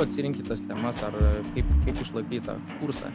tu 0.00 0.06
atsirinkti 0.08 0.46
tas 0.48 0.62
temas, 0.64 1.02
ar 1.04 1.12
kaip, 1.52 1.66
kaip 1.84 1.98
išlaikyti 2.00 2.46
tą 2.46 2.54
kursą? 2.80 3.10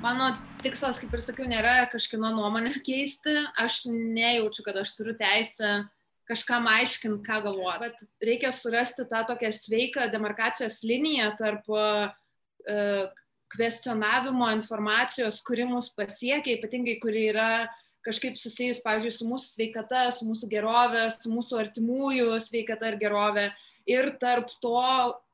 Mano 0.00 0.30
tikslas, 0.64 0.96
kaip 0.96 1.12
ir 1.12 1.20
sakiau, 1.20 1.44
nėra 1.50 1.82
kažkino 1.92 2.30
nuomonę 2.32 2.72
keisti. 2.86 3.34
Aš 3.60 3.82
nejaučiu, 3.92 4.64
kad 4.64 4.78
aš 4.80 4.94
turiu 4.96 5.12
teisę 5.18 5.82
kažkam 6.30 6.64
aiškinti, 6.70 7.20
ką 7.26 7.42
galvoja. 7.44 7.76
Bet 7.82 8.00
reikia 8.24 8.54
surasti 8.56 9.04
tą 9.10 9.20
tokią 9.28 9.50
sveiką 9.52 10.06
demarkacijos 10.14 10.78
liniją 10.88 11.28
tarp 11.36 11.68
uh, 11.68 12.08
kvestionavimo 13.52 14.48
informacijos, 14.54 15.42
kuri 15.44 15.66
mus 15.68 15.90
pasiekia, 15.92 16.56
ypatingai 16.56 16.96
kuri 17.02 17.26
yra 17.34 17.50
kažkaip 18.06 18.38
susijus, 18.40 18.80
pavyzdžiui, 18.82 19.12
su 19.18 19.28
mūsų 19.28 19.52
sveikata, 19.58 20.06
su 20.16 20.24
mūsų 20.24 20.48
gerovė, 20.56 21.04
su 21.12 21.34
mūsų 21.34 21.60
artimųjų 21.66 22.40
sveikata 22.40 22.94
ir 22.94 22.98
gerovė. 23.02 23.50
Ir 23.92 24.14
tarp 24.22 24.48
to, 24.62 24.80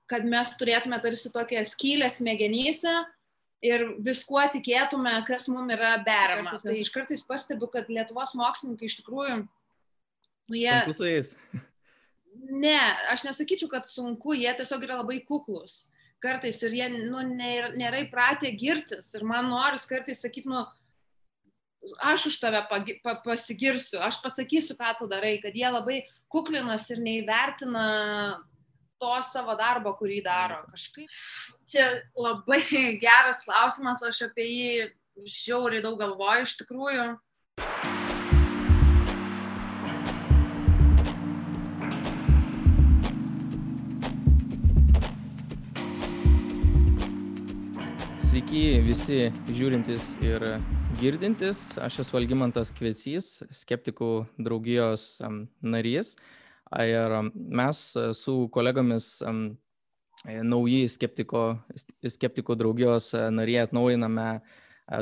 kad 0.08 0.24
mes 0.28 0.54
turėtume 0.60 0.98
tarsi 1.02 1.30
tokią 1.34 1.64
skylę 1.68 2.08
smegenyse 2.12 2.94
ir 3.64 3.84
viskuo 4.04 4.42
tikėtume, 4.54 5.12
kas 5.28 5.48
mums 5.52 5.74
yra 5.74 5.96
berama. 6.06 6.56
Tai 6.62 6.76
iš 6.78 6.90
kartais 6.94 7.24
pastebiu, 7.26 7.68
kad 7.72 7.90
Lietuvos 7.92 8.34
mokslininkai 8.38 8.88
iš 8.88 9.00
tikrųjų, 9.02 9.42
nu 10.48 10.58
jie... 10.58 10.74
Sunku 10.84 11.00
su 11.00 11.10
jais. 11.10 11.34
Ne, 12.38 12.78
aš 13.10 13.24
nesakyčiau, 13.26 13.66
kad 13.72 13.88
sunku, 13.90 14.30
jie 14.38 14.52
tiesiog 14.56 14.84
yra 14.86 15.00
labai 15.00 15.16
kuklus 15.26 15.88
kartais 16.22 16.58
ir 16.66 16.74
jie 16.74 16.88
nu, 16.92 17.22
nėra, 17.26 17.72
nėra 17.78 18.02
įpratę 18.04 18.50
girtis. 18.58 19.10
Ir 19.16 19.24
man 19.26 19.48
noris 19.50 19.86
kartais 19.88 20.22
sakyti, 20.22 20.50
nu, 20.50 20.64
aš 22.02 22.28
už 22.32 22.38
tave 22.42 22.62
pagi, 22.70 22.98
pa, 23.04 23.16
pasigirsiu, 23.22 24.00
aš 24.04 24.20
pasakysiu, 24.24 24.76
ką 24.78 24.94
tu 24.98 25.10
darai, 25.10 25.36
kad 25.42 25.56
jie 25.56 25.68
labai 25.70 26.02
kuklinas 26.32 26.88
ir 26.92 27.02
neįvertina 27.04 27.84
to 29.00 29.14
savo 29.26 29.54
darbo, 29.58 29.94
kurį 29.98 30.22
daro. 30.26 30.62
Kažkaip 30.72 31.12
čia 31.70 31.88
labai 32.18 32.62
geras 33.04 33.44
klausimas, 33.46 34.02
aš 34.02 34.26
apie 34.28 34.48
jį 34.48 34.72
žiauriai 35.26 35.82
daug 35.82 35.98
galvoju 36.00 36.46
iš 36.46 36.58
tikrųjų. 36.62 37.08
Sveiki 48.28 48.64
visi 48.84 49.22
žiūrintis 49.50 50.12
ir 50.22 50.44
girdintis. 51.00 51.72
Aš 51.80 52.02
esu 52.04 52.18
Algymantas 52.18 52.70
Kvecys, 52.76 53.38
skeptikų 53.56 54.28
draugijos 54.38 55.16
narys. 55.64 56.12
Ir 56.76 57.14
mes 57.32 57.80
su 58.12 58.34
kolegomis 58.52 59.22
nauji 60.26 60.88
skeptiko, 60.92 61.42
skeptikų 62.04 62.56
draugijos 62.58 63.12
nariai 63.32 63.64
atnaujiname 63.64 64.28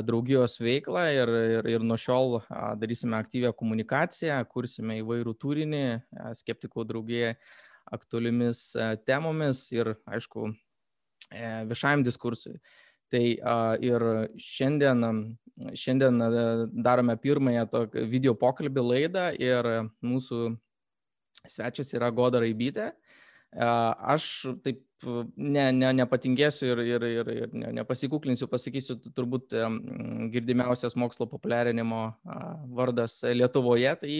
draugijos 0.03 0.57
veiklą 0.59 1.03
ir, 1.15 1.31
ir, 1.57 1.69
ir 1.75 1.83
nuo 1.83 1.97
šiol 1.99 2.41
darysime 2.79 3.17
aktyvę 3.19 3.53
komunikaciją, 3.55 4.39
kursime 4.51 4.99
įvairių 5.01 5.33
turinį 5.39 5.83
skeptikų 6.39 6.85
draugijai 6.87 7.35
aktualiomis 7.95 8.73
temomis 9.07 9.65
ir, 9.71 9.93
aišku, 10.07 10.49
e, 11.31 11.43
viešajam 11.69 12.03
diskursui. 12.03 12.57
Tai 13.07 13.23
ir 13.79 14.03
šiandien, 14.43 15.03
šiandien 15.71 16.19
darome 16.83 17.15
pirmąją 17.23 17.67
video 18.11 18.35
pokalbį 18.35 18.83
laidą 18.83 19.29
ir 19.39 19.69
mūsų 20.03 20.57
svečias 21.45 21.93
yra 21.93 22.09
Goda 22.15 22.41
Raibytė. 22.43 22.91
Aš 23.57 24.47
taip 24.65 24.83
ne, 25.37 25.69
ne, 25.71 25.91
nepatingėsiu 26.01 26.71
ir, 26.71 26.81
ir, 26.83 27.05
ir, 27.07 27.31
ir 27.43 27.55
ne, 27.55 27.71
nepasikuklinsiu, 27.79 28.49
pasakysiu 28.49 28.97
turbūt 29.07 29.55
girdimiausias 30.33 30.97
mokslo 30.97 31.29
populiarinimo 31.29 32.01
vardas 32.75 33.21
Lietuvoje, 33.23 33.93
tai 34.01 34.19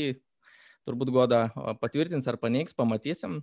turbūt 0.88 1.12
Goda 1.12 1.48
patvirtins 1.82 2.30
ar 2.30 2.40
paneigs, 2.40 2.78
pamatysim. 2.78 3.42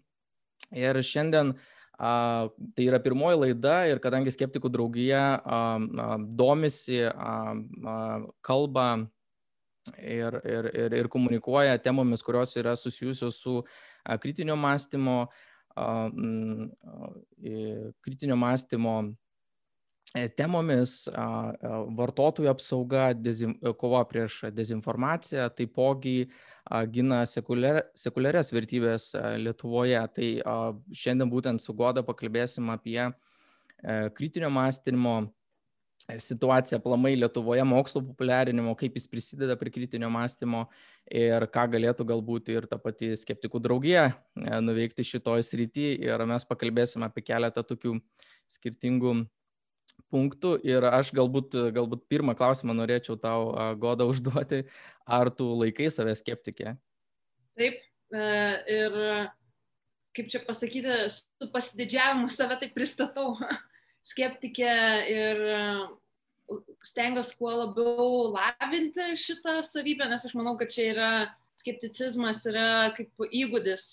Ir 0.72 0.96
šiandien 1.04 1.56
A, 1.94 2.48
tai 2.74 2.88
yra 2.88 2.98
pirmoji 2.98 3.38
laida 3.38 3.84
ir 3.86 4.00
kadangi 4.02 4.32
skeptikų 4.34 4.70
draugija 4.74 5.22
a, 5.38 5.58
a, 5.78 6.06
domisi, 6.18 6.98
a, 7.06 7.34
a, 7.54 7.98
kalba 8.42 8.86
ir, 9.98 10.38
ir, 10.44 10.70
ir, 10.74 10.96
ir 11.00 11.08
komunikuoja 11.12 11.78
temomis, 11.82 12.22
kurios 12.22 12.56
yra 12.60 12.76
susijusios 12.76 13.40
su 13.42 13.62
kritinio 14.20 14.56
mąstymo, 14.56 15.26
a, 15.76 16.10
m, 16.14 16.70
a, 16.84 17.10
kritinio 18.04 18.36
mąstymo 18.36 18.96
e, 20.14 20.28
temomis 20.38 21.04
vartotojų 21.98 22.52
apsauga, 22.52 23.10
dezin, 23.18 23.56
kova 23.80 24.04
prieš 24.08 24.44
dezinformaciją, 24.54 25.48
taipogi 25.58 26.28
gina 26.92 27.24
sekuliarias 27.28 28.52
vertybės 28.54 29.10
Lietuvoje. 29.42 30.00
Tai 30.16 30.28
šiandien 30.96 31.30
būtent 31.30 31.60
su 31.60 31.74
Goda 31.76 32.04
pakalbėsim 32.06 32.70
apie 32.72 33.00
e, 33.04 33.10
kritinio 34.16 34.52
mąstymo 34.54 35.18
situaciją 36.18 36.80
plamai 36.84 37.14
Lietuvoje, 37.16 37.64
mokslo 37.64 38.02
populiarinimo, 38.04 38.74
kaip 38.76 38.96
jis 38.98 39.06
prisideda 39.08 39.56
prie 39.56 39.72
kritinio 39.72 40.10
mąstymo 40.12 40.66
ir 41.08 41.46
ką 41.52 41.64
galėtų 41.72 42.06
galbūt 42.10 42.50
ir 42.52 42.66
ta 42.68 42.76
pati 42.80 43.14
skeptikų 43.16 43.60
draugija 43.64 44.10
e, 44.10 44.60
nuveikti 44.60 45.06
šitoj 45.06 45.44
srity. 45.46 45.94
Ir 46.04 46.26
mes 46.28 46.44
pakalbėsim 46.48 47.06
apie 47.06 47.24
keletą 47.24 47.64
tokių 47.64 47.96
skirtingų 48.52 49.16
punktų 50.12 50.58
ir 50.66 50.84
aš 50.90 51.12
galbūt, 51.16 51.56
galbūt 51.74 52.04
pirmą 52.12 52.34
klausimą 52.36 52.76
norėčiau 52.76 53.16
tau, 53.20 53.54
Goda, 53.80 54.04
užduoti, 54.10 54.64
ar 55.06 55.32
tu 55.32 55.48
laikai 55.56 55.88
save 55.92 56.16
skeptikė? 56.20 56.76
Taip, 57.56 57.80
e, 58.12 58.28
ir 58.76 59.00
kaip 60.14 60.28
čia 60.30 60.40
pasakyti, 60.46 60.98
su 61.10 61.48
pasididžiavimu 61.54 62.28
save 62.30 62.58
taip 62.60 62.74
pristatau 62.76 63.32
skeptikė 64.04 64.74
ir 65.10 65.44
stengiuosi 66.84 67.38
kuo 67.38 67.52
labiau 67.62 68.34
lavinti 68.34 69.14
šitą 69.16 69.62
savybę, 69.64 70.08
nes 70.10 70.26
aš 70.28 70.34
manau, 70.36 70.58
kad 70.60 70.72
čia 70.72 70.90
yra 70.92 71.12
skepticizmas 71.60 72.42
yra 72.50 72.92
kaip 72.96 73.24
įgūdis, 73.30 73.86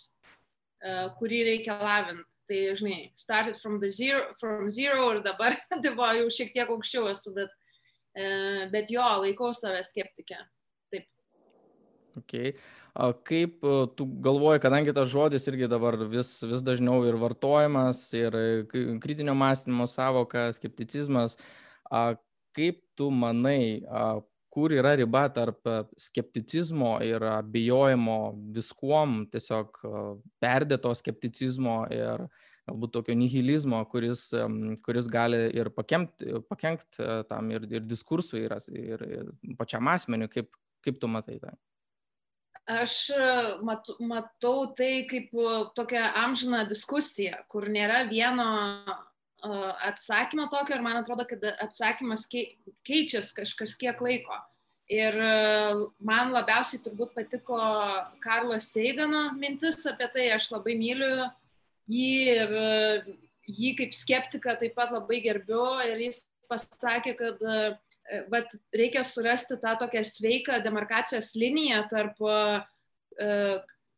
e, 0.84 0.98
kurį 1.20 1.46
reikia 1.48 1.78
lavinti 1.80 2.28
tai 2.52 2.76
žinai, 2.76 3.12
started 3.16 3.56
from 3.56 3.80
zero, 3.90 4.34
from 4.40 4.70
zero 4.70 5.12
ir 5.16 5.22
dabar 5.24 5.56
tai 5.70 5.80
buvo 5.96 6.10
jau 6.20 6.28
šiek 6.28 6.52
tiek 6.52 6.68
aukščiau 6.68 7.08
esu, 7.14 7.32
bet, 7.38 7.54
e, 8.12 8.26
bet 8.74 8.92
jo, 8.92 9.06
laikau 9.24 9.54
save 9.56 9.80
skeptikę. 9.88 10.42
Taip. 10.92 11.08
Okay. 12.24 12.52
Kaip 13.28 13.64
e, 13.64 13.76
tu 13.96 14.06
galvoji, 14.26 14.60
kadangi 14.64 14.94
tas 14.96 15.08
žodis 15.12 15.48
irgi 15.48 15.70
dabar 15.72 15.96
vis, 16.12 16.34
vis 16.44 16.64
dažniau 16.66 17.06
ir 17.08 17.16
vartojamas, 17.22 18.04
ir 18.18 18.36
kritinio 19.04 19.36
mąstymo 19.38 19.88
savoka, 19.88 20.50
skepticizmas, 20.56 21.38
kaip 22.52 22.84
tu 23.00 23.08
manai, 23.16 23.82
kur 24.52 24.76
yra 24.76 24.98
riba 25.00 25.24
tarp 25.32 25.64
skepticizmo 25.96 26.98
ir 27.08 27.24
abejojimo 27.38 28.20
viskuom, 28.58 29.22
tiesiog 29.32 29.80
perdėto 30.44 30.92
skepticizmo 31.00 31.86
ir 31.96 32.28
galbūt 32.68 32.94
tokio 32.94 33.16
nihilizmo, 33.18 33.80
kuris, 33.92 34.28
kuris 34.86 35.08
gali 35.12 35.40
ir 35.58 35.72
pakenkti 35.74 36.44
pakenkt 36.50 37.00
e, 37.00 37.24
tam 37.30 37.50
ir, 37.56 37.66
ir 37.72 37.88
diskursui, 37.88 38.46
ir, 38.46 39.06
ir 39.08 39.58
pačiam 39.60 39.90
asmeniu, 39.92 40.30
kaip, 40.32 40.52
kaip 40.86 41.00
tu 41.02 41.10
matai 41.12 41.40
tai? 41.42 41.56
Aš 42.70 43.10
e, 43.10 43.30
mat, 43.66 43.88
matau 44.00 44.68
tai 44.78 45.08
kaip 45.10 45.34
e, 45.34 45.54
tokią 45.76 46.04
amžiną 46.22 46.62
diskusiją, 46.70 47.42
kur 47.50 47.66
nėra 47.70 48.04
vieno 48.10 48.46
atsakymo 49.42 50.46
tokio 50.52 50.76
ir 50.78 50.84
man 50.86 51.00
atrodo, 51.00 51.26
kad 51.26 51.42
atsakymas 51.64 52.28
keičiasi 52.30 53.34
kažkiek 53.34 54.04
laiko. 54.06 54.38
Ir 54.92 55.16
man 56.04 56.34
labiausiai 56.36 56.82
turbūt 56.84 57.16
patiko 57.16 57.58
Karlo 58.22 58.60
Seigano 58.62 59.32
mintis 59.34 59.82
apie 59.90 60.10
tai, 60.14 60.28
aš 60.36 60.52
labai 60.52 60.76
myliu 60.78 61.26
jį 61.90 62.12
ir 62.36 62.54
jį 63.50 63.72
kaip 63.80 63.96
skeptiką 63.98 64.58
taip 64.60 64.76
pat 64.78 64.94
labai 64.94 65.22
gerbiu 65.24 65.64
ir 65.88 66.06
jis 66.06 66.22
pasakė, 66.52 67.16
kad 67.18 67.42
vat, 68.32 68.52
reikia 68.76 69.04
surasti 69.08 69.58
tą 69.62 69.76
tokią 69.80 70.04
sveiką 70.08 70.60
demarkacijos 70.64 71.34
liniją 71.40 71.84
tarp 71.92 72.20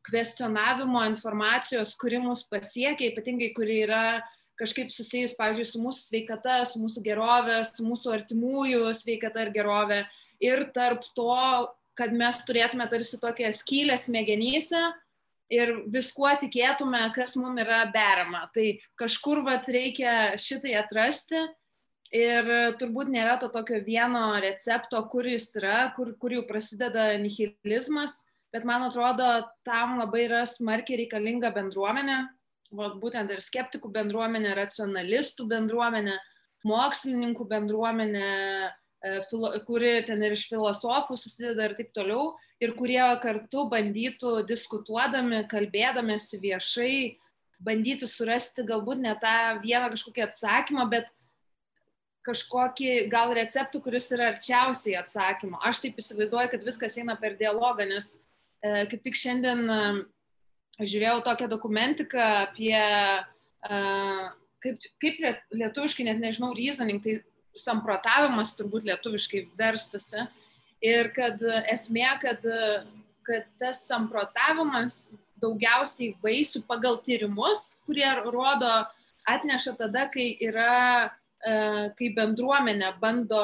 kvestionavimo 0.04 1.04
informacijos, 1.08 1.96
kuri 2.00 2.20
mus 2.20 2.44
pasiekia, 2.50 3.12
ypatingai 3.12 3.54
kuri 3.56 3.84
yra 3.86 4.22
kažkaip 4.60 4.92
susijus, 4.94 5.34
pavyzdžiui, 5.38 5.68
su 5.70 5.82
mūsų 5.82 6.04
sveikata, 6.10 6.58
su 6.70 6.82
mūsų 6.82 7.04
gerovė, 7.06 7.62
su 7.70 7.86
mūsų 7.88 8.12
artimųjų 8.18 8.92
sveikata 8.98 9.48
ir 9.48 9.54
gerovė. 9.56 10.02
Ir 10.44 10.68
tarp 10.76 11.06
to, 11.18 11.38
kad 11.98 12.14
mes 12.16 12.42
turėtume 12.48 12.86
tarsi 12.92 13.20
tokią 13.22 13.50
skylę 13.56 13.98
smegenyse 14.02 14.82
ir 15.54 15.74
viskuo 15.94 16.30
tikėtume, 16.42 17.02
kas 17.16 17.36
mums 17.40 17.62
yra 17.64 17.84
berama. 17.94 18.46
Tai 18.54 18.68
kažkur 19.00 19.44
vat 19.46 19.68
reikia 19.72 20.34
šitai 20.42 20.78
atrasti 20.82 21.42
ir 22.14 22.50
turbūt 22.80 23.10
nėra 23.12 23.40
to 23.42 23.50
tokio 23.54 23.80
vieno 23.86 24.28
recepto, 24.44 25.02
kuris 25.12 25.50
yra, 25.60 25.90
kur, 25.96 26.14
kur 26.22 26.36
jau 26.36 26.44
prasideda 26.50 27.12
nihilizmas, 27.22 28.22
bet 28.54 28.68
man 28.70 28.86
atrodo, 28.86 29.30
tam 29.66 29.98
labai 30.02 30.28
yra 30.28 30.44
smarkiai 30.50 31.02
reikalinga 31.04 31.50
bendruomenė, 31.56 32.20
vat, 32.78 33.00
būtent 33.02 33.34
ir 33.34 33.42
skeptikų 33.42 33.90
bendruomenė, 33.98 34.54
racionalistų 34.62 35.50
bendruomenė, 35.50 36.16
mokslininkų 36.70 37.50
bendruomenė, 37.50 38.30
E, 39.04 39.20
kuri 39.68 39.98
ten 40.08 40.22
ir 40.24 40.32
iš 40.32 40.46
filosofų 40.48 41.18
susideda 41.20 41.66
ir 41.68 41.74
taip 41.76 41.90
toliau, 41.96 42.30
ir 42.64 42.72
kurie 42.78 43.02
kartu 43.24 43.66
bandytų 43.72 44.46
diskutuodami, 44.48 45.42
kalbėdamėsi 45.52 46.40
viešai, 46.40 46.94
bandyti 47.64 48.08
surasti 48.08 48.64
galbūt 48.68 49.04
ne 49.04 49.12
tą 49.20 49.60
vieną 49.64 49.90
kažkokį 49.92 50.24
atsakymą, 50.24 50.88
bet 50.94 51.12
kažkokį 52.24 52.92
gal 53.12 53.34
receptų, 53.36 53.82
kuris 53.84 54.08
yra 54.16 54.32
arčiausiai 54.32 54.96
atsakymo. 55.00 55.60
Aš 55.66 55.84
taip 55.84 56.00
įsivaizduoju, 56.00 56.52
kad 56.54 56.66
viskas 56.66 56.96
eina 57.00 57.18
per 57.20 57.36
dialogą, 57.40 57.88
nes 57.90 58.14
e, 58.64 58.86
kaip 58.92 59.02
tik 59.06 59.20
šiandien 59.20 59.64
e, 59.68 59.80
žiūrėjau 60.80 61.20
tokią 61.28 61.50
dokumentiką 61.52 62.30
apie, 62.46 62.80
e, 62.80 63.82
kaip, 64.64 64.88
kaip 65.04 65.20
lietuviškai, 65.52 66.08
net 66.08 66.24
nežinau, 66.24 66.54
reasoning, 66.58 67.04
tai 67.04 67.20
samprotavimas 67.60 68.56
turbūt 68.58 68.88
lietuviškai 68.88 69.46
verstusi. 69.60 70.24
Ir 70.84 71.12
kad 71.16 71.40
esmė, 71.72 72.10
kad, 72.20 72.44
kad 73.24 73.46
tas 73.62 73.84
samprotavimas 73.88 75.14
daugiausiai 75.44 76.16
vaisių 76.24 76.64
pagal 76.68 76.98
tyrimus, 77.06 77.74
kurie 77.88 78.08
rodo, 78.26 78.72
atneša 79.30 79.76
tada, 79.80 80.08
kai 80.12 80.34
yra, 80.44 81.08
e, 81.08 81.23
kai 81.44 82.14
bendruomenė 82.16 82.94
bando 83.02 83.42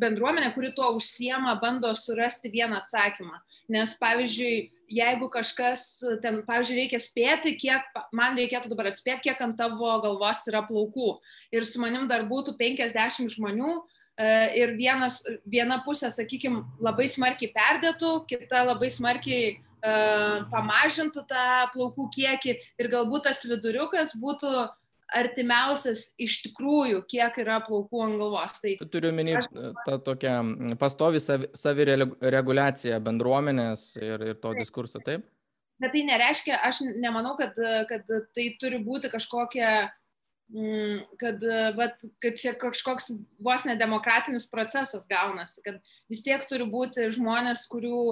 bendruomenė, 0.00 0.50
kuri 0.54 0.70
tuo 0.76 0.90
užsiema, 0.96 1.56
bando 1.60 1.90
surasti 1.98 2.50
vieną 2.52 2.78
atsakymą. 2.80 3.40
Nes, 3.72 3.94
pavyzdžiui, 4.00 4.70
jeigu 4.90 5.28
kažkas 5.32 5.86
ten, 6.22 6.40
pavyzdžiui, 6.46 6.78
reikia 6.84 7.00
spėti, 7.02 7.54
kiek, 7.58 7.86
man 8.16 8.38
reikėtų 8.38 8.72
dabar 8.72 8.90
atspėti, 8.92 9.28
kiek 9.28 9.40
ant 9.44 9.58
tavo 9.60 9.92
galvos 10.04 10.44
yra 10.50 10.62
plaukų. 10.66 11.16
Ir 11.54 11.66
su 11.68 11.82
manim 11.82 12.08
dar 12.10 12.26
būtų 12.30 12.56
50 12.60 13.34
žmonių 13.34 13.72
e, 13.76 14.30
ir 14.62 14.76
vienas, 14.78 15.20
viena 15.44 15.80
pusė, 15.86 16.12
sakykime, 16.14 16.64
labai 16.82 17.10
smarkiai 17.10 17.52
perdėtų, 17.54 18.14
kita 18.30 18.64
labai 18.70 18.92
smarkiai 18.94 19.58
uh, 19.58 20.46
pamažintų 20.52 21.24
tą 21.28 21.46
plaukų 21.74 22.08
kiekį 22.16 22.56
ir 22.80 22.88
galbūt 22.92 23.28
tas 23.28 23.44
viduriukas 23.48 24.12
būtų 24.20 24.68
artimiausias 25.16 26.06
iš 26.20 26.40
tikrųjų, 26.44 27.02
kiek 27.10 27.38
yra 27.42 27.58
plaukų 27.64 28.02
ant 28.04 28.18
galvos. 28.20 28.60
Tai 28.62 28.74
turiu 28.92 29.12
minį 29.14 29.36
aš... 29.40 29.50
tą 29.86 29.98
tokią 30.06 30.34
pastovi 30.80 31.20
savireguliaciją 31.22 32.98
savi 32.98 33.06
bendruomenės 33.06 33.86
ir, 34.00 34.26
ir 34.32 34.40
to 34.42 34.54
diskurso, 34.58 35.02
taip? 35.04 35.26
Bet 35.80 35.94
tai 35.96 36.04
nereiškia, 36.04 36.58
aš 36.60 36.82
nemanau, 37.00 37.34
kad, 37.40 37.56
kad 37.88 38.08
tai 38.36 38.46
turi 38.60 38.82
būti 38.84 39.08
kažkokia, 39.12 39.70
kad, 41.20 41.46
vat, 41.78 42.02
kad 42.20 42.36
čia 42.40 42.52
kažkoks 42.58 43.08
vos 43.40 43.64
nedemokratinis 43.68 44.48
procesas 44.52 45.06
gaunasi, 45.08 45.62
kad 45.64 45.78
vis 46.10 46.24
tiek 46.26 46.44
turi 46.50 46.66
būti 46.68 47.08
žmonės, 47.16 47.64
kurių, 47.72 48.02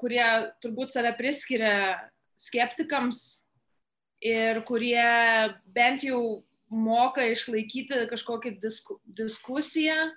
kurie 0.00 0.24
turbūt 0.64 0.94
save 0.94 1.12
priskiria 1.18 1.98
skeptikams 2.40 3.44
ir 4.24 4.62
kurie 4.66 5.04
bent 5.74 6.04
jau 6.06 6.42
moka 6.68 7.24
išlaikyti 7.30 8.06
kažkokį 8.10 8.54
disku, 8.60 8.98
diskusiją 9.06 10.10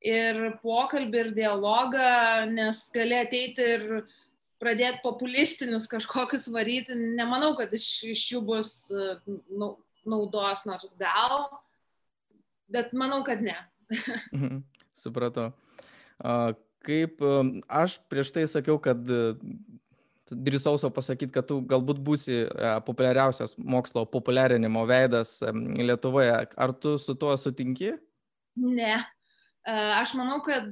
ir 0.00 0.40
pokalbį 0.62 1.24
ir 1.24 1.30
dialogą, 1.36 2.46
nes 2.52 2.86
gali 2.94 3.18
ateiti 3.18 3.66
ir 3.76 3.86
pradėti 4.60 5.00
populistinius 5.02 5.88
kažkokius 5.90 6.48
varyti. 6.52 6.96
Nemanau, 6.96 7.54
kad 7.58 7.72
iš, 7.76 7.88
iš 8.12 8.24
jų 8.34 8.42
bus 8.44 8.72
nu, 9.26 9.74
naudos, 10.08 10.64
nors 10.68 10.94
gal, 11.00 11.48
bet 12.70 12.94
manau, 12.96 13.22
kad 13.26 13.44
ne. 13.44 13.56
Mhm, 14.36 14.60
supratau. 14.94 15.50
Kaip 16.86 17.20
aš 17.66 17.98
prieš 18.08 18.30
tai 18.32 18.44
sakiau, 18.48 18.78
kad 18.80 19.00
drįsau 20.30 20.76
savo 20.78 20.92
pasakyti, 20.94 21.32
kad 21.34 21.48
tu 21.48 21.60
galbūt 21.66 22.00
būsi 22.04 22.36
e, 22.44 22.70
populiariausias 22.86 23.56
mokslo 23.58 24.04
populiarinimo 24.10 24.84
veidas 24.88 25.38
Lietuvoje. 25.42 26.32
Ar 26.56 26.74
tu 26.78 26.96
su 26.98 27.16
tuo 27.18 27.34
sutinki? 27.40 27.94
Ne. 28.60 28.94
E, 29.66 29.74
aš 29.98 30.14
manau, 30.18 30.38
kad 30.46 30.70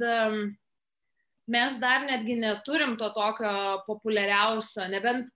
mes 1.48 1.80
dar 1.82 2.06
netgi 2.06 2.38
neturim 2.38 2.96
to 3.00 3.10
tokio 3.16 3.82
populiariausio, 3.88 4.86
nebent 4.92 5.28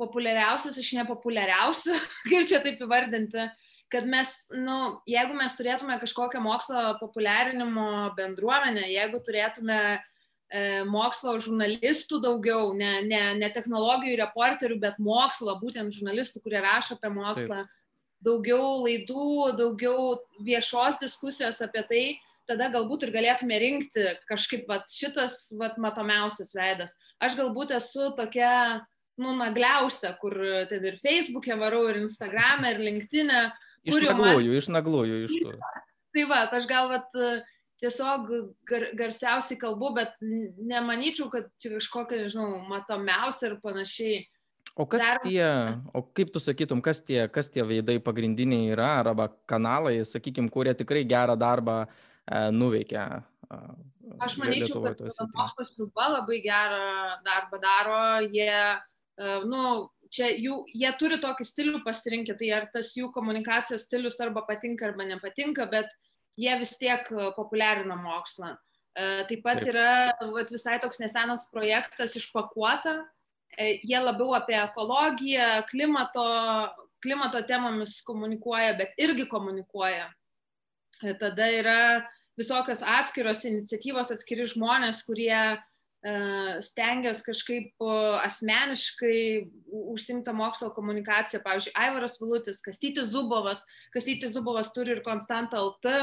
populiariausias 0.00 0.78
iš 0.80 0.94
nepopuliariausių, 1.00 1.98
kaip 2.30 2.50
čia 2.50 2.62
taip 2.64 2.82
įvardinti, 2.82 3.46
kad 3.92 4.08
mes, 4.10 4.32
nu, 4.54 4.98
jeigu 5.06 5.36
mes 5.38 5.54
turėtume 5.54 6.00
kažkokią 6.02 6.40
mokslo 6.42 6.96
populiarinimo 6.98 8.14
bendruomenę, 8.16 8.88
jeigu 8.90 9.20
turėtume 9.22 9.78
uh, 9.94 10.10
mokslo 10.86 11.34
žurnalistų 11.42 12.20
daugiau, 12.22 12.74
ne, 12.78 13.00
ne, 13.08 13.22
ne 13.38 13.48
technologijų 13.54 14.18
reporterių, 14.20 14.78
bet 14.82 15.00
mokslo, 15.02 15.56
būtent 15.58 15.94
žurnalistų, 15.96 16.44
kurie 16.44 16.60
rašo 16.62 16.94
apie 16.98 17.10
mokslą, 17.10 17.64
Taip. 17.64 17.80
daugiau 18.22 18.76
laidų, 18.84 19.56
daugiau 19.58 20.20
viešos 20.46 21.00
diskusijos 21.02 21.58
apie 21.64 21.82
tai, 21.88 22.04
tada 22.48 22.68
galbūt 22.72 23.06
ir 23.06 23.14
galėtume 23.14 23.58
rinkti 23.60 24.06
kažkaip 24.28 24.68
vat, 24.70 24.86
šitas 24.92 25.48
vat, 25.58 25.78
matomiausias 25.80 26.54
veidas. 26.56 26.94
Aš 27.18 27.38
galbūt 27.40 27.74
esu 27.74 28.12
tokia, 28.18 28.84
nu, 29.20 29.34
nagliausia, 29.38 30.12
kur 30.20 30.36
ten 30.70 30.86
ir 30.86 31.00
Facebook'e 31.02 31.56
varau, 31.58 31.86
ir 31.90 32.02
Instagram'e, 32.02 32.74
ir 32.74 32.84
LinkedIn'e. 32.84 33.48
Išnagluoju, 33.90 34.52
man... 34.52 34.60
išnagluoju 34.60 35.18
iš 35.26 35.34
to. 35.40 35.56
Tai 36.14 36.24
va, 36.30 36.44
aš 36.60 36.70
gal 36.70 36.92
vat, 36.92 37.10
tiesiog 37.84 38.30
gar, 38.68 38.86
garsiausiai 38.96 39.60
kalbu, 39.60 39.92
bet 39.98 40.16
nemanyčiau, 40.22 41.28
kad 41.32 41.50
čia 41.60 41.76
kažkokia, 41.76 42.24
nežinau, 42.24 42.62
matomiausia 42.70 43.50
ir 43.52 43.58
panašiai. 43.64 44.22
O 44.74 44.88
kas 44.90 45.04
Dar... 45.04 45.20
tie, 45.22 45.44
o 45.94 46.02
kaip 46.16 46.32
tu 46.34 46.42
sakytum, 46.42 46.80
kas 46.82 46.98
tie, 47.06 47.28
kas 47.30 47.50
tie 47.52 47.62
veidai 47.62 48.00
pagrindiniai 48.02 48.72
yra, 48.74 48.88
arba 49.04 49.28
kanalai, 49.50 50.00
sakykime, 50.08 50.50
kurie 50.50 50.72
tikrai 50.74 51.04
gerą 51.06 51.36
darbą 51.38 51.84
e, 51.84 52.40
nuveikia? 52.50 53.04
E, 53.46 53.58
Aš 54.24 54.34
manyčiau, 54.40 54.82
kad 54.82 54.98
mokslo 55.36 55.68
sriuba 55.68 56.08
labai 56.16 56.40
gerą 56.42 56.88
darbą 57.26 57.60
daro, 57.62 58.00
jie, 58.26 58.50
e, 58.50 59.36
nu, 59.46 59.62
čia 60.14 60.32
jų, 60.32 60.64
jie 60.74 60.90
turi 60.98 61.20
tokį 61.22 61.46
stilių 61.46 61.84
pasirinkę, 61.86 62.34
tai 62.40 62.50
ar 62.58 62.66
tas 62.74 62.90
jų 62.98 63.12
komunikacijos 63.14 63.86
stilius 63.86 64.18
arba 64.26 64.42
patinka 64.48 64.90
arba 64.90 65.06
nepatinka, 65.06 65.68
bet 65.70 65.90
jie 66.40 66.54
vis 66.60 66.76
tiek 66.78 67.10
e, 67.12 67.30
populiarina 67.36 67.96
mokslą. 67.98 68.54
E, 68.94 69.04
taip 69.28 69.42
pat 69.44 69.62
yra 69.66 70.14
vat, 70.34 70.50
visai 70.54 70.78
toks 70.82 71.00
nesenas 71.02 71.46
projektas 71.52 72.16
išpakuota. 72.18 73.00
E, 73.58 73.78
jie 73.86 74.00
labiau 74.02 74.34
apie 74.36 74.56
ekologiją, 74.58 75.48
klimato, 75.70 76.26
klimato 77.04 77.42
temomis 77.46 78.00
komunikuoja, 78.06 78.74
bet 78.78 78.98
irgi 78.98 79.28
komunikuoja. 79.30 80.10
Tada 81.20 81.46
yra 81.50 81.78
visokios 82.38 82.82
atskiros 82.86 83.44
iniciatyvos, 83.46 84.12
atskiri 84.14 84.46
žmonės, 84.50 85.02
kurie 85.06 85.34
stengiasi 86.60 87.24
kažkaip 87.24 87.84
asmeniškai 88.20 89.20
užsimta 89.94 90.34
mokslo 90.36 90.68
komunikaciją. 90.76 91.40
Pavyzdžiui, 91.44 91.72
Aivaras 91.80 92.18
Vilutis, 92.20 92.60
Kastytis 92.64 93.08
Zubovas. 93.14 93.64
Kastytis 93.94 94.34
Zubovas 94.36 94.72
turi 94.74 94.92
ir 94.92 95.00
Konstantą 95.06 95.62
LT 95.70 95.94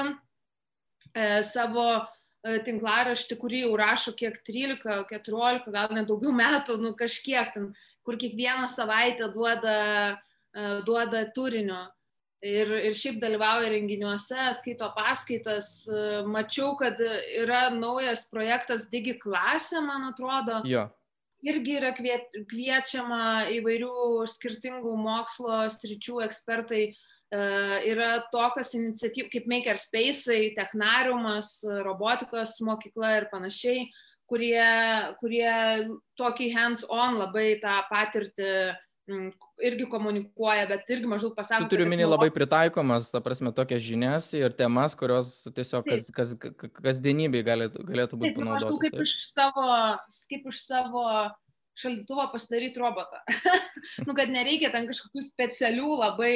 e, 1.13 1.43
savo 1.45 1.85
e, 1.99 2.57
tinklaraštį, 2.65 3.37
kurį 3.43 3.63
jau 3.67 3.77
rašo 3.77 4.15
kiek 4.17 4.41
13, 4.47 5.05
14, 5.13 5.69
gal 5.75 5.93
net 5.93 6.09
daugiau 6.09 6.33
metų, 6.33 6.79
nu 6.81 6.95
kažkiek 6.97 7.53
ten, 7.53 7.71
kur 8.01 8.17
kiekvieną 8.17 8.65
savaitę 8.73 9.29
duoda, 9.35 9.77
e, 10.49 10.69
duoda 10.87 11.27
turinio 11.35 11.85
ir, 12.41 12.71
ir 12.89 12.95
šiaip 12.97 13.19
dalyvauja 13.21 13.69
renginiuose, 13.71 14.39
skaito 14.57 14.89
paskaitas. 14.95 15.69
Mačiau, 16.29 16.73
kad 16.79 16.99
yra 17.01 17.67
naujas 17.75 18.25
projektas 18.31 18.87
Digi 18.91 19.15
klasė, 19.21 19.81
man 19.85 20.09
atrodo. 20.09 20.61
Jo. 20.69 20.89
Irgi 21.41 21.79
yra 21.79 21.93
kviečiama 21.97 23.47
įvairių 23.49 24.27
skirtingų 24.29 24.93
mokslo 25.01 25.63
stričių 25.73 26.21
ekspertai. 26.27 26.83
Yra 27.31 28.11
tokios 28.33 28.73
iniciatyvos 28.75 29.31
kaip 29.31 29.45
Makerspace'ai, 29.49 30.51
Technariumas, 30.57 31.61
robotikos 31.85 32.57
mokykla 32.67 33.13
ir 33.21 33.27
panašiai, 33.31 33.85
kurie, 34.29 34.67
kurie 35.21 35.53
tokį 36.19 36.49
hands-on 36.53 37.17
labai 37.21 37.55
tą 37.63 37.79
patirtį 37.89 38.51
mm, 38.51 38.90
irgi 39.61 39.87
komunikuoja, 39.89 40.67
bet 40.69 40.89
irgi 40.93 41.09
maždaug 41.09 41.33
pasako. 41.35 41.65
Tu 41.65 41.75
turiu 41.75 41.87
minį 41.89 42.07
labai 42.07 42.29
pritaikomas, 42.33 43.09
ta 43.13 43.21
prasme, 43.23 43.51
tokias 43.55 43.83
žinias 43.83 44.29
ir 44.37 44.53
temas, 44.57 44.95
kurios 44.97 45.33
tiesiog 45.55 45.87
kas, 45.87 46.09
kas, 46.15 46.33
kas, 46.39 46.73
kasdienybėje 46.77 47.47
galėtų, 47.47 47.85
galėtų 47.87 48.19
būti 48.21 48.35
panaudotas. 48.37 48.67
Maždaug 48.67 48.83
kaip 48.85 49.05
iš 49.05 49.15
savo, 49.33 49.67
kaip 50.31 50.49
iš 50.53 50.63
savo 50.63 51.05
šaldytuvo 51.81 52.27
pasidaryti 52.33 52.81
robotą. 52.81 53.21
nu, 54.07 54.15
kad 54.17 54.31
nereikia 54.31 54.71
ten 54.73 54.89
kažkokių 54.89 55.23
specialių 55.25 55.95
labai 56.03 56.33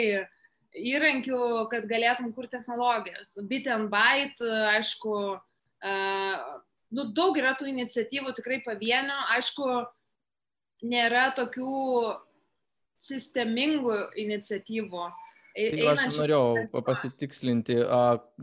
įrankių, 0.75 1.41
kad 1.71 1.87
galėtum 1.87 2.33
kurti 2.35 2.57
technologijas. 2.57 3.35
Bit 3.47 3.69
and 3.71 3.91
byte, 3.93 4.43
aišku, 4.73 5.17
uh, 5.37 6.55
nu, 6.95 7.07
daug 7.15 7.37
yra 7.39 7.53
tų 7.59 7.69
iniciatyvų 7.71 8.33
tikrai 8.39 8.61
pavienio, 8.65 9.17
aišku, 9.35 9.69
nėra 10.85 11.29
tokių 11.37 11.75
sistemingų 13.01 13.99
iniciatyvų. 14.25 15.05
Tai 15.55 15.83
aš 15.87 16.17
norėjau 16.19 16.81
pasitikslinti, 16.83 17.77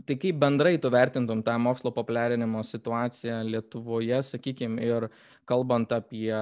tai 0.07 0.15
kaip 0.17 0.37
bendrai 0.41 0.79
tu 0.81 0.89
vertintum 0.89 1.43
tą 1.45 1.59
mokslo 1.61 1.91
populiarinimo 1.93 2.63
situaciją 2.65 3.35
Lietuvoje, 3.51 4.17
sakykime, 4.25 4.81
ir 4.81 5.05
kalbant 5.45 5.93
apie 5.93 6.33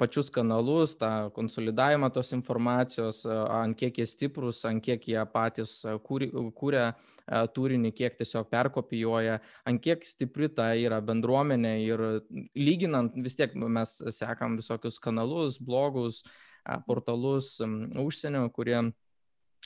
pačius 0.00 0.32
kanalus, 0.32 0.96
tą 0.96 1.28
konsolidavimą 1.36 2.08
tos 2.16 2.32
informacijos, 2.32 3.26
ant 3.28 3.76
kiek 3.76 4.00
jie 4.00 4.08
stiprus, 4.08 4.62
ant 4.64 4.80
kiek 4.80 5.04
jie 5.04 5.20
patys 5.36 5.82
kūrė 6.08 6.88
turinį, 7.28 7.92
kiek 7.92 8.16
tiesiog 8.16 8.48
perkopijuoja, 8.48 9.36
ant 9.68 9.84
kiek 9.84 10.00
stipri 10.08 10.48
ta 10.48 10.72
yra 10.80 11.04
bendruomenė 11.04 11.76
ir 11.84 12.08
lyginant 12.56 13.20
vis 13.20 13.36
tiek 13.36 13.52
mes 13.52 13.98
sekam 14.16 14.56
visokius 14.56 14.96
kanalus, 14.96 15.60
blogus, 15.60 16.22
portalus 16.86 17.56
užsienio, 17.98 18.46
kurie 18.54 18.80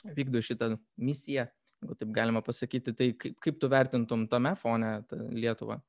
vykdo 0.03 0.41
šitą 0.43 0.73
misiją, 0.99 1.47
jeigu 1.83 1.97
taip 1.99 2.13
galima 2.15 2.43
pasakyti. 2.43 2.93
Tai 2.97 3.09
kaip, 3.19 3.39
kaip 3.43 3.59
tu 3.59 3.69
vertintum 3.71 4.27
tame 4.31 4.55
fone 4.59 4.95
Lietuvą? 5.11 5.79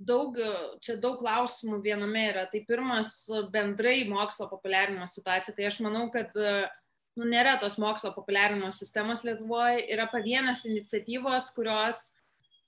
Daug, 0.00 0.38
čia 0.80 0.96
daug 0.96 1.18
klausimų 1.20 1.82
viename 1.84 2.22
yra. 2.30 2.46
Tai 2.48 2.62
pirmas 2.68 3.12
bendrai 3.52 4.06
mokslo 4.08 4.48
populiarinimo 4.48 5.08
situacija. 5.10 5.52
Tai 5.56 5.66
aš 5.68 5.82
manau, 5.84 6.06
kad 6.12 6.32
nu, 6.36 7.26
nėra 7.28 7.58
tos 7.60 7.76
mokslo 7.80 8.14
populiarinimo 8.16 8.70
sistemos 8.72 9.26
Lietuvoje, 9.26 9.84
yra 9.92 10.08
pavienės 10.12 10.64
iniciatyvos, 10.70 11.50
kurios, 11.56 12.06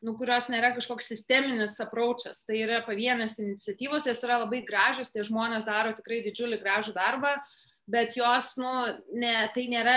nu, 0.03 0.15
kurios 0.19 0.49
nėra 0.51 0.73
kažkoks 0.77 1.09
sisteminis 1.13 1.79
apraučas. 1.83 2.43
Tai 2.47 2.59
yra 2.59 2.83
pavienės 2.87 3.39
iniciatyvos, 3.43 4.09
jos 4.11 4.23
yra 4.27 4.41
labai 4.43 4.63
gražios, 4.67 5.13
tie 5.15 5.25
žmonės 5.27 5.67
daro 5.69 5.95
tikrai 5.97 6.21
didžiulį 6.27 6.59
gražų 6.63 6.95
darbą, 6.97 7.37
bet 7.91 8.17
jos, 8.19 8.53
nu, 8.61 8.73
ne, 9.15 9.35
tai 9.55 9.69
nėra 9.71 9.97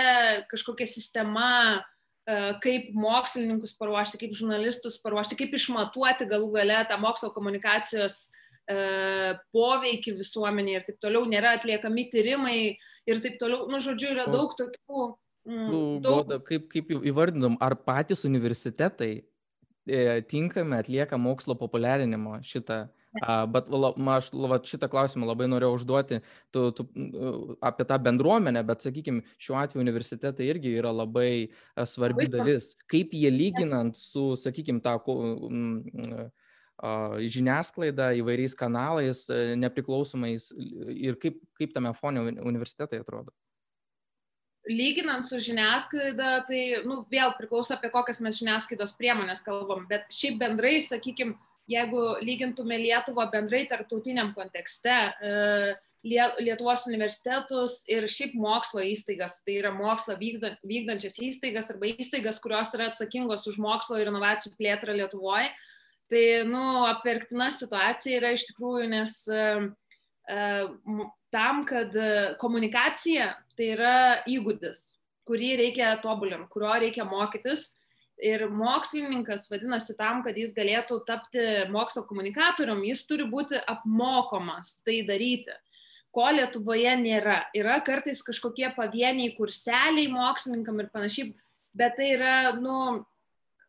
kažkokia 0.50 0.88
sistema, 0.90 1.50
e, 2.26 2.38
kaip 2.62 2.94
mokslininkus 2.96 3.76
paruošti, 3.80 4.22
kaip 4.22 4.38
žurnalistus 4.38 4.98
paruošti, 5.02 5.38
kaip 5.42 5.54
išmatuoti 5.58 6.30
galų 6.30 6.52
gale 6.54 6.80
tą 6.86 6.98
mokslo 7.02 7.32
komunikacijos 7.34 8.26
e, 8.70 9.36
poveikį 9.54 10.18
visuomenė 10.22 10.78
ir 10.78 10.88
taip 10.88 10.98
toliau, 11.02 11.26
nėra 11.30 11.56
atliekami 11.58 12.08
tyrimai 12.14 12.58
ir 13.10 13.22
taip 13.24 13.40
toliau, 13.42 13.66
nu, 13.70 13.82
žodžiu, 13.82 14.14
yra 14.14 14.30
daug 14.30 14.54
tokių. 14.58 15.14
Mm, 15.46 15.66
nu, 15.70 15.80
daug... 16.02 16.26
Goda, 16.26 16.42
kaip, 16.42 16.66
kaip 16.70 16.90
įvardinam, 16.94 17.54
ar 17.62 17.78
patys 17.78 18.26
universitetai 18.26 19.26
tinkami 20.30 20.80
atlieka 20.80 21.18
mokslo 21.20 21.54
populiarinimo 21.58 22.40
šitą 22.42 22.86
Uh, 23.16 23.46
bet 23.48 23.68
la, 23.72 23.92
aš 24.16 24.28
la, 24.36 24.58
šitą 24.66 24.88
klausimą 24.92 25.28
labai 25.28 25.46
norėjau 25.48 25.76
užduoti 25.78 26.18
tu, 26.52 26.66
tu, 26.76 26.84
apie 27.64 27.86
tą 27.88 27.96
bendruomenę, 28.02 28.60
bet, 28.66 28.84
sakykime, 28.84 29.22
šiuo 29.40 29.56
atveju 29.62 29.84
universitetai 29.84 30.48
irgi 30.50 30.74
yra 30.76 30.92
labai 30.92 31.48
svarbi 31.88 32.28
dalis. 32.32 32.74
Kaip 32.90 33.14
jie 33.16 33.30
lyginant 33.32 33.96
su, 33.96 34.28
sakykime, 34.40 34.82
tą 34.84 34.98
uh, 35.06 36.28
žiniasklaidą 37.36 38.10
įvairiais 38.20 38.58
kanalais, 38.58 39.24
nepriklausomais 39.64 40.50
ir 40.92 41.16
kaip, 41.22 41.40
kaip 41.56 41.72
tame 41.72 41.94
fone 41.96 42.28
universitetai 42.36 43.00
atrodo? 43.00 43.32
Lyginant 44.66 45.26
su 45.26 45.38
žiniasklaida, 45.42 46.42
tai 46.48 46.62
nu, 46.86 47.00
vėl 47.10 47.32
priklauso 47.38 47.76
apie 47.76 47.90
kokias 47.94 48.20
mes 48.24 48.38
žiniasklaidos 48.40 48.96
priemonės 48.98 49.44
kalbam, 49.46 49.86
bet 49.90 50.08
šiaip 50.12 50.40
bendrai, 50.42 50.78
sakykime, 50.82 51.36
jeigu 51.70 52.02
lygintume 52.22 52.78
Lietuvą 52.78 53.26
bendrai 53.32 53.64
tarptautiniam 53.70 54.32
kontekste, 54.36 54.96
e, 55.20 55.74
Lietuvos 56.06 56.84
universitetus 56.86 57.80
ir 57.90 58.04
šiaip 58.10 58.36
mokslo 58.38 58.84
įstaigas, 58.86 59.40
tai 59.42 59.56
yra 59.58 59.72
mokslo 59.74 60.14
vykdančias 60.20 61.18
įstaigas 61.18 61.72
arba 61.72 61.88
įstaigas, 61.90 62.38
kurios 62.42 62.70
yra 62.78 62.92
atsakingos 62.92 63.46
už 63.50 63.58
mokslo 63.62 63.98
ir 63.98 64.12
inovacijų 64.12 64.52
plėtrą 64.54 64.94
Lietuvoje, 64.94 65.50
tai, 66.06 66.22
nu, 66.46 66.62
apverktina 66.86 67.50
situacija 67.50 68.20
yra 68.20 68.30
iš 68.36 68.46
tikrųjų, 68.52 68.86
nes 68.92 69.16
uh, 69.34 69.66
tam, 71.34 71.64
kad 71.66 71.98
komunikacija 72.38 73.32
tai 73.56 73.72
yra 73.74 73.96
įgūdis, 74.28 74.84
kurį 75.26 75.56
reikia 75.62 75.96
tobulinti, 76.02 76.50
kurio 76.52 76.76
reikia 76.84 77.08
mokytis 77.08 77.74
Ir 78.16 78.46
mokslininkas 78.48 79.42
vadinasi 79.50 79.92
tam, 79.98 80.22
kad 80.24 80.38
jis 80.40 80.54
galėtų 80.56 81.02
tapti 81.04 81.42
mokslo 81.68 82.00
komunikatorium, 82.08 82.80
jis 82.88 83.02
turi 83.04 83.26
būti 83.28 83.58
apmokomas 83.68 84.78
tai 84.86 85.02
daryti 85.04 85.52
ko 86.16 86.30
Lietuvoje 86.32 86.94
nėra. 86.96 87.42
Yra 87.52 87.76
kartais 87.84 88.22
kažkokie 88.24 88.70
pavieniai 88.76 89.34
kurseliai 89.36 90.08
mokslininkam 90.08 90.80
ir 90.80 90.88
panašiai, 90.94 91.34
bet 91.76 91.98
tai 91.98 92.14
yra, 92.14 92.36
nu, 92.56 93.04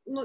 nu, 0.07 0.23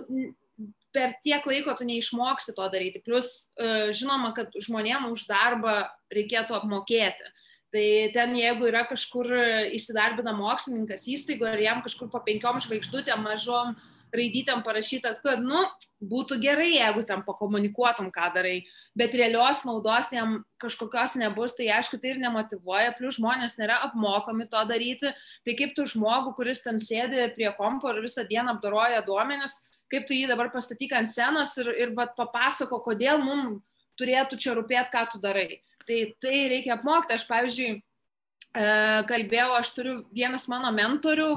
per 0.94 1.16
tiek 1.24 1.42
laiko 1.48 1.74
tu 1.74 1.88
neišmoksi 1.88 2.54
to 2.54 2.68
daryti. 2.70 3.02
Plus, 3.02 3.48
e, 3.58 3.90
žinoma, 3.96 4.30
kad 4.36 4.54
žmonėm 4.54 5.10
už 5.10 5.26
darbą 5.26 5.80
reikėtų 6.14 6.60
apmokėti. 6.60 7.32
Tai 7.72 7.86
ten, 8.12 8.34
jeigu 8.36 8.66
yra 8.68 8.82
kažkur 8.84 9.30
įsidarbina 9.72 10.34
mokslininkas 10.36 11.06
įstaigoje 11.08 11.56
ir 11.56 11.64
jam 11.64 11.80
kažkur 11.84 12.10
po 12.12 12.20
penkiom 12.20 12.60
žvaigždutėm 12.60 13.24
mažom 13.24 13.72
raidytėm 14.12 14.60
parašyta, 14.64 15.14
kad, 15.22 15.40
nu, 15.40 15.62
būtų 16.04 16.36
gerai, 16.42 16.68
jeigu 16.74 17.04
ten 17.08 17.22
pakomunikuotum, 17.24 18.10
ką 18.12 18.28
darai, 18.34 18.58
bet 18.98 19.16
realios 19.16 19.62
naudos 19.64 20.12
jam 20.12 20.42
kažkokios 20.60 21.16
nebus, 21.20 21.56
tai 21.56 21.70
aišku, 21.78 21.96
tai 22.00 22.12
ir 22.12 22.20
nemotivuoja, 22.20 22.92
plus 22.98 23.16
žmonės 23.16 23.56
nėra 23.60 23.80
apmokomi 23.88 24.48
to 24.52 24.62
daryti, 24.68 25.14
tai 25.46 25.56
kaip 25.58 25.72
tu 25.78 25.88
žmogų, 25.88 26.36
kuris 26.36 26.60
ten 26.64 26.80
sėdi 26.82 27.30
prie 27.36 27.48
kompo 27.56 27.88
ir 27.88 28.02
visą 28.04 28.26
dieną 28.28 28.58
apdoroja 28.58 29.00
duomenis, 29.06 29.56
kaip 29.92 30.04
tu 30.08 30.16
jį 30.16 30.28
dabar 30.30 30.52
pastatyk 30.52 30.92
ant 30.96 31.08
senos 31.08 31.56
ir, 31.60 31.72
ir 31.80 31.96
vat, 31.96 32.12
papasako, 32.18 32.82
kodėl 32.84 33.20
mums 33.24 33.62
turėtų 34.00 34.38
čia 34.40 34.56
rūpėti, 34.56 34.92
ką 34.92 35.06
tu 35.12 35.20
darai. 35.22 35.62
Tai 35.88 35.98
tai 36.22 36.36
reikia 36.52 36.76
apmokti. 36.76 37.16
Aš, 37.16 37.24
pavyzdžiui, 37.30 37.70
e, 37.78 38.66
kalbėjau, 39.08 39.48
aš 39.58 39.72
turiu 39.76 39.94
vienas 40.14 40.46
mano 40.50 40.70
mentorių, 40.74 41.30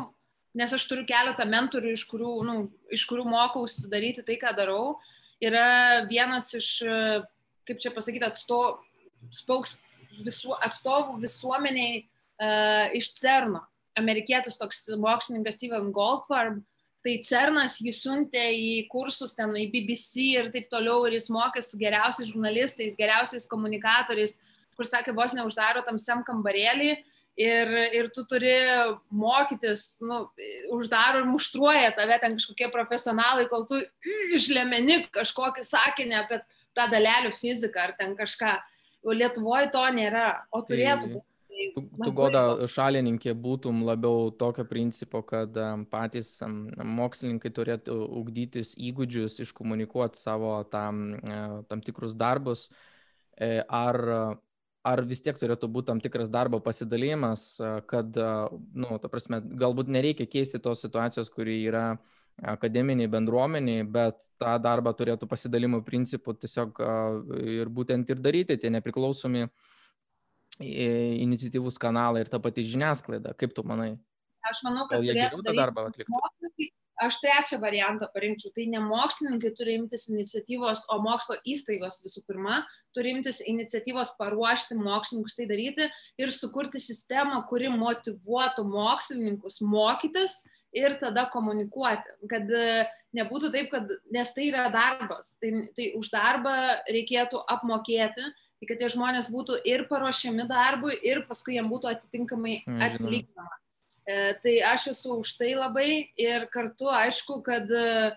nes 0.56 0.76
aš 0.76 0.86
turiu 0.90 1.06
keletą 1.10 1.48
mentorių, 1.50 1.94
iš 1.96 2.06
kurių, 2.10 2.34
nu, 2.48 2.58
iš 2.94 3.06
kurių 3.10 3.26
mokausi 3.30 3.90
daryti 3.92 4.24
tai, 4.26 4.38
ką 4.42 4.54
darau. 4.58 4.98
Yra 5.44 6.06
vienas 6.08 6.54
iš, 6.56 6.70
kaip 7.68 7.82
čia 7.84 7.92
pasakyti, 7.92 8.24
atstovų, 8.30 8.78
spauks, 9.36 9.76
visu, 10.24 10.54
atstovų 10.64 11.18
visuomeniai 11.24 12.06
uh, 12.06 12.94
iš 12.96 13.12
CERNO. 13.20 13.66
Amerikietis 14.00 14.60
toks 14.60 14.86
mokslininkas 15.00 15.58
Steven 15.60 15.92
Goldfarb. 15.96 16.62
Tai 17.06 17.14
CERNas 17.22 17.76
jį 17.78 17.92
siuntė 17.94 18.44
į 18.58 18.70
kursus 18.90 19.36
ten, 19.38 19.52
į 19.54 19.68
BBC 19.70 20.32
ir 20.40 20.48
taip 20.54 20.72
toliau, 20.72 21.04
ir 21.06 21.20
jis 21.20 21.30
mokė 21.30 21.62
su 21.62 21.78
geriausiais 21.78 22.32
žurnalistais, 22.32 22.98
geriausiais 22.98 23.46
komunikatoriais, 23.52 24.40
kur 24.74 24.88
sakė, 24.90 25.14
vos 25.14 25.36
neuždaro 25.38 25.84
tam 25.86 26.00
sem 26.02 26.24
kambarėlį 26.26 26.96
ir, 27.38 27.76
ir 27.94 28.10
tu 28.16 28.26
turi 28.26 28.56
mokytis, 29.14 30.00
nu, 30.02 30.24
uždaro 30.74 31.22
ir 31.22 31.30
muštruoja 31.30 31.94
tave 31.94 32.18
ten 32.24 32.40
kažkokie 32.40 32.72
profesionalai, 32.74 33.46
kol 33.52 33.68
tu 33.70 33.84
išlemeni 34.34 35.04
kažkokį 35.14 35.68
sakinį 35.68 36.20
apie 36.24 36.42
tą 36.76 36.90
dalelių 36.92 37.36
fiziką 37.36 37.86
ar 37.86 37.96
ten 38.00 38.18
kažką. 38.18 38.58
O 39.06 39.14
Lietuvoje 39.14 39.70
to 39.70 39.86
nėra, 39.94 40.28
o 40.50 40.64
turėtų 40.66 41.12
būti. 41.12 41.28
Tu, 41.56 41.82
tu 42.04 42.12
goda 42.16 42.68
šalininkė 42.72 43.34
būtum 43.40 43.84
labiau 43.88 44.30
tokio 44.36 44.66
principo, 44.68 45.22
kad 45.28 45.56
patys 45.92 46.38
mokslininkai 46.44 47.52
turėtų 47.56 47.96
ugdytis 48.22 48.74
įgūdžius, 48.76 49.40
iškomunikuoti 49.46 50.20
savo 50.20 50.58
tam, 50.72 51.06
e, 51.16 51.40
tam 51.70 51.84
tikrus 51.86 52.16
darbus, 52.20 52.68
e, 53.40 53.60
ar 53.68 54.02
ar 54.86 55.02
vis 55.10 55.24
tiek 55.26 55.38
turėtų 55.40 55.68
būti 55.74 55.90
tam 55.90 56.02
tikras 56.04 56.30
darbo 56.30 56.60
pasidalėjimas, 56.62 57.46
kad, 57.90 58.14
na, 58.14 58.50
nu, 58.78 59.00
ta 59.02 59.10
prasme, 59.10 59.40
galbūt 59.42 59.90
nereikia 59.90 60.28
keisti 60.30 60.62
tos 60.62 60.84
situacijos, 60.86 61.32
kuri 61.34 61.58
yra 61.66 61.96
akademiniai 62.54 63.10
bendruomeniai, 63.10 63.86
bet 63.88 64.28
tą 64.42 64.58
darbą 64.62 64.94
turėtų 64.98 65.30
pasidalimo 65.32 65.80
principų 65.88 66.36
tiesiog 66.38 66.82
ir 67.56 67.72
būtent 67.72 68.12
ir 68.12 68.22
daryti 68.22 68.60
tie 68.62 68.70
nepriklausomi 68.76 69.48
iniciatyvus 70.64 71.80
kanalai 71.82 72.26
ir 72.26 72.32
ta 72.32 72.40
pati 72.40 72.66
žiniasklaida. 72.68 73.36
Kaip 73.40 73.56
tu 73.56 73.66
manai? 73.68 73.96
Aš 74.46 74.62
manau, 74.66 74.86
kad 74.90 75.04
jie 75.04 75.16
geriau 75.18 75.44
tą 75.46 75.56
darbą 75.58 75.88
atliktų. 75.90 76.72
Aš 76.96 77.18
trečią 77.20 77.58
variantą 77.60 78.08
parinkčiau. 78.14 78.54
Tai 78.56 78.64
ne 78.72 78.80
mokslininkai 78.80 79.50
turi 79.58 79.74
imtis 79.76 80.06
iniciatyvos, 80.08 80.86
o 80.94 81.00
mokslo 81.04 81.36
įstaigos 81.44 82.00
visų 82.06 82.24
pirma 82.24 82.62
turi 82.96 83.12
imtis 83.18 83.42
iniciatyvos 83.44 84.14
paruošti 84.20 84.78
mokslininkus 84.80 85.36
tai 85.36 85.50
daryti 85.50 85.90
ir 86.22 86.32
sukurti 86.32 86.80
sistemą, 86.80 87.42
kuri 87.50 87.68
motivuotų 87.74 88.64
mokslininkus 88.70 89.60
mokytis 89.60 90.40
ir 90.76 90.96
tada 91.02 91.28
komunikuoti. 91.34 92.16
Kad 92.32 92.48
e, 92.56 92.86
nebūtų 93.18 93.52
taip, 93.52 93.70
kad, 93.76 93.92
nes 94.16 94.32
tai 94.36 94.48
yra 94.54 94.70
darbas, 94.72 95.34
tai, 95.44 95.52
tai 95.76 95.92
už 96.00 96.14
darbą 96.16 96.56
reikėtų 96.88 97.44
apmokėti, 97.58 98.32
tai 98.66 98.74
kad 98.74 98.82
tie 98.82 98.90
žmonės 98.90 99.30
būtų 99.30 99.62
ir 99.68 99.86
paruošiami 99.90 100.48
darbui, 100.50 100.98
ir 101.06 101.24
paskui 101.30 101.56
jiems 101.56 101.70
būtų 101.70 101.92
atitinkamai 101.92 102.64
atsilyginama. 102.90 103.62
E, 104.06 104.34
tai 104.42 104.60
aš 104.62 104.92
esu 104.94 105.20
už 105.22 105.38
tai 105.38 105.54
labai 105.56 106.10
ir 106.18 106.48
kartu 106.54 106.90
aišku, 106.90 107.42
kad 107.46 107.70
e, 107.70 108.14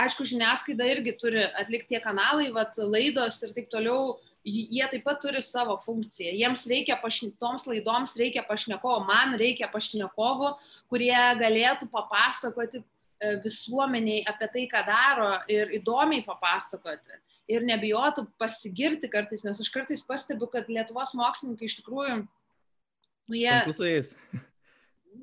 aišku, 0.00 0.24
žiniasklaida 0.28 0.88
irgi 0.92 1.14
turi 1.20 1.44
atlikti 1.44 1.94
tie 1.94 2.00
kanalai, 2.04 2.50
vat, 2.52 2.76
laidos 2.76 3.40
ir 3.42 3.54
taip 3.56 3.70
toliau, 3.72 4.18
jie 4.44 4.84
taip 4.90 5.04
pat 5.04 5.20
turi 5.22 5.40
savo 5.44 5.78
funkciją. 5.80 6.34
Jiems 6.36 6.66
reikia, 6.68 6.98
pašne, 7.00 7.32
toms 7.40 7.66
laidoms 7.70 8.16
reikia 8.18 8.44
pašnekovo, 8.44 9.04
man 9.08 9.36
reikia 9.40 9.70
pašnekovo, 9.72 10.56
kurie 10.92 11.16
galėtų 11.40 11.88
papasakoti 11.92 12.82
e, 12.82 13.36
visuomeniai 13.44 14.24
apie 14.28 14.50
tai, 14.52 14.66
ką 14.68 14.84
daro 14.88 15.30
ir 15.48 15.72
įdomiai 15.78 16.24
papasakoti. 16.26 17.22
Ir 17.52 17.66
nebijotų 17.68 18.26
pasigirti 18.40 19.10
kartais, 19.12 19.42
nes 19.44 19.60
aš 19.60 19.68
kartais 19.74 20.04
pastebiu, 20.06 20.48
kad 20.50 20.70
Lietuvos 20.72 21.12
mokslininkai 21.18 21.68
iš 21.68 21.78
tikrųjų, 21.82 22.22
nu, 22.22 23.36
jie... 23.36 23.52
Sunku 23.52 23.76
su 23.76 23.88
jais. 23.88 24.12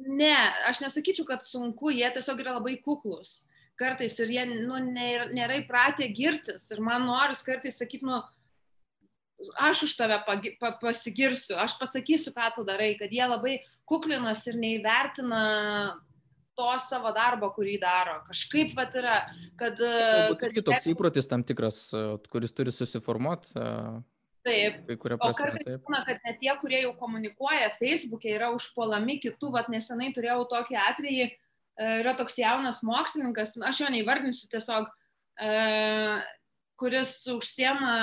Ne, 0.06 0.36
aš 0.70 0.84
nesakyčiau, 0.84 1.26
kad 1.26 1.42
sunku, 1.48 1.90
jie 1.96 2.10
tiesiog 2.14 2.44
yra 2.44 2.60
labai 2.60 2.76
kuklus 2.84 3.40
kartais 3.80 4.18
ir 4.20 4.34
jie 4.34 4.44
nu, 4.50 4.76
nėra, 4.84 5.30
nėra 5.32 5.62
įpratę 5.62 6.10
girtis. 6.12 6.68
Ir 6.74 6.84
man 6.84 7.06
noris 7.08 7.42
kartais 7.46 7.80
sakyti, 7.80 8.08
nu, 8.08 8.20
aš 9.60 9.86
už 9.88 9.96
tave 10.00 10.20
pagi, 10.28 10.54
pa, 10.60 10.74
pasigirsiu, 10.82 11.56
aš 11.60 11.78
pasakysiu, 11.80 12.34
ką 12.36 12.52
tu 12.58 12.66
darai, 12.68 12.92
kad 13.00 13.12
jie 13.14 13.24
labai 13.24 13.60
kuklinas 13.90 14.46
ir 14.52 14.60
neįvertina 14.60 15.44
to 16.60 16.70
savo 16.84 17.16
darbo, 17.16 17.50
kurį 17.56 17.80
daro. 17.82 18.20
Kažkaip 18.28 18.76
vat 18.78 18.96
yra, 19.00 19.18
kad... 19.60 19.80
Galbūt 19.80 20.46
kad 20.60 20.64
toks 20.74 20.92
įprotis 20.92 21.32
tam 21.32 21.48
tikras, 21.48 21.86
kuris 22.30 22.56
turi 22.56 22.76
susiformuoti 22.76 23.56
Taip. 24.46 24.88
O 25.20 25.32
kartais 25.36 25.78
būna, 25.84 26.02
kad 26.08 26.22
net 26.24 26.40
tie, 26.40 26.52
kurie 26.62 26.82
jau 26.86 26.94
komunikuoja 26.98 27.74
Facebook'e, 27.76 28.32
yra 28.38 28.54
užpuolami 28.56 29.20
kitų, 29.24 29.52
vad 29.56 29.70
nesenai 29.72 30.14
turėjau 30.16 30.46
tokį 30.54 30.78
atvejį, 30.80 31.26
e, 31.28 31.90
yra 32.00 32.16
toks 32.18 32.40
jaunas 32.40 32.80
mokslininkas, 32.86 33.58
aš 33.68 33.84
jo 33.84 33.92
neįvardinsiu 33.92 34.48
tiesiog, 34.52 34.88
e, 35.44 35.52
kuris 36.80 37.18
užsiema 37.34 37.94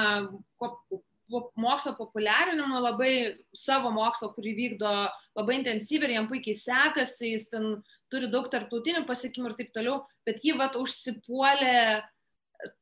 mokslo 1.59 1.97
populiarinimu, 1.97 2.79
labai 2.85 3.13
savo 3.57 3.91
mokslo, 3.95 4.29
kurį 4.37 4.53
vykdo 4.61 4.93
labai 5.39 5.57
intensyviai 5.63 6.13
ir 6.13 6.19
jam 6.21 6.29
puikiai 6.31 6.59
sekasi, 6.61 7.33
jis 7.33 7.49
ten 7.51 7.73
turi 8.13 8.29
daug 8.33 8.51
tarptautinių 8.53 9.05
pasiekimų 9.09 9.51
ir 9.51 9.57
taip 9.61 9.73
toliau, 9.75 9.97
bet 10.27 10.45
jį 10.45 10.57
vat 10.61 10.77
užsipuolė 10.79 12.03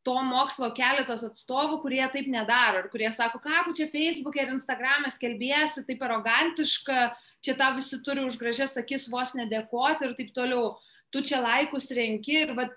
to 0.06 0.14
mokslo 0.22 0.68
keletas 0.74 1.24
atstovų, 1.26 1.80
kurie 1.82 2.02
taip 2.12 2.28
nedaro 2.30 2.84
ir 2.84 2.88
kurie 2.92 3.10
sako, 3.14 3.40
ką 3.42 3.64
tu 3.66 3.74
čia 3.80 3.88
Facebook'e 3.90 4.44
ir 4.44 4.52
Instagram'e 4.54 5.10
skelbėsi, 5.12 5.84
taip 5.88 6.02
arogantiška, 6.06 7.08
čia 7.44 7.56
tau 7.58 7.74
visi 7.78 7.98
turi 8.06 8.24
už 8.24 8.38
gražias 8.40 8.78
akis 8.80 9.08
vos 9.10 9.34
nedėkoti 9.38 10.08
ir 10.08 10.16
taip 10.18 10.34
toliau. 10.36 10.74
Tu 11.14 11.22
čia 11.26 11.40
laikus 11.42 11.90
renki 11.94 12.40
ir 12.42 12.54
vat, 12.58 12.72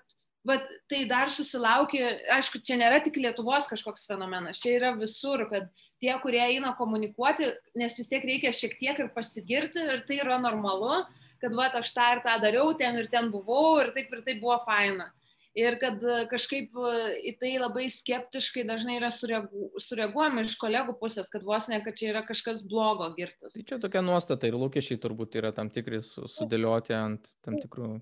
vat, 0.46 0.66
tai 0.90 1.04
dar 1.10 1.30
susilaukia, 1.32 2.12
aišku, 2.38 2.60
čia 2.64 2.78
nėra 2.78 3.00
tik 3.02 3.18
Lietuvos 3.18 3.66
kažkoks 3.70 4.06
fenomenas, 4.08 4.60
čia 4.62 4.76
yra 4.78 4.92
visur, 4.98 5.46
kad 5.50 5.70
tie, 6.02 6.12
kurie 6.22 6.42
eina 6.44 6.74
komunikuoti, 6.78 7.50
nes 7.78 7.98
vis 7.98 8.10
tiek 8.10 8.26
reikia 8.26 8.54
šiek 8.54 8.78
tiek 8.78 8.98
ir 9.02 9.10
pasigirti 9.14 9.82
ir 9.82 10.04
tai 10.06 10.20
yra 10.22 10.38
normalu, 10.42 11.02
kad 11.42 11.54
va, 11.54 11.70
aš 11.80 11.92
tą 11.96 12.08
ir 12.16 12.24
tą 12.26 12.34
dariau, 12.42 12.72
ten 12.78 12.98
ir 12.98 13.08
ten 13.12 13.30
buvau 13.32 13.78
ir 13.82 13.92
taip 13.96 14.12
ir 14.12 14.24
taip 14.26 14.42
buvo 14.42 14.58
faina 14.66 15.12
ir 15.58 15.78
kad 15.80 16.02
e, 16.02 16.18
kažkaip 16.30 16.76
e, 16.76 16.92
į 17.30 17.32
tai 17.40 17.52
labai 17.60 17.86
skeptiškai 17.92 18.64
dažnai 18.68 18.98
yra 18.98 19.10
sureagu, 19.14 19.70
sureaguojama 19.82 20.44
iš 20.46 20.56
kolegų 20.60 20.94
pusės, 21.00 21.30
kad 21.32 21.46
vos 21.46 21.68
ne, 21.70 21.80
kad 21.84 21.98
čia 21.98 22.12
yra 22.12 22.22
kažkas 22.26 22.62
blogo 22.66 23.08
girtas. 23.16 23.56
Tai 23.56 23.64
čia 23.66 23.80
tokia 23.82 24.04
nuostata 24.04 24.48
ir 24.48 24.58
lūkesčiai 24.58 25.00
turbūt 25.02 25.38
yra 25.40 25.52
tam 25.56 25.72
tikri 25.74 26.02
sudėlioti 26.04 26.96
ant 26.96 27.28
tam 27.46 27.58
tikrų 27.60 27.96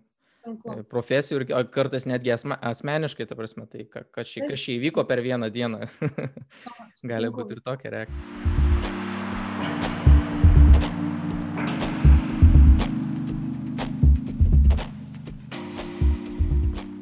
Sunku. 0.46 0.76
E, 0.76 0.84
profesijų 0.86 1.40
ir 1.42 1.48
kartais 1.74 2.06
netgi 2.06 2.30
asme, 2.36 2.58
asmeniškai, 2.70 3.26
ta 3.26 3.38
prasme, 3.38 3.66
tai 3.70 3.88
kas 3.90 4.30
čia 4.30 4.76
įvyko 4.76 5.06
per 5.08 5.24
vieną 5.24 5.50
dieną. 5.50 5.82
Gali 7.14 7.34
būti 7.34 7.58
ir 7.58 7.66
tokia 7.66 7.98
reakcija. 7.98 8.65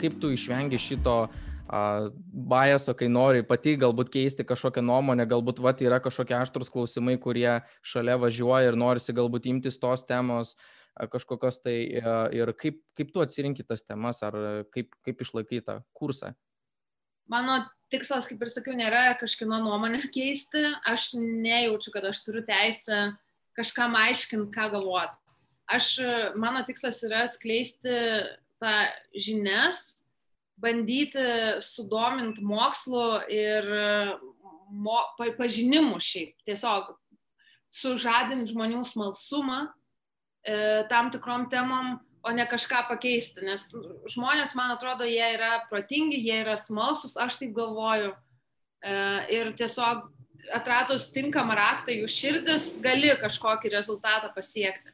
Kaip 0.05 0.21
tu 0.21 0.31
išvengi 0.37 0.79
šito 0.81 1.25
biaso, 1.69 2.93
kai 2.95 3.09
nori 3.09 3.43
pati 3.47 3.75
galbūt 3.81 4.13
keisti 4.13 4.45
kažkokią 4.45 4.85
nuomonę, 4.85 5.25
galbūt 5.27 5.63
vat, 5.65 5.81
yra 5.83 5.99
kažkokie 6.05 6.37
aštrus 6.37 6.71
klausimai, 6.71 7.17
kurie 7.19 7.63
šalia 7.83 8.19
važiuoja 8.21 8.69
ir 8.69 8.77
norisi 8.79 9.17
galbūt 9.17 9.49
imtis 9.49 9.81
tos 9.81 10.05
temos 10.05 10.55
kažkokios 11.11 11.59
tai 11.65 11.77
ir 12.37 12.53
kaip, 12.61 12.79
kaip 12.95 13.11
tu 13.11 13.23
atsirinkti 13.25 13.65
tas 13.67 13.83
temas 13.83 14.23
ar 14.23 14.37
kaip, 14.75 14.93
kaip 15.03 15.25
išlaikai 15.25 15.63
tą 15.65 15.81
kursą. 15.97 16.35
Mano 17.27 17.65
tikslas, 17.91 18.29
kaip 18.29 18.43
ir 18.45 18.53
sakiau, 18.53 18.77
nėra 18.77 19.17
kažkino 19.19 19.59
nuomonę 19.65 20.05
keisti. 20.13 20.63
Aš 20.87 21.15
nejaučiu, 21.17 21.91
kad 21.95 22.05
aš 22.05 22.21
turiu 22.27 22.45
teisę 22.47 23.17
kažkam 23.57 23.97
aiškinti, 23.97 24.53
ką 24.55 24.69
galvoti. 24.77 25.17
Aš, 25.73 25.97
mano 26.37 26.61
tikslas 26.69 27.01
yra 27.09 27.25
skleisti 27.31 27.95
tą 28.63 28.73
žinias, 29.15 29.97
bandyti 30.61 31.25
sudominti 31.65 32.45
mokslu 32.45 33.07
ir 33.33 33.67
mo, 34.71 35.01
pažinimu 35.39 35.99
šiaip, 36.03 36.37
tiesiog 36.47 36.93
sužadinti 37.75 38.53
žmonių 38.53 38.85
smalsumą 38.87 39.65
e, 40.47 40.85
tam 40.91 41.11
tikrom 41.15 41.49
temom, 41.51 41.97
o 42.25 42.33
ne 42.33 42.47
kažką 42.49 42.87
pakeisti, 42.89 43.43
nes 43.45 43.67
žmonės, 44.15 44.55
man 44.57 44.73
atrodo, 44.73 45.05
jie 45.09 45.27
yra 45.35 45.59
protingi, 45.69 46.23
jie 46.25 46.39
yra 46.45 46.55
smalsus, 46.57 47.19
aš 47.21 47.41
taip 47.43 47.53
galvoju. 47.57 48.15
E, 48.85 48.95
ir 49.35 49.51
tiesiog 49.59 50.07
atradus 50.55 51.09
tinkamą 51.13 51.57
raktą 51.57 51.93
jų 51.97 52.09
širdis, 52.11 52.75
gali 52.85 53.13
kažkokį 53.21 53.73
rezultatą 53.75 54.31
pasiekti 54.35 54.93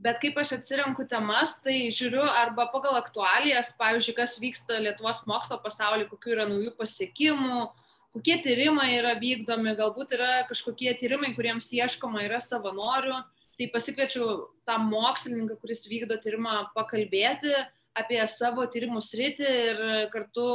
bet 0.00 0.20
kaip 0.22 0.38
aš 0.40 0.54
atsirenku 0.56 1.04
temas, 1.08 1.58
tai 1.64 1.90
žiūriu 1.92 2.24
arba 2.24 2.66
pagal 2.72 2.96
aktualijas, 2.98 3.74
pavyzdžiui, 3.80 4.16
kas 4.16 4.38
vyksta 4.40 4.80
Lietuvos 4.80 5.22
mokslo 5.28 5.60
pasaulyje, 5.60 6.08
kokiu 6.10 6.34
yra 6.36 6.46
naujų 6.48 6.72
pasiekimų, 6.78 7.66
kokie 8.14 8.38
tyrimai 8.44 8.94
yra 8.96 9.12
vykdomi, 9.20 9.76
galbūt 9.78 10.16
yra 10.16 10.30
kažkokie 10.48 10.94
tyrimai, 11.00 11.34
kuriems 11.36 11.68
ieškoma 11.76 12.24
yra 12.26 12.40
savanorių. 12.42 13.20
Tai 13.60 13.66
pasikviečiu 13.74 14.26
tą 14.64 14.78
mokslininką, 14.80 15.58
kuris 15.60 15.84
vykdo 15.90 16.16
tyrimą, 16.16 16.70
pakalbėti 16.72 17.52
apie 18.00 18.20
savo 18.30 18.64
tyrimų 18.70 19.02
sritį 19.04 19.48
ir 19.50 19.82
kartu 20.14 20.46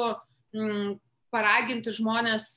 mm, 0.55 0.95
paraginti 1.29 1.93
žmonės, 1.93 2.47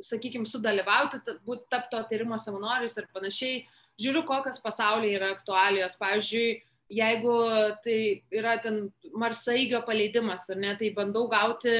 sakykime, 0.00 0.48
sudalyvauti, 0.48 1.20
būti 1.44 1.68
tapto 1.72 2.00
tyrimo 2.08 2.38
savanoriais 2.40 2.96
ir 2.96 3.10
panašiai 3.12 3.64
žiūriu, 4.00 4.24
kokios 4.26 4.60
pasaulyje 4.62 5.18
yra 5.18 5.32
aktualijos. 5.34 5.98
Pavyzdžiui, 6.00 6.62
jeigu 6.94 7.34
tai 7.84 7.98
yra 8.34 8.58
ten 8.62 8.88
marsaigio 9.16 9.82
paleidimas, 9.86 10.48
ar 10.50 10.60
ne, 10.60 10.74
tai 10.78 10.92
bandau 10.96 11.26
gauti 11.30 11.74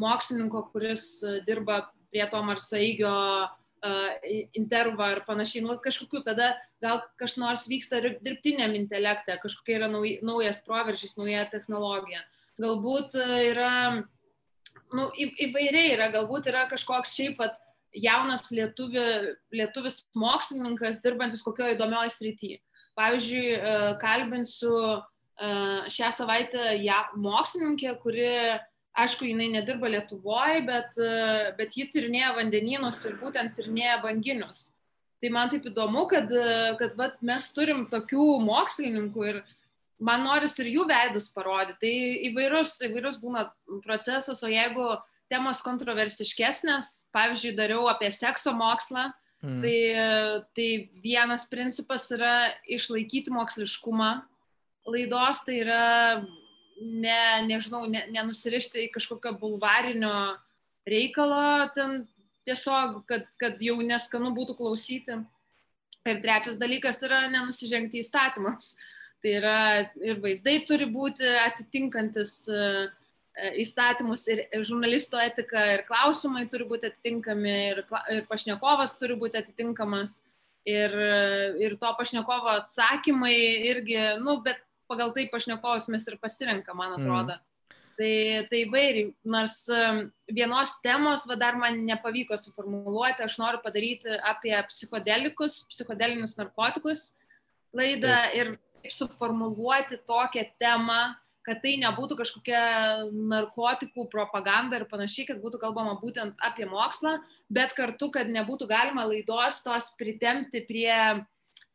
mokslininko, 0.00 0.68
kuris 0.72 1.22
dirba 1.46 1.84
prie 2.10 2.24
to 2.30 2.40
marsaigio 2.46 3.14
uh, 3.44 4.08
intervą 4.56 5.10
ir 5.14 5.22
panašiai, 5.26 5.64
nu, 5.64 5.76
kažkokiu 5.82 6.22
tada 6.26 6.54
gal 6.82 7.02
kas 7.20 7.36
nors 7.40 7.66
vyksta 7.70 8.00
dirbtiniam 8.02 8.74
intelekte, 8.76 9.36
kažkokia 9.42 9.80
yra 9.80 9.90
nauj, 9.92 10.18
naujas 10.26 10.60
proveržys, 10.64 11.16
nauja 11.18 11.44
technologija. 11.50 12.24
Galbūt 12.60 13.16
yra, 13.18 13.74
nu, 14.94 15.08
į, 15.18 15.30
įvairiai 15.48 15.94
yra, 15.96 16.10
galbūt 16.14 16.50
yra 16.52 16.66
kažkoks 16.70 17.16
šiaip, 17.16 17.38
vat, 17.40 17.58
jaunas 17.94 18.50
lietuvi, 18.50 19.02
lietuvis 19.54 20.02
mokslininkas 20.18 21.00
dirbantis 21.04 21.42
kokioje 21.44 21.76
įdomioje 21.76 22.14
srityje. 22.14 22.60
Pavyzdžiui, 22.98 23.48
e, 23.58 23.74
kalbinsiu 24.02 24.78
šią 25.90 26.10
savaitę 26.14 26.76
ja, 26.84 27.08
mokslininkė, 27.18 27.96
kuri, 28.02 28.28
aišku, 28.94 29.26
jinai 29.26 29.48
nedirba 29.50 29.90
Lietuvoje, 29.90 30.60
bet, 30.62 30.94
bet 31.58 31.74
ji 31.74 31.88
tyrinėja 31.90 32.36
vandenynus 32.36 33.00
ir 33.08 33.16
būtent 33.18 33.56
tyrinėja 33.56 33.98
banginius. 34.04 34.68
Tai 35.18 35.32
man 35.34 35.50
taip 35.50 35.66
įdomu, 35.66 36.06
kad, 36.06 36.30
kad 36.78 36.94
vat, 36.98 37.18
mes 37.24 37.48
turim 37.56 37.86
tokių 37.90 38.38
mokslininkų 38.44 39.26
ir 39.32 39.42
man 39.98 40.24
noris 40.26 40.54
ir 40.60 40.70
jų 40.70 40.86
veidus 40.90 41.30
parodyti. 41.32 41.80
Tai 41.80 41.92
įvairus, 42.30 42.76
įvairus 42.86 43.18
būna 43.22 43.48
procesas, 43.86 44.42
o 44.44 44.50
jeigu 44.52 44.92
temos 45.34 45.62
kontroversiškesnės, 45.66 47.08
pavyzdžiui, 47.14 47.56
dariau 47.58 47.88
apie 47.90 48.10
sekso 48.14 48.54
mokslą, 48.54 49.08
mm. 49.42 49.58
tai, 49.64 49.78
tai 50.54 50.68
vienas 51.02 51.48
principas 51.50 52.06
yra 52.14 52.36
išlaikyti 52.70 53.34
moksliškumą 53.34 54.12
laidos, 54.86 55.42
tai 55.46 55.60
yra 55.64 55.84
ne, 56.80 57.20
nežinau, 57.48 57.84
ne, 57.90 58.04
nenusirišti 58.14 58.86
į 58.86 58.90
kažkokio 58.94 59.34
bulvarinio 59.40 60.14
reikalo, 60.88 61.68
ten 61.76 62.04
tiesiog, 62.44 63.00
kad, 63.08 63.30
kad 63.40 63.62
jau 63.62 63.78
neskanu 63.84 64.34
būtų 64.36 64.58
klausyti. 64.58 65.22
Ir 66.04 66.20
trečias 66.20 66.58
dalykas 66.60 67.00
yra 67.06 67.24
nenusižengti 67.32 68.02
įstatymus. 68.04 68.74
Tai 69.24 69.30
yra 69.38 69.58
ir 70.04 70.18
vaizdai 70.20 70.58
turi 70.68 70.84
būti 70.92 71.24
atitinkantis 71.46 72.42
uh, 72.52 72.90
įstatymus 73.34 74.26
ir 74.30 74.44
žurnalisto 74.62 75.18
etika 75.18 75.64
ir 75.72 75.82
klausimai 75.88 76.44
turi 76.50 76.66
būti 76.68 76.90
atitinkami 76.90 77.54
ir, 77.72 77.80
ir 78.14 78.28
pašnekovas 78.30 78.94
turi 79.00 79.16
būti 79.18 79.40
atitinkamas 79.40 80.20
ir, 80.66 80.94
ir 81.60 81.74
to 81.80 81.90
pašnekovo 81.98 82.52
atsakymai 82.60 83.34
irgi, 83.70 83.98
nu, 84.22 84.38
bet 84.44 84.62
pagal 84.90 85.12
tai 85.16 85.26
pašnekovas 85.32 85.88
mes 85.92 86.06
ir 86.08 86.18
pasirenkam, 86.22 86.78
man 86.78 86.96
atrodo. 86.98 87.36
Mm. 87.38 87.50
Tai, 87.94 88.14
tai 88.50 88.60
vairiai, 88.66 89.10
nors 89.22 89.68
vienos 90.26 90.72
temos 90.82 91.28
va, 91.30 91.36
dar 91.38 91.54
man 91.58 91.76
nepavyko 91.86 92.34
suformuluoti, 92.40 93.22
aš 93.22 93.36
noriu 93.38 93.60
padaryti 93.62 94.16
apie 94.30 94.54
psichodelikus, 94.66 95.60
psichodelinius 95.70 96.34
narkotikus 96.40 97.12
laidą 97.74 98.10
Taip. 98.10 98.34
ir 98.34 98.90
suformuluoti 98.90 100.00
tokią 100.06 100.42
temą, 100.58 101.14
kad 101.44 101.60
tai 101.62 101.74
nebūtų 101.80 102.16
kažkokia 102.18 102.60
narkotikų 103.12 104.06
propaganda 104.12 104.80
ir 104.80 104.86
panašiai, 104.88 105.28
kad 105.28 105.40
būtų 105.42 105.60
kalbama 105.62 105.96
būtent 106.00 106.38
apie 106.44 106.66
mokslą, 106.68 107.18
bet 107.52 107.74
kartu, 107.76 108.08
kad 108.14 108.30
nebūtų 108.32 108.68
galima 108.70 109.04
laidos 109.08 109.60
tos 109.64 109.90
pritemti 110.00 110.62
prie, 110.64 110.94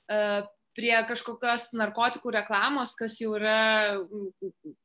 uh, 0.10 0.40
prie 0.78 0.94
kažkokios 1.10 1.70
narkotikų 1.78 2.34
reklamos, 2.40 2.96
kas 2.98 3.20
jau 3.22 3.36
yra, 3.38 4.00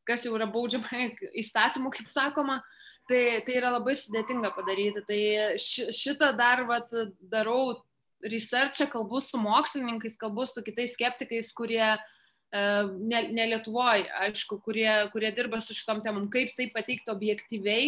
kas 0.09 0.27
jau 0.29 0.35
yra 0.37 0.49
baudžiama 0.53 1.09
įstatymų, 1.43 1.95
kaip 1.97 2.11
sakoma. 2.13 2.61
Tai, 3.05 3.21
tai 3.45 3.59
yra 3.59 3.69
labai 3.69 3.93
sudėtinga 4.01 4.49
padaryti. 4.57 5.03
Tai 5.05 5.19
ši, 5.61 5.91
šitą 5.93 6.31
dar 6.39 6.63
vat, 6.65 6.89
darau 7.21 7.83
researchą, 8.25 8.87
kalbu 8.89 9.21
su 9.21 9.37
mokslininkais, 9.37 10.17
kalbu 10.17 10.47
su 10.49 10.63
kitais 10.65 10.95
skeptikais, 10.97 11.51
kurie 11.53 11.83
uh, 11.85 12.01
E, 12.01 12.24
ne, 12.55 13.21
ne 13.35 13.47
Lietuvoje, 13.51 14.09
aišku, 14.29 14.61
kurie, 14.65 14.89
kurie 15.13 15.31
dirba 15.35 15.61
su 15.65 15.75
šitom 15.75 16.03
temom, 16.05 16.29
kaip 16.33 16.55
tai 16.59 16.69
pateikti 16.75 17.11
objektyviai 17.11 17.87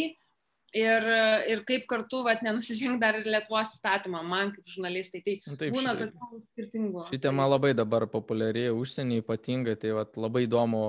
ir, 0.74 1.06
ir 1.50 1.62
kaip 1.68 1.86
kartu 1.90 2.22
vat, 2.26 2.42
nenusižengti 2.44 3.00
dar 3.02 3.18
ir 3.20 3.28
Lietuvos 3.28 3.74
įstatymą, 3.76 4.22
man 4.26 4.52
kaip 4.54 4.72
žurnalistai. 4.72 5.22
Tai 5.24 5.34
nu, 5.46 5.58
Taip, 5.60 5.74
būna 5.74 5.94
ši, 5.94 6.08
tokių 6.16 6.40
skirtingų. 6.48 7.04
Ši 7.12 7.20
tema 7.28 7.46
labai 7.48 7.72
dabar 7.78 8.08
populiarėja 8.10 8.74
užsienį 8.76 9.20
ypatingai, 9.22 9.76
tai 9.80 9.94
vat, 9.96 10.18
labai 10.20 10.46
įdomu 10.46 10.82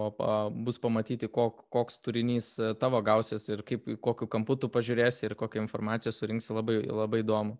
bus 0.65 0.81
pamatyti, 0.81 1.29
kok, 1.31 1.67
koks 1.73 2.01
turinys 2.03 2.53
e, 2.59 2.73
tavo 2.81 3.01
gausias 3.05 3.47
ir 3.51 3.63
kaip, 3.67 3.87
kokiu 4.03 4.29
kampu 4.31 4.57
tu 4.59 4.71
pažiūrėsi 4.73 5.29
ir 5.29 5.37
kokią 5.39 5.63
informaciją 5.65 6.15
surinksi, 6.15 6.53
labai, 6.57 6.81
labai 6.85 7.23
įdomu. 7.25 7.57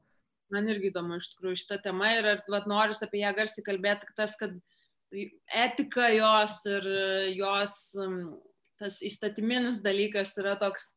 Man 0.53 0.69
irgi 0.71 0.93
įdomu 0.93 1.19
iš 1.19 1.33
tikrųjų 1.33 1.59
šitą 1.59 1.81
temą 1.83 2.09
ir 2.15 2.27
vat, 2.47 2.67
noriu 2.71 2.95
apie 2.95 3.19
ją 3.19 3.33
garsiai 3.35 3.65
kalbėti, 3.65 4.07
tas, 4.15 4.37
kad 4.39 4.55
etika 5.11 6.09
jos 6.15 6.59
ir 6.69 6.87
jos 7.37 7.77
tas 8.77 9.01
įstatyminis 9.05 9.81
dalykas 9.85 10.35
yra 10.41 10.55
toks 10.59 10.89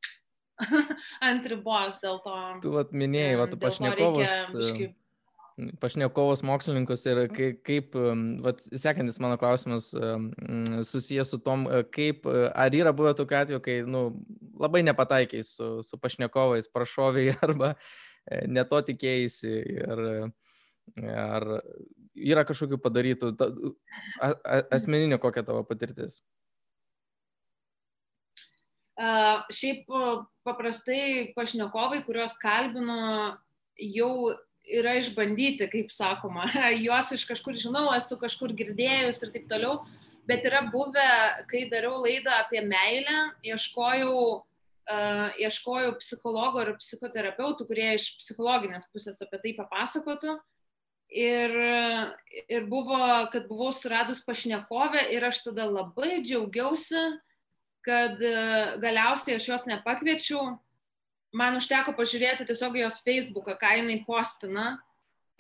ant 1.29 1.47
ribos 1.49 1.99
dėl 2.03 2.21
to. 2.25 2.39
Tu 2.65 2.73
vat 2.75 2.91
minėjai, 2.93 3.37
vat 3.41 3.55
pašnekovus. 3.61 4.35
Biškai... 4.57 4.89
Pašnekovus 5.81 6.41
mokslininkus 6.47 7.03
ir 7.11 7.19
kaip, 7.37 7.59
kaip 7.67 7.97
vat, 8.45 8.63
sekantis 8.81 9.19
mano 9.21 9.37
klausimas 9.41 9.91
susijęs 10.89 11.35
su 11.35 11.41
tom, 11.45 11.67
kaip, 11.93 12.25
ar 12.29 12.77
yra 12.77 12.95
buvę 12.97 13.13
tokiu 13.19 13.41
atveju, 13.43 13.61
kai 13.65 13.75
nu, 13.85 14.07
labai 14.61 14.81
nepataikiai 14.87 15.45
su, 15.45 15.73
su 15.85 16.01
pašnekovais, 16.01 16.71
prašoviai 16.73 17.35
arba 17.47 17.75
e, 17.75 18.47
neto 18.49 18.81
tikėjai 18.89 19.53
ir 19.61 20.05
ar 21.13 21.49
yra 22.15 22.45
kažkokių 22.47 22.79
padarytų, 22.83 23.33
ta, 23.39 23.49
a, 24.21 24.33
a, 24.33 24.61
asmeninė 24.77 25.21
kokia 25.23 25.45
tavo 25.47 25.63
patirtis? 25.67 26.21
Uh, 29.01 29.47
šiaip 29.55 29.87
paprastai 30.45 31.31
pašnekovai, 31.37 32.03
kuriuos 32.05 32.35
kalbinu, 32.41 32.99
jau 33.81 34.13
yra 34.69 34.99
išbandyti, 34.99 35.71
kaip 35.73 35.95
sakoma. 35.95 36.45
Juos 36.85 37.15
iš 37.17 37.25
kažkur 37.31 37.57
žinau, 37.57 37.89
esu 37.97 38.19
kažkur 38.21 38.53
girdėjus 38.59 39.23
ir 39.25 39.33
taip 39.33 39.49
toliau, 39.51 39.81
bet 40.29 40.45
yra 40.45 40.67
buvę, 40.69 41.09
kai 41.49 41.65
dariau 41.73 41.97
laidą 42.03 42.35
apie 42.43 42.61
meilę, 42.67 43.17
ieškojau, 43.55 44.21
uh, 44.37 45.41
ieškojau 45.41 45.97
psichologų 46.03 46.67
ir 46.67 46.77
psichoterapeutų, 46.83 47.71
kurie 47.71 47.95
iš 47.97 48.13
psichologinės 48.21 48.91
pusės 48.93 49.23
apie 49.25 49.41
tai 49.41 49.57
papasakotų. 49.63 50.37
Uh, 50.37 50.47
Ir, 51.11 51.55
ir 52.47 52.67
buvo, 52.71 53.03
kad 53.33 53.49
buvau 53.51 53.73
suradus 53.75 54.21
pašnekovę 54.23 55.09
ir 55.11 55.25
aš 55.27 55.41
tada 55.49 55.65
labai 55.67 56.21
džiaugiausi, 56.23 57.03
kad 57.83 58.21
galiausiai 58.79 59.41
aš 59.41 59.49
jos 59.51 59.67
nepakviečiau. 59.67 60.53
Man 61.35 61.59
užteko 61.59 61.95
pažiūrėti 61.99 62.47
tiesiog 62.47 62.79
jos 62.79 63.01
Facebooką, 63.03 63.57
ką 63.59 63.73
jinai 63.81 63.99
postina. 64.07 64.77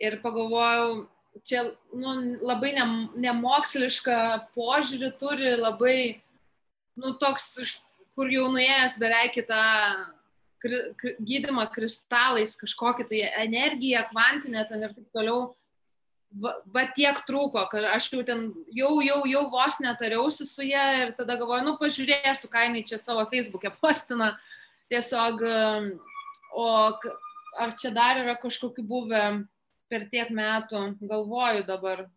Ir 0.01 0.19
pagalvojau, 0.25 1.05
čia 1.47 1.63
nu, 1.95 2.17
labai 2.43 2.73
ne, 2.75 2.87
nemokslišką 3.29 4.19
požiūrį 4.57 5.13
turi, 5.21 5.55
labai, 5.61 5.99
nu, 6.99 7.15
toks, 7.21 7.77
kur 8.19 8.31
jau 8.33 8.49
nuėjęs 8.51 8.99
beveik 8.99 9.39
į 9.39 9.47
tą 9.51 9.65
gydimą 10.61 11.71
kristalais, 11.73 12.59
kažkokią 12.59 13.07
tai 13.09 13.23
energiją, 13.45 14.03
kvantinę 14.11 14.67
ten 14.69 14.83
ir 14.83 14.95
taip 14.97 15.15
toliau 15.15 15.51
va, 16.31 16.55
va 16.71 16.85
tiek 16.95 17.19
trūko, 17.27 17.63
kad 17.73 17.87
aš 17.95 18.11
jau 18.15 18.23
ten, 18.27 18.49
jau, 18.75 18.93
jau, 19.05 19.21
jau 19.29 19.43
vos 19.53 19.81
netariausi 19.83 20.47
su 20.49 20.67
ją 20.67 20.85
ir 21.01 21.13
tada 21.19 21.37
galvoju, 21.41 21.67
nu 21.67 21.77
pažiūrėsiu, 21.81 22.51
ką 22.53 22.67
jinai 22.69 22.85
čia 22.87 23.01
savo 23.03 23.27
Facebook'e 23.31 23.73
postina. 23.81 24.33
Tiesiog, 24.91 25.43
um, 25.47 25.91
o 26.59 26.71
ar 27.63 27.77
čia 27.79 27.93
dar 27.95 28.19
yra 28.23 28.35
kažkokiu 28.39 28.83
buvę 28.87 29.23
per 29.91 30.09
tiek 30.11 30.33
metų, 30.35 30.97
galvoju 31.03 31.63
dabar. 31.67 32.09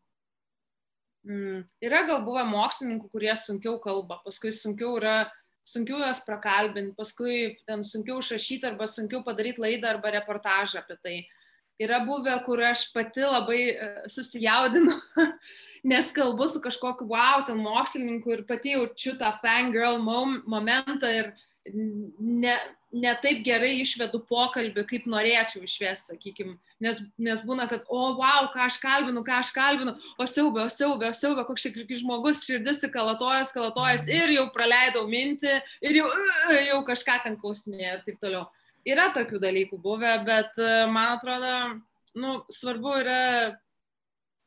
Mm. 1.24 1.62
Yra 1.86 2.02
gal 2.10 2.26
buvę 2.26 2.44
mokslininkų, 2.50 3.08
kurie 3.14 3.32
sunkiau 3.40 3.78
kalba, 3.82 4.20
paskui 4.26 4.52
sunkiau 4.54 4.98
yra 4.98 5.24
sunkiau 5.64 6.02
juos 6.02 6.20
prakalbinti, 6.26 6.92
paskui 6.98 7.54
ten 7.70 7.86
sunkiau 7.88 8.18
išrašyti 8.20 8.68
arba 8.68 8.90
sunkiau 8.90 9.22
padaryti 9.24 9.64
laidą 9.64 9.94
arba 9.94 10.12
reportažą 10.18 10.82
apie 10.82 10.98
tai. 11.00 11.16
Uh, 11.22 11.43
Yra 11.82 12.04
buvę, 12.06 12.36
kur 12.46 12.62
aš 12.62 12.86
pati 12.94 13.24
labai 13.26 13.62
e, 13.74 13.88
susijaudinu, 14.12 14.94
nes 15.92 16.12
kalbu 16.14 16.48
su 16.48 16.62
kažkokiu 16.62 17.08
wow, 17.10 17.42
ten 17.48 17.58
mokslininku 17.58 18.36
ir 18.36 18.46
pati 18.50 18.76
jaučiu 18.76 19.16
tą 19.18 19.32
fangirl 19.42 19.98
momentą 20.00 21.10
ir 21.10 21.34
ne, 21.72 22.56
ne 22.94 23.14
taip 23.24 23.42
gerai 23.46 23.72
išvedu 23.82 24.20
pokalbį, 24.30 24.84
kaip 24.86 25.06
norėčiau 25.10 25.64
išvesti, 25.66 26.14
sakykime, 26.14 26.56
nes, 26.84 27.00
nes 27.18 27.42
būna, 27.48 27.66
kad, 27.72 27.88
o, 27.90 28.02
wow, 28.20 28.50
ką 28.54 28.68
aš 28.68 28.78
kalbinu, 28.84 29.24
ką 29.26 29.40
aš 29.42 29.54
kalbinu, 29.56 29.96
o 30.20 30.28
siaubė, 30.30 30.68
o 30.68 30.74
siaubė, 30.74 31.10
o 31.10 31.18
siaubė, 31.18 31.48
koks 31.48 31.66
čia 31.66 32.00
žmogus 32.04 32.44
širdis 32.46 32.84
tik 32.84 32.94
kalatojas, 32.94 33.54
kalatojas. 33.56 34.06
Ir 34.12 34.36
jau 34.36 34.50
praleidau 34.54 35.08
mintį 35.10 35.56
ir 35.90 36.04
jau, 36.04 36.12
jau 36.54 36.84
kažką 36.86 37.24
ten 37.26 37.40
klausinė 37.40 37.96
ir 37.96 38.06
taip 38.06 38.22
toliau 38.22 38.46
yra 38.88 39.10
tokių 39.16 39.40
dalykų 39.44 39.80
buvę, 39.82 40.14
bet 40.28 40.58
e, 40.60 40.72
man 40.92 41.18
atrodo, 41.18 41.54
nu, 42.20 42.38
svarbu 42.52 42.98
yra 43.02 43.24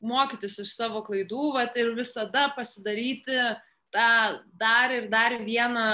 mokytis 0.06 0.58
iš 0.62 0.74
savo 0.76 1.02
klaidų 1.06 1.52
vat, 1.56 1.76
ir 1.80 1.94
visada 1.96 2.46
pasidaryti 2.56 3.38
tą 3.94 4.10
dar 4.58 4.92
ir 4.92 5.08
dar 5.12 5.38
vieną 5.42 5.86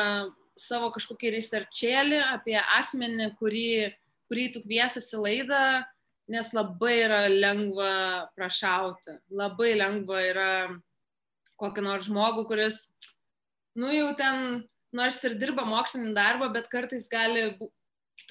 savo 0.59 0.91
kažkokį 0.95 1.37
researchėlį 1.37 2.21
apie 2.35 2.59
asmenį, 2.61 3.33
kurį, 3.39 3.93
kurį 4.31 4.49
tu 4.55 4.63
kviesiasi 4.65 5.21
laidą, 5.21 5.83
nes 6.33 6.53
labai 6.55 6.95
yra 7.07 7.23
lengva 7.29 7.93
prašauti, 8.37 9.17
labai 9.31 9.73
lengva 9.79 10.21
yra 10.27 10.51
kokį 11.61 11.85
nors 11.85 12.09
žmogų, 12.09 12.47
kuris 12.51 12.85
nu 13.79 13.93
jau 13.95 14.11
ten, 14.19 14.63
nors 14.93 15.21
ir 15.25 15.39
dirba 15.41 15.65
mokslinį 15.69 16.13
darbą, 16.17 16.51
bet 16.53 16.69
kartais 16.73 17.09
gali 17.11 17.53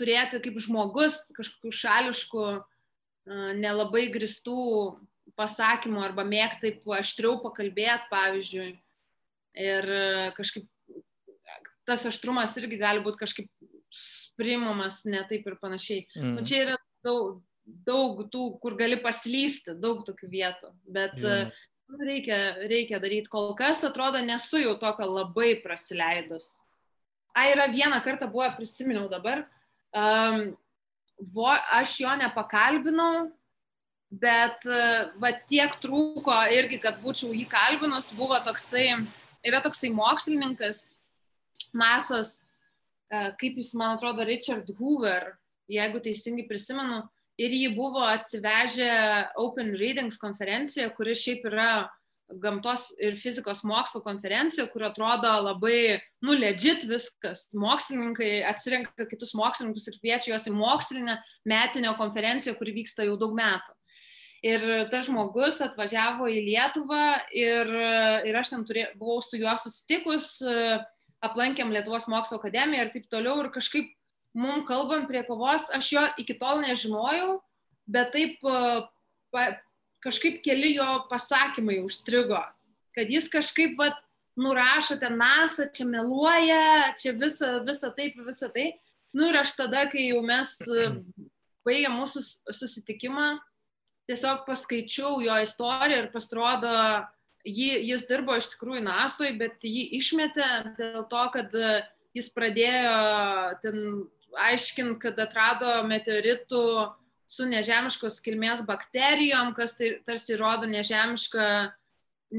turėti 0.01 0.41
kaip 0.43 0.59
žmogus 0.65 1.21
kažkokių 1.37 1.71
šališkų, 1.77 2.45
nelabai 3.61 4.07
gristų 4.11 4.59
pasakymų 5.37 6.01
arba 6.03 6.25
mėgti 6.27 6.67
taip 6.67 6.95
aštriau 6.97 7.37
pakalbėti, 7.43 8.09
pavyzdžiui. 8.11 8.71
Ir 9.61 9.87
kažkaip 10.35 10.65
tas 11.87 12.05
aštrumas 12.07 12.55
irgi 12.59 12.79
gali 12.79 13.03
būti 13.03 13.19
kažkaip 13.21 13.49
priimamas 14.39 15.03
ne 15.09 15.21
taip 15.27 15.47
ir 15.49 15.57
panašiai. 15.61 16.05
Mm. 16.15 16.35
Nu, 16.37 16.45
čia 16.47 16.63
yra 16.65 16.77
daug, 17.05 17.41
daug 17.65 18.23
tų, 18.31 18.45
kur 18.63 18.77
gali 18.79 18.97
paslysti, 19.01 19.75
daug 19.77 20.03
tokių 20.07 20.29
vietų, 20.31 20.71
bet 20.87 21.17
mm. 21.19 21.51
reikia, 22.07 22.39
reikia 22.71 23.01
daryti. 23.03 23.31
Kol 23.31 23.53
kas 23.59 23.83
atrodo, 23.87 24.21
nesu 24.25 24.61
jau 24.61 24.75
tokio 24.79 25.09
labai 25.09 25.53
prasileidus. 25.63 26.53
A, 27.31 27.47
yra 27.51 27.69
vieną 27.71 28.01
kartą 28.03 28.27
buvo, 28.31 28.49
prisiminiau 28.57 29.07
dabar, 29.11 29.45
um, 29.95 30.43
vo, 31.33 31.49
aš 31.77 31.99
jo 32.03 32.15
nepakalbinau, 32.21 33.29
bet 34.11 34.65
va 35.21 35.31
tiek 35.47 35.75
trūko 35.79 36.35
irgi, 36.51 36.81
kad 36.83 36.99
būčiau 37.03 37.31
jį 37.31 37.45
kalbinus, 37.51 38.11
buvo 38.15 38.35
toksai, 38.43 38.89
yra 39.47 39.61
toksai 39.63 39.93
mokslininkas, 39.95 40.89
masos 41.71 42.41
E, 43.11 43.23
kaip 43.39 43.57
jūs, 43.59 43.73
man 43.75 43.97
atrodo, 43.97 44.23
Richard 44.27 44.69
Hoover, 44.79 45.33
jeigu 45.71 45.99
teisingai 46.03 46.45
prisimenu, 46.47 47.01
ir 47.41 47.51
jį 47.55 47.71
buvo 47.75 48.03
atsivežę 48.07 48.91
Open 49.41 49.73
Readings 49.79 50.19
konferencija, 50.21 50.91
kuri 50.95 51.15
šiaip 51.17 51.47
yra 51.51 51.71
gamtos 52.41 52.89
ir 53.01 53.17
fizikos 53.19 53.63
mokslo 53.67 54.01
konferencija, 54.05 54.67
kur 54.71 54.85
atrodo 54.87 55.31
labai, 55.45 55.99
nu, 56.23 56.35
legit 56.37 56.85
viskas. 56.89 57.47
Mokslininkai 57.57 58.41
atsirenka 58.49 59.07
kitus 59.09 59.35
mokslininkus 59.37 59.89
ir 59.89 59.99
kviečia 59.99 60.33
juos 60.33 60.47
į 60.47 60.55
mokslinę 60.55 61.17
metinę 61.47 61.93
konferenciją, 61.99 62.55
kuri 62.59 62.75
vyksta 62.81 63.07
jau 63.07 63.17
daug 63.19 63.35
metų. 63.37 63.75
Ir 64.41 64.63
tas 64.89 65.05
žmogus 65.05 65.59
atvažiavo 65.61 66.25
į 66.31 66.39
Lietuvą 66.47 67.05
ir, 67.37 67.69
ir 68.25 68.37
aš 68.39 68.55
ten 68.55 68.63
turė, 68.65 68.87
buvau 68.97 69.19
su 69.21 69.37
juo 69.37 69.53
susitikus, 69.61 70.39
aplankėm 71.21 71.73
Lietuvos 71.73 72.07
mokslo 72.09 72.39
akademiją 72.41 72.87
ir 72.87 72.93
taip 72.95 73.05
toliau 73.11 73.43
ir 73.43 73.51
kažkaip 73.53 73.91
mum 74.33 74.63
kalbant 74.65 75.05
prie 75.09 75.21
kovos, 75.27 75.67
aš 75.75 75.91
jo 75.93 76.05
iki 76.21 76.37
tol 76.39 76.63
nežinojau, 76.63 77.35
bet 77.85 78.13
taip 78.15 78.41
kažkaip 80.03 80.41
keli 80.45 80.75
jo 80.75 80.87
pasakymai 81.09 81.81
užstrigo, 81.85 82.41
kad 82.95 83.09
jis 83.09 83.29
kažkaip 83.31 83.77
vat, 83.79 83.99
nurašo 84.39 84.95
ten 84.99 85.17
NASA, 85.19 85.67
čia 85.75 85.85
meluoja, 85.85 86.93
čia 86.99 87.13
visa, 87.17 87.59
visa 87.67 87.91
taip, 87.95 88.15
visa 88.25 88.49
tai. 88.49 88.71
Nu 89.13 89.27
ir 89.27 89.37
aš 89.41 89.57
tada, 89.57 89.83
kai 89.91 90.07
jau 90.07 90.21
mes 90.23 90.53
baigėm 91.67 91.97
mūsų 91.99 92.23
susitikimą, 92.55 93.33
tiesiog 94.09 94.45
paskaičiau 94.47 95.19
jo 95.23 95.35
istoriją 95.43 96.05
ir 96.05 96.07
pasirodo, 96.13 96.71
jį, 97.45 97.73
jis 97.91 98.07
dirbo 98.09 98.37
iš 98.39 98.51
tikrųjų 98.53 98.85
NASOI, 98.87 99.33
bet 99.39 99.65
jį 99.67 99.89
išmetė 99.99 100.47
dėl 100.79 101.05
to, 101.11 101.25
kad 101.35 101.53
e, 101.57 101.73
jis 102.17 102.31
pradėjo 102.33 102.95
ten 103.63 103.77
aiškinti, 104.47 104.99
kad 105.01 105.19
atrado 105.19 105.81
meteoritų 105.87 106.63
su 107.31 107.47
nežemiškos 107.47 108.19
kilmės 108.25 108.63
bakterijom, 108.67 109.53
kas 109.55 109.77
tai 109.79 109.93
tarsi 110.07 110.35
rodo 110.39 110.67
nežemišką, 110.69 111.45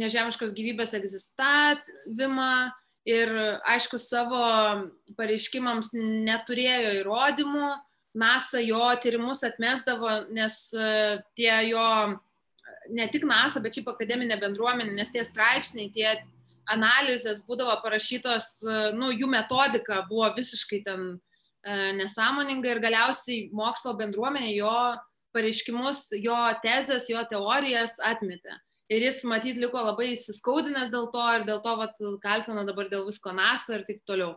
nežemiškos 0.03 0.53
gyvybės 0.57 0.93
egzistavimą 0.99 2.53
ir 3.09 3.33
aišku 3.73 4.01
savo 4.01 4.43
pareiškimams 5.19 5.93
neturėjo 5.97 6.99
įrodymų. 7.01 7.73
NASA 8.13 8.61
jo 8.61 8.85
tyrimus 9.01 9.41
atmesdavo, 9.47 10.11
nes 10.37 10.57
e, 10.77 10.89
tie 11.33 11.53
jo 11.71 11.87
ne 12.93 13.07
tik 13.09 13.25
NASA, 13.25 13.63
bet 13.65 13.79
šiaip 13.79 13.89
akademinė 13.89 14.37
bendruomenė, 14.37 14.93
nes 14.99 15.13
tie 15.15 15.23
straipsniai, 15.25 15.89
tie 15.95 16.11
analizės 16.69 17.41
būdavo 17.47 17.79
parašytos, 17.81 18.51
nu, 18.99 19.09
jų 19.17 19.31
metodika 19.33 20.03
buvo 20.11 20.29
visiškai 20.37 20.83
ten 20.85 21.07
e, 21.15 21.32
nesąmoninga 21.99 22.75
ir 22.75 22.81
galiausiai 22.83 23.49
mokslo 23.55 23.95
bendruomenė 23.99 24.53
jo 24.57 24.77
pareiškimus, 25.33 26.09
jo 26.21 26.37
tezes, 26.65 27.09
jo 27.11 27.23
teorijas 27.31 27.99
atmetė. 28.05 28.59
Ir 28.93 29.07
jis, 29.07 29.23
matyt, 29.25 29.57
liko 29.57 29.81
labai 29.81 30.11
įsiskaudinęs 30.13 30.91
dėl 30.93 31.07
to 31.15 31.27
ir 31.39 31.47
dėl 31.49 31.63
to, 31.65 31.77
vat, 31.81 32.01
kaltina 32.21 32.67
dabar 32.69 32.91
dėl 32.91 33.07
visko 33.07 33.33
NASA 33.33 33.79
ir 33.79 33.87
taip 33.89 34.03
toliau. 34.09 34.35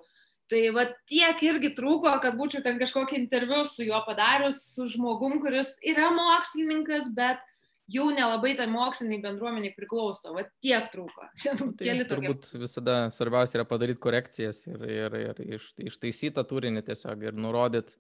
Tai 0.48 0.62
va 0.76 0.86
tiek 1.10 1.42
irgi 1.44 1.74
trūko, 1.76 2.12
kad 2.22 2.38
būčiau 2.38 2.62
ten 2.64 2.78
kažkokį 2.80 3.18
interviu 3.18 3.64
su 3.66 3.88
juo 3.88 3.98
padarius, 4.06 4.62
su 4.76 4.86
žmogum, 4.94 5.40
kuris 5.42 5.74
yra 5.82 6.12
mokslininkas, 6.14 7.10
bet 7.18 7.42
jau 7.92 8.08
nelabai 8.14 8.56
tai 8.58 8.66
moksliniai 8.72 9.22
bendruomeniai 9.24 9.76
priklauso, 9.78 10.34
va 10.36 10.46
tiek 10.64 10.90
trūko. 10.94 11.30
Nu, 11.60 11.70
tai 11.78 11.94
turbūt 12.10 12.50
visada 12.58 12.98
svarbiausia 13.14 13.60
yra 13.60 13.68
padaryti 13.70 14.02
korekcijas 14.04 14.66
ir, 14.68 14.82
ir, 14.90 15.18
ir 15.22 15.44
iš, 15.60 15.70
ištaisyti 15.92 16.36
tą 16.38 16.46
turinį 16.50 16.84
tiesiog 16.88 17.24
ir 17.28 17.38
nurodyti, 17.38 17.96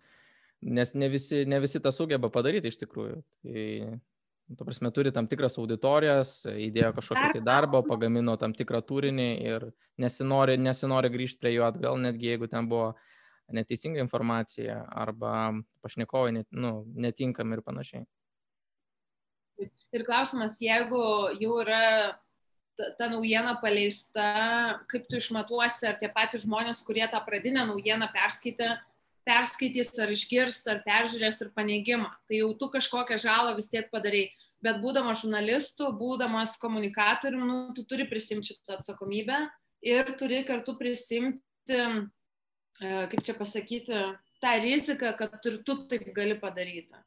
nes 0.75 0.95
ne 0.97 1.09
visi, 1.11 1.43
ne 1.49 1.61
visi 1.63 1.81
tą 1.83 1.93
sugeba 1.93 2.31
padaryti 2.33 2.71
iš 2.71 2.81
tikrųjų. 2.81 3.21
Tai, 3.45 3.65
tu 4.57 4.67
prasme, 4.67 4.91
turi 4.93 5.13
tam 5.13 5.29
tikras 5.29 5.57
auditorijas, 5.61 6.37
įdėjo 6.49 6.91
kažkokį 6.97 7.29
tai 7.37 7.43
darbą, 7.45 7.81
pagamino 7.85 8.35
tam 8.41 8.53
tikrą 8.57 8.81
turinį 8.85 9.29
ir 9.45 9.69
nesinori, 10.01 10.57
nesinori 10.61 11.09
grįžti 11.13 11.41
prie 11.41 11.55
jo 11.55 11.65
atgal, 11.69 11.97
netgi 12.01 12.33
jeigu 12.33 12.49
ten 12.51 12.69
buvo 12.69 12.93
neteisinga 13.53 14.01
informacija 14.01 14.83
arba 14.89 15.53
pašnekovai 15.85 16.33
net, 16.39 16.47
nu, 16.53 16.79
netinkami 16.93 17.57
ir 17.57 17.65
panašiai. 17.65 18.05
Ir 19.95 20.03
klausimas, 20.03 20.57
jeigu 20.59 20.99
jau 21.39 21.59
yra 21.63 22.15
ta, 22.75 22.89
ta 22.99 23.07
naujiena 23.11 23.55
paleista, 23.61 24.25
kaip 24.91 25.07
tu 25.09 25.19
išmatuosi, 25.21 25.85
ar 25.87 25.99
tie 25.99 26.09
patys 26.11 26.43
žmonės, 26.43 26.83
kurie 26.87 27.05
tą 27.11 27.21
pradinę 27.23 27.63
naujieną 27.69 28.09
perskaitė, 28.13 28.73
perskaitys, 29.25 29.93
ar 30.01 30.11
išgirs, 30.13 30.59
ar 30.71 30.81
peržiūrės 30.85 31.39
ir 31.45 31.53
paneigimą. 31.55 32.11
Tai 32.27 32.41
jau 32.41 32.51
tu 32.59 32.69
kažkokią 32.73 33.17
žalą 33.23 33.55
vis 33.57 33.71
tiek 33.71 33.87
padarai. 33.93 34.27
Bet 34.63 34.79
būdamas 34.81 35.21
žurnalistu, 35.21 35.91
būdamas 35.93 36.55
komunikatorium, 36.61 37.43
nu, 37.45 37.57
tu 37.77 37.83
turi 37.85 38.07
prisimti 38.09 38.53
šitą 38.53 38.79
atsakomybę 38.79 39.43
ir 39.85 40.09
turi 40.17 40.41
kartu 40.47 40.73
prisimti, 40.79 41.41
e, 41.75 42.93
kaip 43.11 43.21
čia 43.25 43.35
pasakyti, 43.37 43.99
tą 44.41 44.53
riziką, 44.63 45.13
kad 45.19 45.37
ir 45.45 45.59
tu 45.65 45.77
taip 45.89 46.07
gali 46.15 46.37
padaryti. 46.39 47.03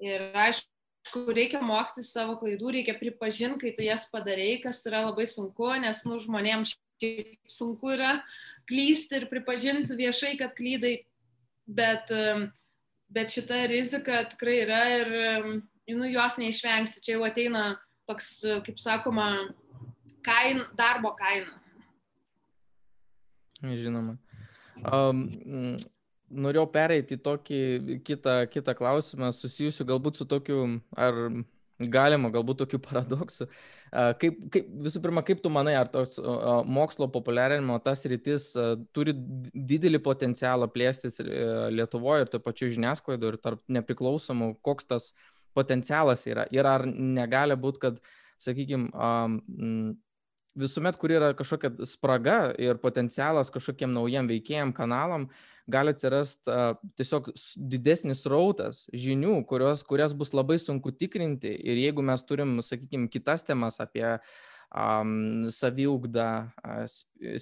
Ir 0.00 0.30
aišku, 0.32 0.70
aišku, 1.10 1.32
reikia 1.34 1.60
mokytis 1.62 2.12
savo 2.12 2.36
klaidų, 2.38 2.70
reikia 2.72 2.94
pripažinti, 2.98 3.60
kai 3.60 3.74
tu 3.74 3.82
jas 3.82 4.06
padarai, 4.10 4.60
kas 4.62 4.84
yra 4.86 5.04
labai 5.08 5.26
sunku, 5.26 5.66
nes 5.80 6.04
nu, 6.04 6.18
žmonėms 6.18 6.76
sunku 7.48 7.94
yra 7.94 8.22
klysti 8.68 9.16
ir 9.20 9.28
pripažinti 9.30 9.96
viešai, 9.96 10.36
kad 10.38 10.54
klydai, 10.54 11.04
bet, 11.66 12.10
bet 13.10 13.32
šita 13.32 13.66
rizika 13.66 14.24
tikrai 14.30 14.60
yra 14.64 14.82
ir 14.98 15.12
nu, 15.90 16.06
jos 16.06 16.36
neišvengsi. 16.38 17.02
Čia 17.02 17.16
jau 17.16 17.24
ateina 17.26 17.78
toks, 18.06 18.44
kaip 18.66 18.78
sakoma, 18.78 19.50
kain, 20.22 20.62
darbo 20.76 21.14
kaina. 21.18 21.56
Žinoma. 23.60 24.16
Um, 24.80 25.26
norėjau 26.30 26.66
pereiti 26.70 27.16
į 27.16 27.22
tokį 27.24 27.62
kitą, 28.06 28.36
kitą 28.50 28.74
klausimą 28.78 29.32
susijusiu 29.34 29.86
galbūt 29.88 30.20
su 30.20 30.26
tokiu, 30.30 30.62
ar 30.96 31.18
galima, 31.80 32.30
galbūt 32.32 32.64
tokiu 32.64 32.80
paradoksu. 32.86 33.48
Kaip, 33.90 34.36
kaip, 34.54 34.68
visų 34.84 35.00
pirma, 35.02 35.24
kaip 35.26 35.40
tu 35.42 35.50
manai, 35.50 35.74
ar 35.74 35.88
tos 35.90 36.14
mokslo 36.70 37.08
populiarinimo 37.10 37.80
tas 37.82 38.04
rytis 38.06 38.52
turi 38.94 39.16
didelį 39.16 39.98
potencialą 40.04 40.68
plėstis 40.70 41.18
e, 41.24 41.26
Lietuvoje 41.74 42.22
ir 42.22 42.30
to 42.30 42.38
pačiu 42.44 42.70
žiniasklaidoje 42.70 43.34
ir 43.34 43.40
tarp 43.42 43.64
nepriklausomų, 43.66 44.52
koks 44.62 44.86
tas 44.92 45.10
potencialas 45.58 46.22
yra. 46.30 46.46
Ir 46.54 46.68
ar 46.70 46.86
negali 46.86 47.58
būti, 47.58 47.82
kad, 47.82 47.98
sakykime, 48.38 48.92
visuomet, 50.60 50.96
kur 51.00 51.10
yra 51.10 51.32
kažkokia 51.34 51.88
spraga 51.90 52.38
ir 52.62 52.78
potencialas 52.78 53.50
kažkokiem 53.50 53.90
naujiem 53.96 54.30
veikėjim, 54.30 54.70
kanalam, 54.76 55.26
uh, 55.26 55.49
gali 55.70 55.94
atsirasti 55.94 56.54
tiesiog 56.98 57.30
didesnis 57.56 58.24
rautas 58.30 58.84
žinių, 58.94 59.40
kurios, 59.48 59.82
kurias 59.86 60.14
bus 60.16 60.32
labai 60.36 60.58
sunku 60.60 60.92
tikrinti. 60.92 61.52
Ir 61.52 61.80
jeigu 61.80 62.04
mes 62.06 62.24
turim, 62.26 62.58
sakykime, 62.64 63.10
kitas 63.12 63.44
temas 63.46 63.80
apie 63.82 64.06
um, 64.70 65.46
saviugdą, 65.50 66.28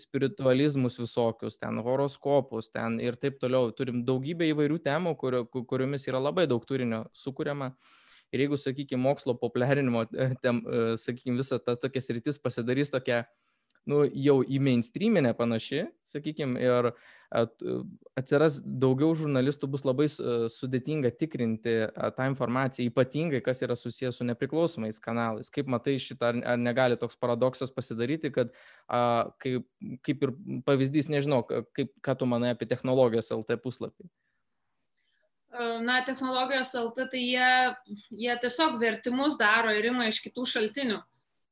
spiritualizmus 0.01 0.99
visokius, 1.01 1.59
ten 1.61 1.81
horoskopus, 1.85 2.73
ten 2.73 2.99
ir 3.05 3.19
taip 3.21 3.39
toliau, 3.43 3.73
turim 3.77 4.03
daugybę 4.09 4.49
įvairių 4.53 4.81
temų, 4.85 5.15
kur, 5.21 5.43
kuriomis 5.49 6.09
yra 6.11 6.23
labai 6.23 6.49
daug 6.51 6.65
turinio 6.69 7.07
sukūriama. 7.17 7.73
Ir 8.29 8.43
jeigu, 8.45 8.59
sakykime, 8.61 9.01
mokslo 9.01 9.33
populiarinimo, 9.41 10.05
tem, 10.45 10.61
sakykime, 11.01 11.39
visa 11.41 11.57
ta 11.65 11.79
tokia 11.81 12.03
sritis 12.05 12.37
pasidarys 12.41 12.93
tokia 12.93 13.23
nu, 13.89 14.03
jau 14.13 14.41
į 14.43 14.59
mainstreaminę 14.63 15.35
panaši, 15.39 15.87
sakykime, 16.07 16.61
ir 16.61 16.91
atsiras 18.17 18.57
daugiau 18.65 19.13
žurnalistų, 19.17 19.69
bus 19.69 19.85
labai 19.85 20.07
sudėtinga 20.09 21.11
tikrinti 21.21 21.75
tą 22.17 22.29
informaciją, 22.31 22.89
ypatingai 22.89 23.43
kas 23.45 23.61
yra 23.67 23.77
susijęs 23.77 24.21
su 24.21 24.27
nepriklausomais 24.29 25.01
kanalais. 25.05 25.53
Kaip 25.53 25.69
matai 25.69 25.99
šitą, 26.01 26.33
ar 26.41 26.61
negali 26.61 26.97
toks 27.01 27.21
paradoksas 27.21 27.73
pasidaryti, 27.75 28.33
kad 28.33 28.55
kaip, 29.45 29.69
kaip 30.07 30.25
ir 30.25 30.33
pavyzdys, 30.69 31.11
nežinau, 31.13 31.43
kaip, 31.77 31.93
ką 32.05 32.17
tu 32.17 32.31
manai 32.31 32.55
apie 32.57 32.69
technologijos 32.71 33.31
LT 33.37 33.61
puslapį. 33.61 34.09
Na, 35.85 36.01
technologijos 36.07 36.73
LT, 36.77 37.09
tai 37.13 37.21
jie, 37.25 37.53
jie 38.25 38.35
tiesiog 38.41 38.81
vertimus 38.81 39.37
daro 39.41 39.73
ir 39.75 39.91
ima 39.91 40.09
iš 40.09 40.21
kitų 40.25 40.45
šaltinių 40.49 41.01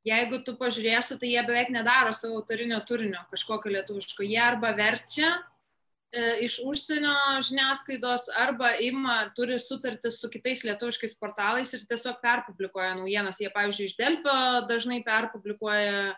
jeigu 0.07 0.39
tu 0.45 0.55
pažiūrėsi, 0.59 1.17
tai 1.19 1.33
jie 1.33 1.43
beveik 1.45 1.69
nedaro 1.73 2.13
savo 2.15 2.39
autorinio 2.41 2.79
turinio 2.87 3.21
kažkokio 3.31 3.73
lietuviško. 3.75 4.25
Jie 4.25 4.39
arba 4.43 4.71
verčia 4.77 5.29
e, 5.35 6.45
iš 6.47 6.59
užsienio 6.65 7.15
žiniasklaidos, 7.47 8.29
arba 8.43 8.73
ima, 8.83 9.19
turi 9.37 9.59
sutartį 9.61 10.11
su 10.13 10.31
kitais 10.33 10.63
lietuviškais 10.67 11.17
portalais 11.19 11.73
ir 11.75 11.83
tiesiog 11.89 12.21
perpublikuoja 12.23 12.95
naujienas. 12.99 13.41
Jie, 13.43 13.51
pavyzdžiui, 13.55 13.89
iš 13.91 13.97
Delfio 13.99 14.37
dažnai 14.69 15.01
perpublikuoja 15.07 16.15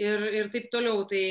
ir, 0.00 0.26
ir 0.42 0.50
taip 0.52 0.70
toliau. 0.74 1.04
Tai 1.08 1.24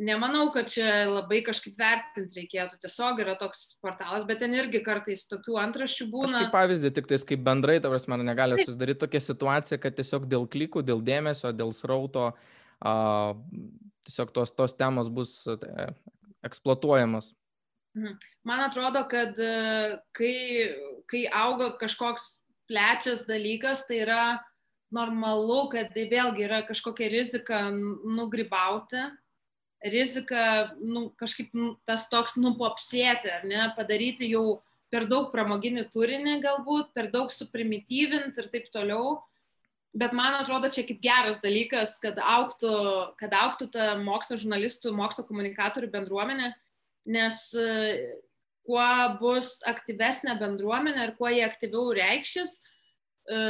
nemanau, 0.00 0.46
kad 0.54 0.70
čia 0.72 1.04
labai 1.10 1.42
kažkaip 1.44 1.76
vertinti 1.78 2.38
reikėtų. 2.40 2.78
Tiesiog 2.80 3.20
yra 3.24 3.34
toks 3.40 3.76
portalas, 3.84 4.24
bet 4.28 4.40
ten 4.42 4.54
irgi 4.56 4.80
kartais 4.84 5.26
tokių 5.28 5.58
antraščių 5.60 6.06
būna. 6.12 6.44
Kaip 6.46 6.54
pavyzdį, 6.54 6.92
tik 6.96 7.10
tais 7.10 7.26
kaip 7.28 7.42
bendrai, 7.46 7.78
tavars 7.84 8.08
man 8.10 8.24
negali 8.26 8.58
susidaryti 8.62 9.02
tokia 9.04 9.20
situacija, 9.24 9.80
kad 9.82 9.98
tiesiog 9.98 10.24
dėl 10.30 10.48
klikų, 10.50 10.84
dėl 10.86 11.04
dėmesio, 11.04 11.52
dėl 11.56 11.74
srauto, 11.76 12.30
a, 12.80 12.94
tiesiog 14.08 14.32
tos, 14.36 14.54
tos 14.56 14.76
temos 14.78 15.12
bus 15.12 15.36
eksploatuojamos. 16.46 17.34
Mhm. 17.98 18.20
Man 18.46 18.60
atrodo, 18.64 19.02
kad 19.10 19.36
e, 19.36 19.98
kai, 20.16 20.36
kai 21.10 21.24
auga 21.34 21.74
kažkoks 21.80 22.46
plečias 22.70 23.26
dalykas, 23.28 23.82
tai 23.88 24.04
yra 24.06 24.22
normalu, 24.94 25.66
kad 25.74 25.90
tai 25.94 26.06
vėlgi 26.10 26.46
yra 26.46 26.62
kažkokia 26.66 27.10
rizika 27.10 27.66
nugribauti 27.70 29.02
rizika 29.80 30.74
nu, 30.80 31.08
kažkaip 31.16 31.54
tas 31.88 32.06
toks 32.12 32.36
nupopsėti, 32.36 33.30
ar 33.32 33.46
ne, 33.48 33.64
padaryti 33.76 34.28
jau 34.30 34.60
per 34.92 35.06
daug 35.08 35.30
pramoginį 35.32 35.86
turinį 35.92 36.40
galbūt, 36.44 36.92
per 36.94 37.10
daug 37.12 37.30
suprimityvinti 37.32 38.42
ir 38.42 38.48
taip 38.52 38.68
toliau. 38.74 39.20
Bet 39.96 40.12
man 40.14 40.36
atrodo, 40.38 40.68
čia 40.70 40.84
kaip 40.86 41.00
geras 41.02 41.40
dalykas, 41.42 41.96
kad 42.02 42.18
auktų, 42.22 42.74
kad 43.18 43.32
auktų 43.34 43.70
ta 43.74 43.94
mokslo 43.98 44.38
žurnalistų, 44.38 44.92
mokslo 44.94 45.24
komunikatorių 45.26 45.88
bendruomenė, 45.90 46.52
nes 47.10 47.40
e, 47.58 47.64
kuo 48.66 48.86
bus 49.18 49.56
aktyvesnė 49.66 50.36
bendruomenė 50.38 51.08
ir 51.08 51.14
kuo 51.18 51.32
jie 51.32 51.42
aktyviau 51.42 51.90
reikšis, 51.96 52.60
e, 53.26 53.40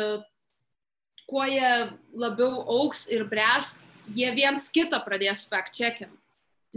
kuo 1.29 1.45
jie 1.45 1.75
labiau 2.17 2.65
auks 2.79 3.05
ir 3.13 3.27
bręs, 3.29 3.75
jie 4.17 4.33
viens 4.37 4.65
kitą 4.73 5.03
pradės 5.05 5.45
fact-checking 5.51 6.20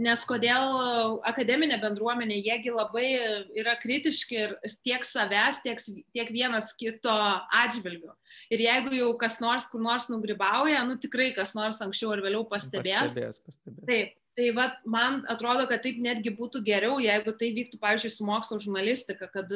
nes 0.00 0.24
kodėl 0.26 1.20
akademinė 1.26 1.78
bendruomenė, 1.82 2.40
jiegi 2.42 2.72
labai 2.74 3.06
yra 3.54 3.76
kritiški 3.78 4.38
ir 4.40 4.54
tiek 4.82 5.06
savęs, 5.06 5.60
tiek, 5.62 5.80
tiek 6.14 6.32
vienas 6.34 6.72
kito 6.78 7.14
atžvilgiu. 7.54 8.10
Ir 8.50 8.64
jeigu 8.66 8.96
jau 8.98 9.12
kas 9.20 9.38
nors 9.42 9.68
kur 9.70 9.82
nors 9.84 10.08
nugribauja, 10.10 10.82
nu 10.88 10.98
tikrai 10.98 11.30
kas 11.36 11.54
nors 11.54 11.78
anksčiau 11.84 12.14
ar 12.16 12.24
vėliau 12.24 12.42
pastebės. 12.50 13.14
Pastebės, 13.14 13.40
pastebės. 13.46 13.86
Taip. 13.88 14.20
Tai 14.34 14.48
vat, 14.56 14.80
man 14.90 15.20
atrodo, 15.30 15.68
kad 15.70 15.84
taip 15.84 16.00
netgi 16.02 16.32
būtų 16.34 16.64
geriau, 16.66 16.96
jeigu 16.98 17.36
tai 17.38 17.52
vyktų, 17.54 17.78
pavyzdžiui, 17.78 18.10
su 18.16 18.24
mokslo 18.26 18.58
žurnalistika, 18.58 19.28
kad, 19.30 19.52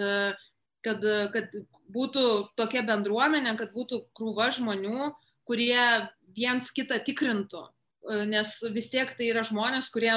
kad, 0.86 1.06
kad 1.34 1.56
būtų 1.90 2.22
tokia 2.54 2.84
bendruomenė, 2.86 3.56
kad 3.58 3.74
būtų 3.74 4.04
krūva 4.14 4.52
žmonių, 4.54 5.10
kurie 5.50 5.82
viens 6.36 6.70
kitą 6.70 7.00
tikrintų, 7.02 7.64
nes 8.28 8.54
vis 8.74 8.90
tiek 8.92 9.10
tai 9.16 9.30
yra 9.32 9.44
žmonės, 9.46 9.90
kurie 9.94 10.12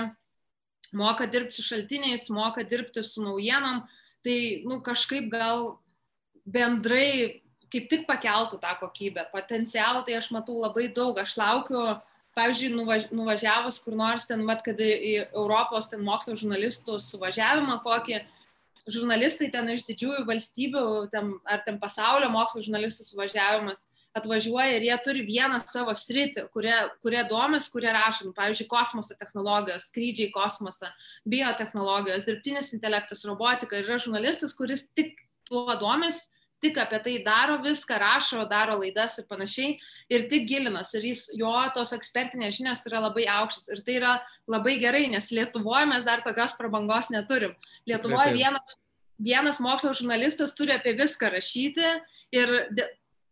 moka 0.96 1.28
dirbti 1.30 1.60
su 1.60 1.66
šaltiniais, 1.66 2.30
moka 2.34 2.64
dirbti 2.68 3.04
su 3.04 3.24
naujienom, 3.24 3.86
tai 4.26 4.38
nu, 4.68 4.82
kažkaip 4.86 5.30
gal 5.32 5.80
bendrai 6.46 7.42
kaip 7.72 7.88
tik 7.92 8.08
pakeltų 8.08 8.60
tą 8.62 8.74
kokybę. 8.82 9.30
Potencialų 9.32 10.04
tai 10.08 10.18
aš 10.20 10.32
matau 10.36 10.58
labai 10.60 10.90
daug. 10.92 11.16
Aš 11.22 11.38
laukiu, 11.40 11.86
pavyzdžiui, 12.36 12.74
nuvaž, 12.76 13.08
nuvažiavus 13.16 13.80
kur 13.84 13.96
nors 14.00 14.28
ten, 14.28 14.44
mat, 14.48 14.64
kad 14.66 14.80
į 14.82 15.16
Europos 15.30 15.90
ten 15.92 16.04
mokslo 16.04 16.36
žurnalistų 16.40 17.00
suvažiavimą 17.04 17.80
kokį, 17.86 18.22
žurnalistai 18.92 19.52
ten 19.54 19.70
iš 19.72 19.86
didžiųjų 19.88 20.26
valstybių, 20.28 20.86
ten, 21.14 21.36
ar 21.48 21.64
ten 21.66 21.80
pasaulio 21.80 22.32
mokslo 22.34 22.64
žurnalistų 22.66 23.08
suvažiavimas, 23.08 23.86
atvažiuoja 24.18 24.76
ir 24.76 24.86
jie 24.88 24.98
turi 25.06 25.24
vieną 25.28 25.62
savo 25.64 25.94
sritį, 25.96 26.48
kurie, 26.54 26.76
kurie 27.04 27.22
domis, 27.30 27.70
kurie 27.72 27.92
rašo, 27.96 28.28
nu, 28.28 28.36
pavyzdžiui, 28.38 28.68
kosmoso 28.72 29.16
technologijos, 29.20 29.88
skrydžiai 29.92 30.30
į 30.30 30.36
kosmosą, 30.36 30.92
biotehnologijos, 31.32 32.26
dirbtinis 32.28 32.74
intelektas, 32.76 33.24
robotika. 33.28 33.80
Ir 33.80 33.88
yra 33.88 34.00
žurnalistas, 34.02 34.56
kuris 34.58 34.90
tik 34.98 35.16
tuo 35.48 35.72
domis, 35.80 36.26
tik 36.62 36.78
apie 36.78 37.00
tai 37.02 37.16
daro 37.26 37.58
viską, 37.64 37.98
rašo, 38.04 38.44
daro 38.50 38.78
laidas 38.82 39.18
ir 39.18 39.26
panašiai, 39.30 39.80
ir 40.14 40.28
tik 40.30 40.46
gilinas. 40.50 40.94
Ir 40.98 41.08
jis, 41.10 41.26
jo 41.38 41.54
tos 41.76 41.96
ekspertinės 41.96 42.60
žinios 42.60 42.86
yra 42.90 43.02
labai 43.08 43.26
aukštas. 43.40 43.72
Ir 43.74 43.82
tai 43.88 43.98
yra 43.98 44.14
labai 44.52 44.78
gerai, 44.82 45.08
nes 45.14 45.32
Lietuvoje 45.34 45.90
mes 45.90 46.06
dar 46.06 46.22
tokios 46.26 46.54
prabangos 46.60 47.10
neturim. 47.14 47.56
Lietuvoje 47.90 48.36
vienas, 48.38 48.76
vienas 49.18 49.62
mokslo 49.64 49.96
žurnalistas 49.98 50.54
turi 50.58 50.76
apie 50.76 50.94
viską 51.00 51.32
rašyti 51.34 51.88
ir 52.38 52.54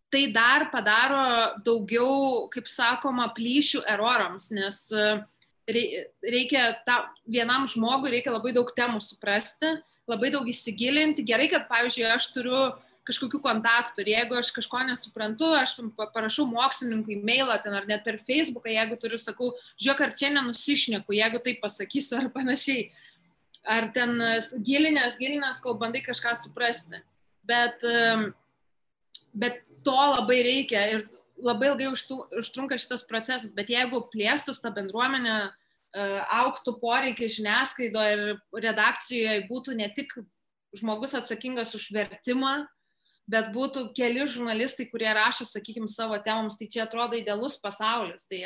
tai 0.09 0.25
dar 0.33 0.69
padaro 0.71 1.21
daugiau, 1.65 2.47
kaip 2.53 2.67
sakoma, 2.69 3.29
plyšių 3.35 3.83
erorams, 3.93 4.49
nes 4.53 4.81
e, 4.91 5.09
reikia 5.69 6.71
ta, 6.85 7.03
vienam 7.29 7.67
žmogui 7.69 8.15
reikia 8.15 8.33
labai 8.33 8.53
daug 8.55 8.69
temų 8.75 9.01
suprasti, 9.05 9.77
labai 10.09 10.31
daug 10.33 10.47
įsigilinti. 10.49 11.25
Gerai, 11.25 11.49
kad, 11.51 11.67
pavyzdžiui, 11.69 12.07
aš 12.09 12.31
turiu 12.33 12.61
kažkokių 13.09 13.39
kontaktų 13.41 14.03
ir 14.03 14.11
jeigu 14.13 14.37
aš 14.37 14.51
kažko 14.53 14.81
nesuprantu, 14.85 15.49
aš 15.57 15.77
parašau 16.13 16.45
mokslininkui 16.49 17.17
mailą 17.25 17.57
ten 17.63 17.73
ar 17.77 17.87
net 17.89 18.03
per 18.05 18.19
Facebooką, 18.21 18.69
jeigu 18.73 18.97
turiu, 19.01 19.17
sakau, 19.21 19.53
žiūrėk, 19.81 20.03
ar 20.05 20.17
čia 20.17 20.33
nenusišneku, 20.35 21.15
jeigu 21.17 21.41
tai 21.45 21.55
pasakysiu 21.61 22.19
ar 22.19 22.29
panašiai. 22.33 22.89
Ar 23.69 23.89
ten 23.93 24.15
gilinės, 24.65 25.17
gilinės, 25.19 25.59
kol 25.61 25.75
bandai 25.77 26.01
kažką 26.05 26.31
suprasti. 26.39 27.01
Bet, 27.49 27.83
bet 29.35 29.59
to 29.85 29.95
labai 29.95 30.41
reikia 30.45 30.83
ir 30.93 31.07
labai 31.39 31.71
ilgai 31.71 31.89
užtrunka 31.91 32.77
šitas 32.79 33.05
procesas, 33.07 33.53
bet 33.55 33.71
jeigu 33.71 34.01
plėstus 34.13 34.59
tą 34.63 34.71
bendruomenę, 34.75 35.37
e, 35.49 36.07
auktų 36.39 36.75
poreikiai 36.81 37.31
žiniasklaido 37.31 38.03
ir 38.13 38.23
redakcijoje 38.67 39.45
būtų 39.49 39.77
ne 39.79 39.87
tik 39.95 40.13
žmogus 40.75 41.15
atsakingas 41.17 41.73
už 41.77 41.89
vertimą, 41.95 42.67
bet 43.29 43.51
būtų 43.53 43.89
keli 43.97 44.25
žurnalistai, 44.29 44.89
kurie 44.89 45.09
rašo, 45.13 45.45
sakykime, 45.47 45.89
savo 45.91 46.17
temoms, 46.25 46.57
tai 46.59 46.69
čia 46.71 46.85
atrodo 46.85 47.17
idealus 47.17 47.59
pasaulis. 47.61 48.25
Tai 48.29 48.41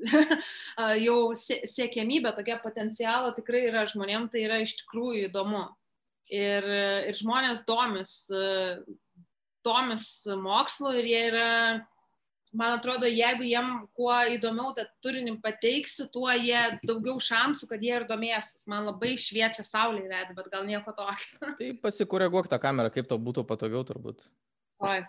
jau 1.04 1.18
siekiamybė, 1.36 2.32
tokia 2.36 2.56
potencialo 2.62 3.34
tikrai 3.36 3.66
yra 3.68 3.84
žmonėm, 3.88 4.30
tai 4.32 4.46
yra 4.48 4.60
iš 4.64 4.78
tikrųjų 4.82 5.28
įdomu. 5.28 5.68
Ir, 6.30 6.64
ir 7.10 7.16
žmonės 7.18 7.64
domis 7.66 8.12
domis 9.66 10.06
mokslu 10.40 10.92
ir 11.00 11.08
jie 11.08 11.22
yra, 11.30 11.50
man 12.56 12.76
atrodo, 12.78 13.08
jeigu 13.10 13.46
jiem 13.46 13.70
kuo 13.96 14.14
įdomiau 14.34 14.74
tą 14.76 14.86
turinį 15.04 15.36
pateiksi, 15.44 16.08
tuo 16.12 16.28
jie 16.34 16.60
daugiau 16.86 17.20
šansų, 17.22 17.70
kad 17.70 17.84
jie 17.84 17.94
ir 17.98 18.06
domėsis. 18.08 18.66
Man 18.70 18.88
labai 18.88 19.14
šviečia 19.20 19.64
saulė 19.66 20.04
į 20.06 20.12
veidą, 20.12 20.36
bet 20.38 20.50
gal 20.52 20.66
nieko 20.68 20.94
tokio. 20.96 21.52
Tai 21.60 21.72
pasikoreguok 21.84 22.50
tą 22.50 22.60
kamerą, 22.62 22.92
kaip 22.94 23.10
tau 23.10 23.20
būtų 23.22 23.46
patogiau 23.48 23.84
turbūt. 23.86 24.26
Oi. 24.86 25.00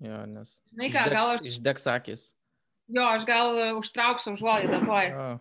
Jo, 0.00 0.24
nes. 0.28 0.56
Žinai 0.72 0.90
ką, 0.94 1.06
gal 1.12 1.34
aš. 1.36 1.46
Išdegs 1.50 1.86
akis. 1.92 2.26
Jo, 2.90 3.04
aš 3.14 3.24
gal 3.28 3.54
užtrauksiu 3.78 4.34
užuolaidą, 4.34 4.80
oi. 4.90 5.38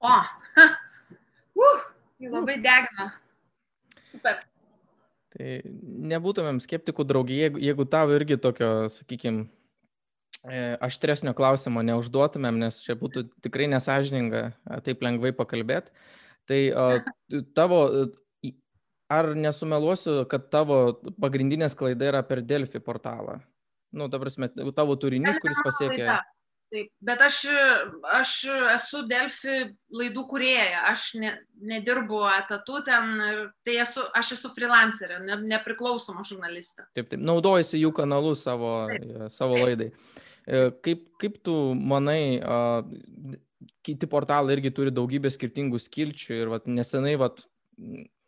O, 0.00 0.12
uh, 1.60 1.80
labai 2.24 2.56
degina. 2.60 3.10
Super. 4.04 4.40
Tai 5.30 5.48
nebūtumėm 6.10 6.58
skeptikų 6.62 7.06
draugai, 7.06 7.36
jeigu, 7.44 7.60
jeigu 7.62 7.86
tavo 7.86 8.16
irgi 8.16 8.38
tokio, 8.40 8.88
sakykime, 8.90 9.46
aštresnio 10.80 11.34
klausimo 11.36 11.82
neužduotumėm, 11.84 12.58
nes 12.64 12.80
čia 12.82 12.96
būtų 12.98 13.26
tikrai 13.44 13.68
nesažininga 13.70 14.50
taip 14.86 15.04
lengvai 15.04 15.32
pakalbėti. 15.36 15.92
Tai 16.48 16.60
tavo, 17.58 17.80
ar 19.12 19.30
nesumeluosiu, 19.36 20.24
kad 20.30 20.48
tavo 20.50 20.80
pagrindinė 21.20 21.70
klaida 21.76 22.10
yra 22.10 22.24
per 22.26 22.42
Delfi 22.42 22.80
portalą? 22.82 23.40
Nu, 23.92 24.06
ta 24.10 24.20
prasme, 24.22 24.48
tavo 24.74 24.94
turinys, 24.98 25.40
kuris 25.42 25.58
pasiekia. 25.66 26.20
Taip, 26.70 26.90
bet 27.02 27.22
aš, 27.26 27.40
aš 28.14 28.32
esu 28.76 29.00
Delfi 29.10 29.54
laidų 29.90 30.22
kurieja, 30.30 30.84
aš 30.92 31.08
ne, 31.18 31.32
nedirbu 31.66 32.20
etatu 32.30 32.78
ten, 32.86 33.10
tai 33.66 33.74
esu, 33.82 34.04
aš 34.14 34.36
esu 34.36 34.52
freelancerė, 34.54 35.18
ne, 35.24 35.38
nepriklausoma 35.50 36.22
žurnalistė. 36.28 36.86
Taip, 36.94 37.08
taip, 37.10 37.18
naudojasi 37.26 37.80
jų 37.80 37.90
kanalų 37.96 38.36
savo, 38.38 38.74
taip, 38.92 39.08
savo 39.34 39.58
taip. 39.58 39.66
laidai. 39.66 39.88
E, 40.46 40.62
kaip, 40.86 41.08
kaip 41.22 41.40
tu 41.46 41.56
manai, 41.74 42.38
kiti 43.86 44.06
portalai 44.10 44.54
irgi 44.54 44.70
turi 44.76 44.94
daugybę 44.94 45.32
skirtingų 45.34 45.82
skilčių 45.82 46.38
ir 46.38 46.54
vat, 46.54 46.70
nesenai 46.70 47.16
vat, 47.18 47.42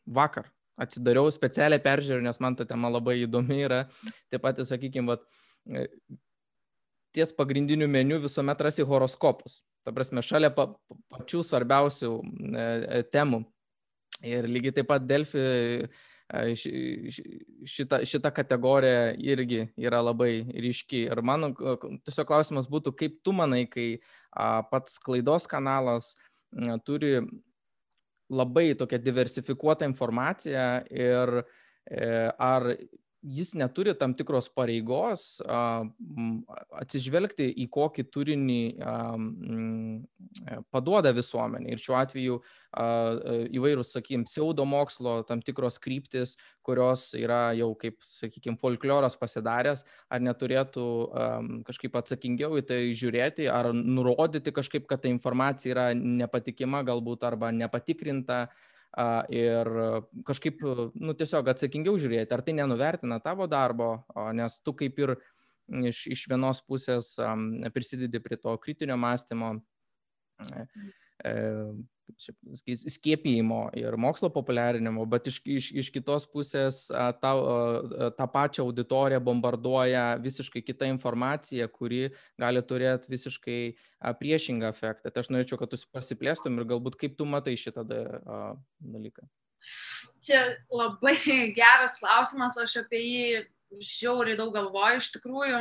vakar 0.03 0.51
atsidariau 0.83 1.31
specialią 1.31 1.79
peržiūrą, 1.85 2.23
nes 2.27 2.43
man 2.43 2.57
ta 2.59 2.67
tema 2.67 2.91
labai 2.91 3.21
įdomi 3.23 3.63
yra. 3.69 3.85
Taip 4.33 4.43
pat, 4.43 4.59
sakykime, 4.67 5.15
vat, 5.15 5.25
e, 5.71 5.87
ties 7.15 7.33
pagrindiniu 7.37 7.89
meniu 7.89 8.21
visuomet 8.23 8.61
rasi 8.67 8.87
horoskopus. 8.87 9.61
Ta 9.85 9.93
prasme, 9.95 10.23
šalia 10.25 10.53
pa, 10.55 10.69
pačių 11.13 11.43
svarbiausių 11.47 12.13
e, 12.23 12.63
e, 12.63 13.03
temų. 13.13 13.43
Ir 14.23 14.47
lygiai 14.47 14.77
taip 14.77 14.89
pat 14.93 15.05
Delfi 15.05 15.43
e, 15.43 16.55
šita, 16.57 18.03
šita 18.09 18.33
kategorija 18.35 19.13
irgi 19.19 19.65
yra 19.81 20.03
labai 20.05 20.45
ryški. 20.47 21.07
Ir 21.11 21.23
mano 21.27 21.53
tiesiog 21.57 22.29
klausimas 22.31 22.71
būtų, 22.71 22.95
kaip 22.99 23.19
tu 23.27 23.35
manai, 23.37 23.65
kai 23.71 23.89
a, 24.31 24.63
pats 24.71 25.01
klaidos 25.03 25.49
kanalas 25.51 26.15
a, 26.15 26.79
turi 26.87 27.19
labai 28.33 28.73
tokią 28.79 29.01
diversifikuotą 29.03 29.87
informaciją 29.91 30.67
ir 30.91 31.43
e, 31.91 32.31
ar 32.39 32.73
jis 33.23 33.53
neturi 33.55 33.95
tam 33.99 34.15
tikros 34.19 34.49
pareigos 34.51 35.39
atsižvelgti 36.83 37.47
į 37.63 37.69
kokį 37.73 38.05
turinį 38.11 38.63
paduoda 40.75 41.13
visuomenė. 41.15 41.73
Ir 41.73 41.83
šiuo 41.83 41.97
atveju 42.01 42.41
įvairūs, 43.53 43.93
sakykime, 43.95 44.27
pseudomokslo 44.27 45.21
tam 45.29 45.43
tikros 45.45 45.79
kryptis, 45.83 46.35
kurios 46.67 47.11
yra 47.19 47.53
jau, 47.59 47.71
kaip, 47.79 48.01
sakykime, 48.07 48.59
folkloras 48.61 49.17
pasidaręs, 49.21 49.85
ar 50.11 50.25
neturėtų 50.25 50.87
kažkaip 51.69 52.01
atsakingiau 52.03 52.59
į 52.59 52.67
tai 52.71 52.81
žiūrėti, 52.97 53.47
ar 53.53 53.71
nurodyti 53.77 54.55
kažkaip, 54.55 54.89
kad 54.91 55.05
ta 55.05 55.13
informacija 55.13 55.77
yra 55.77 55.87
nepatikima 55.95 56.83
galbūt 56.87 57.27
arba 57.29 57.53
nepatikrinta 57.55 58.47
ir 59.33 59.71
kažkaip, 60.29 60.61
nu, 61.01 61.15
tiesiog 61.17 61.49
atsakingiau 61.53 61.97
žiūrėti, 62.01 62.35
ar 62.35 62.43
tai 62.45 62.57
nenuvertina 62.59 63.21
tavo 63.25 63.47
darbo, 63.49 64.03
nes 64.37 64.59
tu 64.61 64.75
kaip 64.77 64.99
ir 65.01 65.15
iš, 65.89 66.05
iš 66.13 66.27
vienos 66.29 66.61
pusės 66.67 67.15
prisidedi 67.73 68.21
prie 68.21 68.37
to 68.41 68.53
kritinio 68.61 68.99
mąstymo, 69.01 69.55
e, 71.25 71.33
skiepijimo 72.89 73.71
ir 73.79 73.97
mokslo 74.01 74.31
populiarinimo, 74.33 75.05
bet 75.11 75.29
iš, 75.31 75.41
iš, 75.45 75.69
iš 75.83 75.91
kitos 75.95 76.27
pusės 76.31 76.85
tą, 77.23 77.33
tą 78.19 78.29
pačią 78.35 78.67
auditoriją 78.67 79.21
bombarduoja 79.25 80.05
visiškai 80.23 80.63
kita 80.65 80.89
informacija, 80.91 81.69
kuri 81.73 82.11
gali 82.41 82.63
turėti 82.63 83.13
visiškai 83.13 83.61
priešingą 84.21 84.71
efektą. 84.73 85.11
Tai 85.11 85.25
aš 85.25 85.33
norėčiau, 85.35 85.61
kad 85.61 85.73
tu 85.73 85.81
pasiplėstum 85.95 86.59
ir 86.59 86.69
galbūt 86.75 86.99
kaip 87.01 87.17
tu 87.19 87.29
matai 87.29 87.57
šitą 87.61 87.85
dalyką. 87.87 89.29
Čia 90.23 90.43
labai 90.73 91.17
geras 91.57 91.99
klausimas, 92.01 92.59
aš 92.59 92.83
apie 92.85 93.03
jį 93.03 93.45
žiauriai 93.83 94.37
daug 94.37 94.53
galvoju 94.55 95.01
iš 95.01 95.13
tikrųjų 95.15 95.61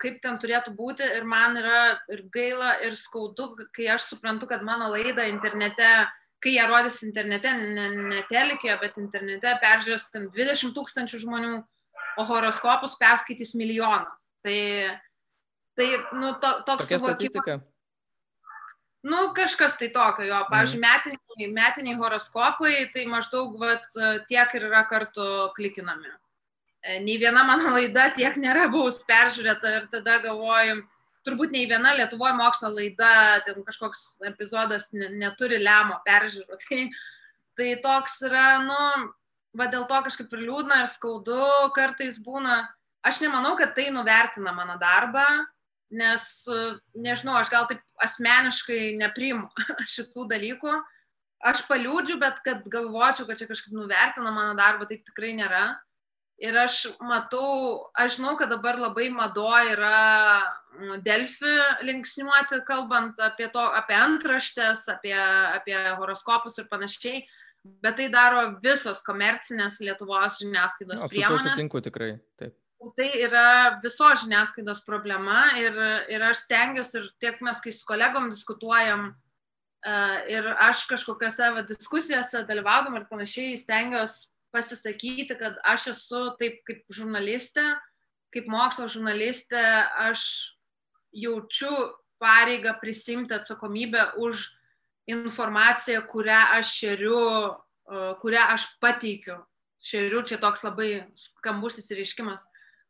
kaip 0.00 0.20
ten 0.22 0.38
turėtų 0.42 0.74
būti 0.74 1.06
ir 1.16 1.26
man 1.28 1.56
yra 1.60 1.98
ir 2.10 2.24
gaila, 2.34 2.74
ir 2.86 2.96
skaudu, 2.98 3.52
kai 3.74 3.88
aš 3.94 4.08
suprantu, 4.10 4.48
kad 4.50 4.64
mano 4.66 4.88
laidą 4.90 5.26
internete, 5.30 5.90
kai 6.42 6.56
ją 6.56 6.66
rodys 6.70 7.00
internete, 7.06 7.52
ne, 7.54 7.88
ne 8.10 8.22
telikė, 8.30 8.74
bet 8.82 8.98
internete 9.00 9.54
peržiūrės 9.62 10.08
ten 10.12 10.26
20 10.34 10.74
tūkstančių 10.76 11.22
žmonių, 11.22 11.52
o 12.18 12.24
horoskopus 12.28 12.98
perskaitys 13.00 13.54
milijonas. 13.58 14.26
Tai, 14.44 14.58
tai 15.78 15.88
nu, 16.18 16.34
to, 16.42 16.50
toks 16.66 16.90
suvokimas. 16.90 17.62
Nu, 19.04 19.18
kažkas 19.36 19.74
tai 19.76 19.90
tokio, 19.92 20.24
jo, 20.24 20.36
pavyzdžiui, 20.48 20.80
mhm. 20.80 20.88
metiniai, 20.88 21.48
metiniai 21.52 21.96
horoskopai, 22.00 22.76
tai 22.94 23.04
maždaug 23.04 23.58
vat, 23.60 23.84
tiek 24.30 24.54
ir 24.56 24.68
yra 24.70 24.80
kartu 24.88 25.26
klikinami. 25.58 26.08
E, 26.08 26.23
nei 26.84 27.16
viena 27.20 27.44
mano 27.48 27.72
laida 27.72 28.10
tiek 28.16 28.36
nėra 28.40 28.66
buvus 28.72 29.00
peržiūrėta 29.08 29.72
ir 29.78 29.86
tada 29.92 30.18
galvoju, 30.24 30.82
turbūt 31.24 31.54
nei 31.54 31.64
viena 31.68 31.94
Lietuvoje 31.96 32.36
mokslo 32.36 32.70
laida, 32.74 33.40
ten 33.46 33.64
kažkoks 33.64 34.20
epizodas 34.28 34.90
neturi 34.92 35.60
lemo 35.62 36.00
peržiūrų. 36.06 36.60
Tai, 36.68 36.84
tai 37.54 37.74
toks 37.78 38.18
yra, 38.26 38.46
nu, 38.66 38.78
va 39.54 39.68
dėl 39.70 39.84
to 39.86 40.00
kažkaip 40.08 40.32
ir 40.34 40.40
liūdna 40.48 40.80
ir 40.82 40.88
skaudu 40.90 41.38
kartais 41.76 42.18
būna. 42.18 42.64
Aš 43.06 43.20
nemanau, 43.22 43.52
kad 43.54 43.76
tai 43.76 43.90
nuvertina 43.94 44.50
mano 44.56 44.74
darbą, 44.80 45.22
nes, 45.94 46.24
nežinau, 46.96 47.36
aš 47.38 47.52
gal 47.52 47.68
taip 47.70 47.84
asmeniškai 48.02 48.96
nepriimu 48.98 49.46
šitų 49.94 50.26
dalykų. 50.32 50.74
Aš 51.44 51.62
paliūdžiu, 51.68 52.16
bet 52.18 52.40
kad 52.42 52.64
galvočiau, 52.72 53.28
kad 53.28 53.38
čia 53.38 53.46
kažkaip 53.46 53.76
nuvertina 53.76 54.32
mano 54.32 54.56
darbą, 54.58 54.88
taip 54.88 55.04
tikrai 55.06 55.34
nėra. 55.36 55.66
Ir 56.42 56.56
aš 56.58 56.80
matau, 56.98 57.90
aš 57.94 58.16
žinau, 58.16 58.34
kad 58.34 58.50
dabar 58.50 58.74
labai 58.80 59.06
mado 59.14 59.46
yra 59.70 60.42
mm, 60.74 60.96
Delfi 61.06 61.52
linksniuoti, 61.86 62.58
kalbant 62.66 63.20
apie, 63.22 63.46
to, 63.54 63.62
apie 63.62 63.94
antraštės, 63.94 64.82
apie, 64.90 65.14
apie 65.14 65.76
horoskopus 66.00 66.58
ir 66.58 66.66
panašiai, 66.72 67.22
bet 67.84 68.00
tai 68.00 68.08
daro 68.10 68.48
visos 68.64 68.98
komercinės 69.06 69.78
Lietuvos 69.86 70.40
žiniasklaidos 70.42 71.06
priemonės. 71.06 71.46
Aš 71.46 71.54
sutinku 71.54 71.84
tikrai, 71.86 72.16
taip. 72.40 72.58
Tai 72.98 73.08
yra 73.16 73.46
visos 73.80 74.26
žiniasklaidos 74.26 74.82
problema 74.84 75.46
ir, 75.56 75.78
ir 76.12 76.26
aš 76.26 76.42
stengiuosi 76.48 76.98
ir 76.98 77.08
tiek 77.22 77.38
mes, 77.46 77.62
kai 77.62 77.72
su 77.72 77.86
kolegom 77.88 78.26
diskutuojam, 78.34 79.12
uh, 79.86 80.18
ir 80.28 80.50
aš 80.66 80.82
kažkokiose 80.90 81.54
va, 81.54 81.64
diskusijose 81.70 82.42
dalyvaudam 82.50 82.98
ir 82.98 83.06
panašiai 83.08 83.56
stengiuosi 83.62 84.33
pasisakyti, 84.54 85.34
kad 85.38 85.58
aš 85.66 85.90
esu 85.92 86.22
taip 86.38 86.62
kaip 86.68 86.84
žurnalistė, 86.94 87.66
kaip 88.34 88.48
mokslo 88.50 88.86
žurnalistė, 88.90 89.62
aš 90.06 90.24
jaučiu 91.14 91.72
pareigą 92.22 92.74
prisimti 92.80 93.34
atsakomybę 93.34 94.14
už 94.22 94.48
informaciją, 95.10 96.02
kurią 96.08 96.40
aš 96.58 96.72
šeriu, 96.80 97.20
kurią 98.22 98.46
aš 98.54 98.68
pateikiu. 98.80 99.42
Šeriu, 99.84 100.22
čia 100.24 100.38
toks 100.40 100.62
labai 100.64 101.04
skambus 101.20 101.76
įsireiškimas, 101.82 102.46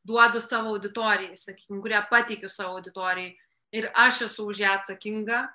duodu 0.06 0.38
savo 0.40 0.76
auditorijai, 0.76 1.34
sakykime, 1.40 1.80
kurią 1.82 2.04
pateikiu 2.10 2.48
savo 2.48 2.78
auditorijai. 2.78 3.34
Ir 3.74 3.88
aš 3.98 4.28
esu 4.28 4.46
už 4.46 4.60
ją 4.62 4.76
atsakinga. 4.78 5.48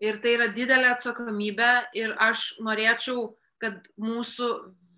Ir 0.00 0.16
tai 0.22 0.32
yra 0.38 0.46
didelė 0.52 0.94
atsakomybė. 0.94 1.70
Ir 1.96 2.14
aš 2.16 2.54
norėčiau, 2.64 3.34
kad 3.60 3.84
mūsų 4.00 4.48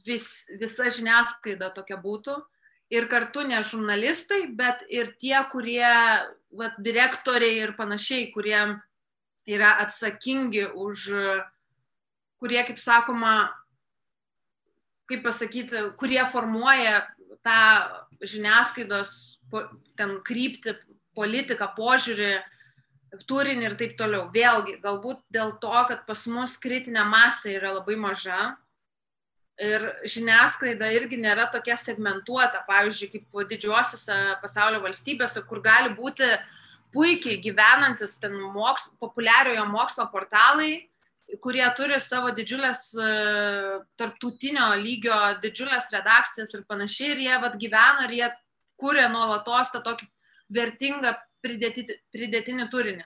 vis, 0.08 0.28
visa 0.60 0.88
žiniasklaida 0.94 1.70
tokia 1.76 1.98
būtų. 2.00 2.38
Ir 2.88 3.04
kartu 3.10 3.44
ne 3.44 3.60
žurnalistai, 3.60 4.46
bet 4.56 4.80
ir 4.88 5.12
tie, 5.20 5.36
kurie, 5.52 5.84
va, 6.56 6.70
direktoriai 6.80 7.60
ir 7.66 7.74
panašiai, 7.76 8.30
kurie 8.32 8.60
yra 9.48 9.74
atsakingi 9.84 10.64
už, 10.72 11.08
kurie, 12.40 12.62
kaip 12.64 12.80
sakoma, 12.80 13.50
kaip 15.08 15.24
pasakyti, 15.24 15.90
kurie 16.00 16.22
formuoja 16.32 17.02
tą 17.44 17.60
žiniasklaidos 18.24 19.12
ten 19.96 20.18
krypti, 20.24 20.74
politiką, 21.16 21.68
požiūrį, 21.76 22.32
turinį 23.28 23.68
ir 23.68 23.76
taip 23.80 23.96
toliau. 23.98 24.28
Vėlgi, 24.32 24.78
galbūt 24.82 25.22
dėl 25.32 25.54
to, 25.62 25.72
kad 25.90 26.04
pas 26.06 26.24
mus 26.30 26.56
kritinė 26.60 27.06
masė 27.08 27.56
yra 27.56 27.72
labai 27.78 27.96
maža, 28.00 28.56
Ir 29.58 29.82
žiniasklaida 30.06 30.86
irgi 30.94 31.16
nėra 31.18 31.48
tokia 31.50 31.74
segmentuota, 31.80 32.60
pavyzdžiui, 32.68 33.08
kaip 33.10 33.40
didžiuosiuose 33.50 34.18
pasaulio 34.42 34.78
valstybėse, 34.84 35.42
kur 35.48 35.58
gali 35.64 35.90
būti 35.96 36.28
puikiai 36.94 37.40
gyvenantis 37.42 38.14
ten 38.22 38.36
mokslo, 38.54 38.94
populiariojo 39.02 39.64
mokslo 39.72 40.06
portalai, 40.12 40.86
kurie 41.42 41.66
turi 41.76 41.98
savo 42.00 42.30
didžiulės 42.36 42.84
tarptautinio 43.98 44.70
lygio, 44.80 45.18
didžiulės 45.42 45.90
redakcijas 45.92 46.54
ir 46.54 46.62
panašiai, 46.70 47.10
ir 47.16 47.24
jie 47.26 47.40
vad 47.42 47.58
gyvena 47.60 48.06
ir 48.06 48.14
jie 48.20 48.30
kūrė 48.78 49.08
nuolatos 49.12 49.74
tą 49.74 49.82
tokį 49.84 50.06
vertingą 50.54 51.16
pridėti, 51.42 51.84
pridėtinį 52.14 52.70
turinį. 52.72 53.04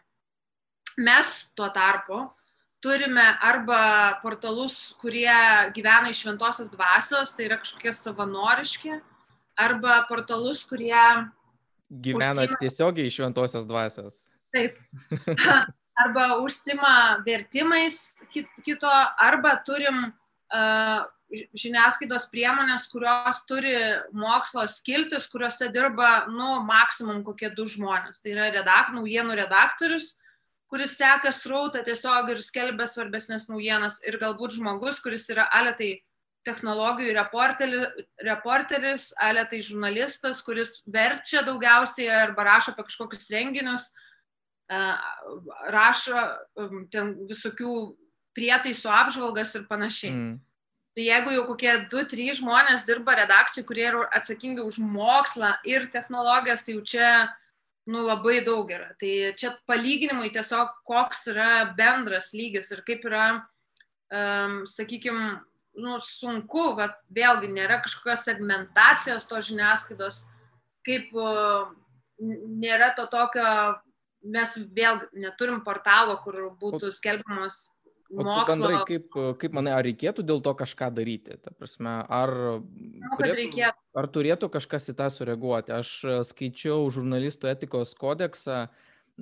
Mes 1.03 1.33
tuo 1.57 1.73
tarpu 1.73 2.27
turime 2.83 3.25
arba 3.41 4.19
portalus, 4.23 4.95
kurie 5.01 5.35
gyvena 5.77 6.11
iš 6.11 6.25
šventosios 6.25 6.71
dvasios, 6.73 7.35
tai 7.37 7.47
yra 7.47 7.61
kažkokie 7.63 7.95
savanoriški, 7.95 8.99
arba 9.59 10.03
portalus, 10.09 10.65
kurie 10.67 10.97
gyvena 11.93 12.47
užsima... 12.47 12.59
tiesiogiai 12.61 13.11
iš 13.11 13.21
šventosios 13.21 13.69
dvasios. 13.69 14.25
Taip. 14.53 14.77
arba 16.03 16.27
užsima 16.43 17.23
vertimais 17.27 17.99
kito, 18.33 18.93
arba 19.19 19.57
turim 19.67 20.07
uh, 20.09 21.05
žiniasklaidos 21.33 22.27
priemonės, 22.33 22.89
kurios 22.93 23.41
turi 23.49 23.75
mokslo 24.17 24.67
skiltis, 24.69 25.27
kuriuose 25.33 25.71
dirba, 25.73 26.27
nu, 26.29 26.59
maksimum 26.67 27.23
kokie 27.25 27.53
du 27.57 27.65
žmonės. 27.69 28.21
Tai 28.21 28.35
yra 28.35 28.51
redak, 28.53 28.93
naujienų 28.97 29.39
redaktorius, 29.41 30.13
kuris 30.73 30.97
seka 30.97 31.33
srautą 31.37 31.83
tiesiog 31.85 32.31
ir 32.33 32.41
skelbia 32.41 32.87
svarbesnės 32.89 33.45
naujienas, 33.51 33.99
ir 34.09 34.17
galbūt 34.21 34.57
žmogus, 34.57 35.03
kuris 35.05 35.29
yra 35.33 35.45
aletai 35.53 35.99
technologijų 36.47 37.13
reporteris, 38.27 39.11
aletai 39.21 39.61
žurnalistas, 39.63 40.41
kuris 40.43 40.81
verčia 40.89 41.45
daugiausiai 41.47 42.09
arba 42.25 42.47
rašo 42.49 42.73
apie 42.73 42.87
kažkokius 42.89 43.29
renginius, 43.31 43.85
rašo 45.77 46.25
ten 46.91 47.13
visokių 47.29 47.75
prietaisų 48.37 48.91
apžvalgas 48.91 49.53
ir 49.59 49.69
panašiai. 49.69 50.15
Mm. 50.17 50.41
Tai 50.93 51.05
jeigu 51.05 51.33
jau 51.33 51.45
kokie 51.49 51.73
du, 51.93 52.03
trys 52.09 52.41
žmonės 52.41 52.83
dirba 52.89 53.15
redakcijų, 53.17 53.65
kurie 53.69 53.85
yra 53.89 54.09
atsakingi 54.13 54.65
už 54.65 54.81
mokslą 54.85 55.55
ir 55.69 55.87
technologijas, 55.93 56.65
tai 56.65 56.77
jau 56.77 56.83
čia 56.85 57.13
nu, 57.87 58.03
labai 58.07 58.41
daug 58.45 58.71
yra. 58.71 58.93
Tai 59.01 59.13
čia 59.39 59.55
palyginimui 59.67 60.31
tiesiog 60.35 60.75
koks 60.89 61.27
yra 61.33 61.65
bendras 61.79 62.33
lygis 62.37 62.71
ir 62.75 62.83
kaip 62.87 63.07
yra, 63.09 63.27
um, 64.13 64.63
sakykime, 64.69 65.41
nu, 65.83 65.99
sunku, 66.05 66.73
bet 66.79 66.95
vėlgi 67.17 67.51
nėra 67.51 67.81
kažkokios 67.83 68.27
segmentacijos 68.29 69.27
to 69.29 69.41
žiniasklaidos, 69.49 70.23
kaip 70.87 71.11
uh, 71.17 71.73
nėra 72.23 72.93
to 72.97 73.09
tokio, 73.11 73.47
mes 74.23 74.55
vėl 74.77 75.01
neturim 75.19 75.63
portalo, 75.67 76.21
kur 76.23 76.53
būtų 76.61 76.93
skelbiamos 76.95 77.72
mokslo. 78.13 78.45
Bendrai, 78.49 78.79
kaip, 78.89 79.19
kaip 79.41 79.57
manai, 79.57 79.75
ar 79.77 79.85
reikėtų 79.87 80.25
dėl 80.27 80.43
to 80.45 80.53
kažką 80.59 80.91
daryti? 80.95 81.37
Ta 81.43 81.53
prasme, 81.57 81.95
ar, 82.13 82.33
Manau, 82.61 83.19
turėtų, 83.19 83.69
ar 84.03 84.09
turėtų 84.17 84.51
kažkas 84.53 84.91
į 84.93 84.97
tą 84.99 85.09
sureaguoti? 85.13 85.75
Aš 85.77 85.93
e, 86.05 86.17
skaičiau 86.29 86.87
žurnalistų 86.95 87.51
etikos 87.53 87.95
kodeksą 87.99 88.67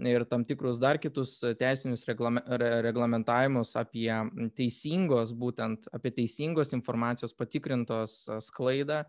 ir 0.06 0.24
tam 0.30 0.44
tikrus 0.48 0.78
dar 0.82 1.00
kitus 1.02 1.38
teisinius 1.60 2.06
reglame, 2.08 2.42
reglamentavimus 2.86 3.74
apie 3.80 4.08
teisingos, 4.56 5.34
būtent 5.36 5.90
apie 5.94 6.14
teisingos 6.20 6.74
informacijos 6.76 7.36
patikrintos 7.36 8.22
e, 8.28 8.40
sklaidą. 8.44 9.04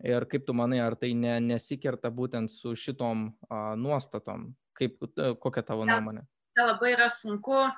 Ir 0.00 0.24
kaip 0.32 0.46
tu 0.48 0.54
manai, 0.56 0.78
ar 0.80 0.94
tai 0.96 1.12
ne, 1.12 1.34
nesikerta 1.44 2.08
būtent 2.08 2.48
su 2.48 2.72
šitom 2.72 3.28
a, 3.50 3.74
nuostatom? 3.76 4.54
Kaip, 4.80 4.96
kokia 5.42 5.60
tavo 5.60 5.84
nuomonė? 5.84 6.22
Tai 6.56 6.64
labai 6.70 6.94
yra 6.94 7.10
sunku 7.12 7.52
uh, 7.52 7.74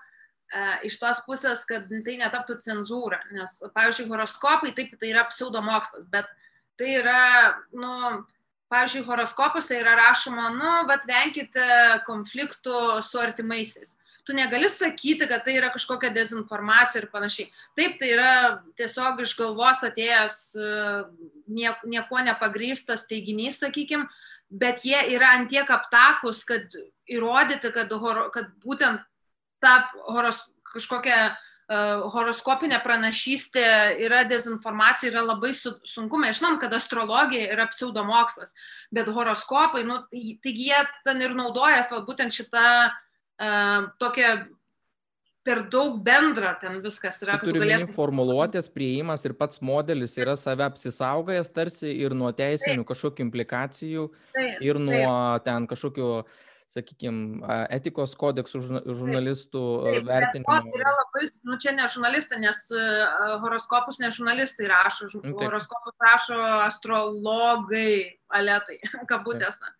iš 0.84 0.98
tos 1.00 1.22
pusės, 1.26 1.64
kad 1.68 1.88
tai 2.04 2.18
netaptų 2.20 2.58
cenzūra, 2.64 3.22
nes, 3.32 3.56
pavyzdžiui, 3.74 4.10
horoskopai, 4.10 4.74
taip, 4.76 4.94
tai 5.00 5.12
yra 5.14 5.24
pseudomokslas, 5.30 6.04
bet 6.12 6.28
tai 6.80 6.98
yra, 6.98 7.22
nu, 7.72 8.22
pavyzdžiui, 8.72 9.06
horoskopuose 9.08 9.80
yra 9.80 9.96
rašoma, 9.98 10.50
nu, 10.56 10.72
bet 10.88 11.08
venkite 11.08 11.66
konfliktų 12.08 13.02
su 13.04 13.20
artimaisiais. 13.22 13.96
Tu 14.22 14.36
negali 14.38 14.68
sakyti, 14.70 15.26
kad 15.26 15.42
tai 15.42 15.56
yra 15.58 15.72
kažkokia 15.74 16.12
dezinformacija 16.14 17.00
ir 17.02 17.08
panašiai. 17.10 17.48
Taip, 17.74 17.96
tai 17.98 18.12
yra 18.14 18.34
tiesiog 18.78 19.24
iš 19.24 19.32
galvos 19.38 19.82
atėjęs 19.88 20.36
nieko 21.50 22.22
nepagrystas 22.22 23.08
teiginys, 23.10 23.58
sakykime, 23.64 24.06
bet 24.52 24.84
jie 24.86 25.00
yra 25.16 25.32
antiek 25.40 25.66
aptakus, 25.74 26.44
kad 26.46 26.70
įrodyti, 27.10 27.72
kad, 27.74 27.90
kad 28.36 28.52
būtent 28.62 29.02
ta 29.62 29.78
horos, 30.10 30.40
kažkokia 30.72 31.18
uh, 31.32 32.06
horoskopinė 32.12 32.80
pranašystė 32.84 33.66
yra 34.04 34.22
dezinformacija, 34.28 35.12
yra 35.12 35.24
labai 35.26 35.52
su, 35.56 35.74
sunku. 35.88 36.20
Mes 36.20 36.40
žinom, 36.40 36.58
kad 36.62 36.74
astrologija 36.76 37.52
yra 37.54 37.68
pseudomokslas, 37.70 38.54
bet 38.94 39.10
horoskopai, 39.12 39.84
nu, 39.88 40.02
tai, 40.10 40.36
taigi 40.42 40.72
jie 40.72 40.82
ten 41.06 41.22
ir 41.22 41.36
naudoja 41.38 41.84
savo 41.86 42.04
būtent 42.08 42.34
šitą 42.34 42.66
uh, 42.90 43.88
tokią 44.02 44.34
per 45.42 45.64
daug 45.66 45.96
bendra 46.06 46.52
ten 46.60 46.78
viskas 46.84 47.16
yra. 47.24 47.34
Turi 47.42 47.58
galėtum... 47.58 47.90
formuluotės, 47.96 48.68
prieimas 48.70 49.26
ir 49.26 49.34
pats 49.34 49.58
modelis 49.64 50.14
yra 50.20 50.36
save 50.38 50.62
apsisaugojęs 50.68 51.50
tarsi 51.50 51.90
ir 51.90 52.14
nuo 52.14 52.30
teisinių 52.36 52.86
kažkokių 52.86 53.26
implikacijų 53.26 54.06
taip, 54.36 54.62
ir 54.62 54.78
nuo 54.78 55.02
taip. 55.02 55.48
ten 55.48 55.66
kažkokių 55.70 56.08
uh, 56.20 56.40
sakykime, 56.72 57.42
etikos 57.74 58.14
kodeksų 58.18 58.62
žurnalistų 58.64 59.62
Taip, 59.84 60.06
vertinimo. 60.08 60.56
Tai 60.64 60.78
yra 60.78 60.94
labai, 60.96 61.26
nu 61.48 61.58
čia 61.60 61.74
ne 61.76 61.88
žurnalistai, 61.92 62.40
nes 62.42 62.64
horoskopus 63.44 64.00
ne 64.02 64.10
žurnalistai 64.14 64.70
rašo, 64.72 65.10
Taip. 65.12 65.36
horoskopus 65.42 65.96
rašo 66.02 66.40
astrologai, 66.64 68.18
aletai, 68.32 68.80
kabutėse. 69.10 69.74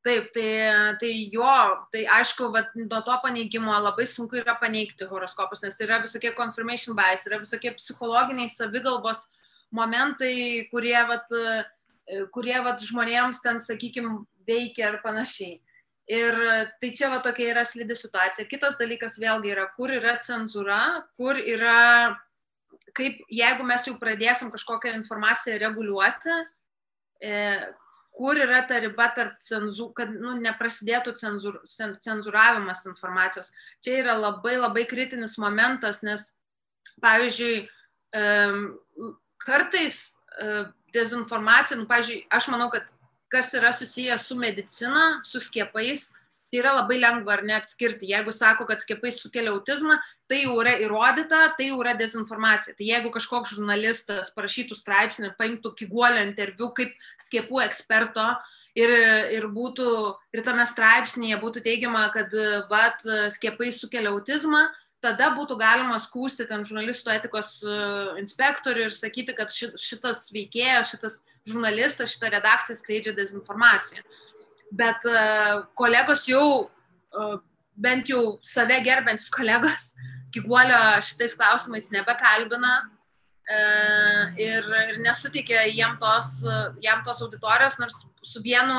Taip, 0.00 0.30
tai, 0.32 0.48
tai 0.96 1.10
jo, 1.28 1.56
tai 1.92 2.06
aišku, 2.08 2.48
vat, 2.54 2.70
nuo 2.78 3.02
to 3.04 3.16
paneigimo 3.20 3.74
labai 3.84 4.06
sunku 4.08 4.38
yra 4.40 4.54
paneigti 4.56 5.04
horoskopus, 5.10 5.60
nes 5.60 5.76
yra 5.84 5.98
visokie 6.00 6.32
confirmation 6.32 6.96
bias, 6.96 7.26
yra 7.28 7.42
visokie 7.42 7.74
psichologiniai 7.76 8.48
savigalbos 8.48 9.26
momentai, 9.76 10.70
kurie, 10.72 10.96
vat, 11.10 11.28
kurie 12.32 12.56
vat, 12.64 12.80
žmonėms 12.80 13.44
ten, 13.44 13.60
sakykime, 13.60 14.22
veikia 14.48 14.88
ir 14.88 15.02
panašiai. 15.04 15.58
Ir 16.10 16.34
tai 16.82 16.90
čia 16.96 17.10
va 17.12 17.20
tokia 17.22 17.52
yra 17.52 17.62
slidi 17.68 17.94
situacija. 17.94 18.48
Kitas 18.50 18.78
dalykas 18.80 19.18
vėlgi 19.22 19.52
yra, 19.52 19.68
kur 19.76 19.92
yra 19.94 20.16
cenzūra, 20.24 20.80
kur 21.14 21.38
yra, 21.38 22.16
kaip 22.98 23.20
jeigu 23.30 23.66
mes 23.68 23.86
jau 23.86 23.94
pradėsim 24.00 24.50
kažkokią 24.50 24.96
informaciją 24.98 25.60
reguliuoti, 25.62 26.40
e, 27.22 27.36
kur 28.16 28.40
yra 28.42 28.64
ta 28.66 28.80
riba 28.82 29.06
tarp 29.14 29.38
cenzūrų, 29.46 29.92
kad 29.94 30.10
nu, 30.10 30.34
neprasidėtų 30.42 31.14
cenzūr, 31.20 31.60
cenzūravimas 32.02 32.82
informacijos. 32.90 33.52
Čia 33.84 34.00
yra 34.02 34.18
labai 34.18 34.56
labai 34.58 34.88
kritinis 34.90 35.38
momentas, 35.38 36.02
nes, 36.02 36.26
pavyzdžiui, 37.00 37.68
kartais 39.46 40.02
e, 40.10 40.64
dezinformacija, 40.94 41.78
nu, 41.78 41.86
pavyzdžiui, 41.90 42.24
aš 42.34 42.50
manau, 42.50 42.66
kad 42.72 42.88
kas 43.30 43.52
yra 43.54 43.72
susijęs 43.76 44.26
su 44.26 44.36
medicina, 44.38 45.20
su 45.24 45.40
skiepais, 45.42 46.10
tai 46.50 46.58
yra 46.58 46.74
labai 46.74 46.98
lengva 46.98 47.36
ar 47.36 47.44
neatskirti. 47.46 48.10
Jeigu 48.10 48.34
sako, 48.34 48.66
kad 48.66 48.82
skiepai 48.82 49.12
sukelia 49.14 49.52
autizmą, 49.54 50.00
tai 50.28 50.42
jau 50.42 50.56
yra 50.62 50.74
įrodyta, 50.82 51.44
tai 51.56 51.70
jau 51.70 51.78
yra 51.84 51.94
dezinformacija. 51.98 52.74
Tai 52.78 52.88
jeigu 52.88 53.12
kažkoks 53.14 53.54
žurnalistas 53.54 54.32
parašytų 54.34 54.78
straipsnį, 54.78 55.34
paimtų 55.38 55.74
kiguolio 55.78 56.24
interviu 56.26 56.72
kaip 56.74 56.96
skiepų 57.22 57.62
eksperto 57.68 58.26
ir, 58.74 58.90
ir 59.38 59.46
būtų, 59.54 59.88
ir 60.34 60.44
tame 60.46 60.66
straipsnėje 60.66 61.38
būtų 61.42 61.62
teigiama, 61.66 62.08
kad 62.14 62.34
vat, 62.70 63.06
skiepai 63.36 63.70
sukelia 63.74 64.10
autizmą, 64.10 64.66
tada 65.00 65.30
būtų 65.36 65.56
galima 65.60 65.98
skūsti 66.02 66.46
ten 66.48 66.64
žurnalistų 66.66 67.14
etikos 67.14 67.54
e, 67.64 67.76
inspektorių 68.20 68.88
ir 68.88 68.94
sakyti, 68.94 69.32
kad 69.38 69.52
šitas 69.54 70.26
veikėjas, 70.34 70.92
šitas 70.92 71.20
žurnalistas, 71.48 72.14
šita 72.14 72.30
redakcija 72.36 72.76
skleidžia 72.78 73.14
dezinformaciją. 73.16 74.04
Bet 74.70 75.04
e, 75.08 75.22
kolegos 75.78 76.26
jau, 76.28 76.70
e, 77.10 77.28
bent 77.80 78.10
jau 78.12 78.38
save 78.46 78.80
gerbiantis 78.86 79.30
kolegos, 79.32 79.92
Kiguolio 80.30 80.78
šitais 81.02 81.32
klausimais 81.34 81.88
nebekalbina 81.90 82.84
ir, 84.38 84.66
ir 84.92 84.98
nesutikė 85.02 85.64
jam 85.74 85.96
tos, 85.98 86.36
jam 86.84 87.00
tos 87.02 87.18
auditorijos, 87.24 87.80
nors 87.82 87.96
su 88.22 88.42
vienu 88.44 88.76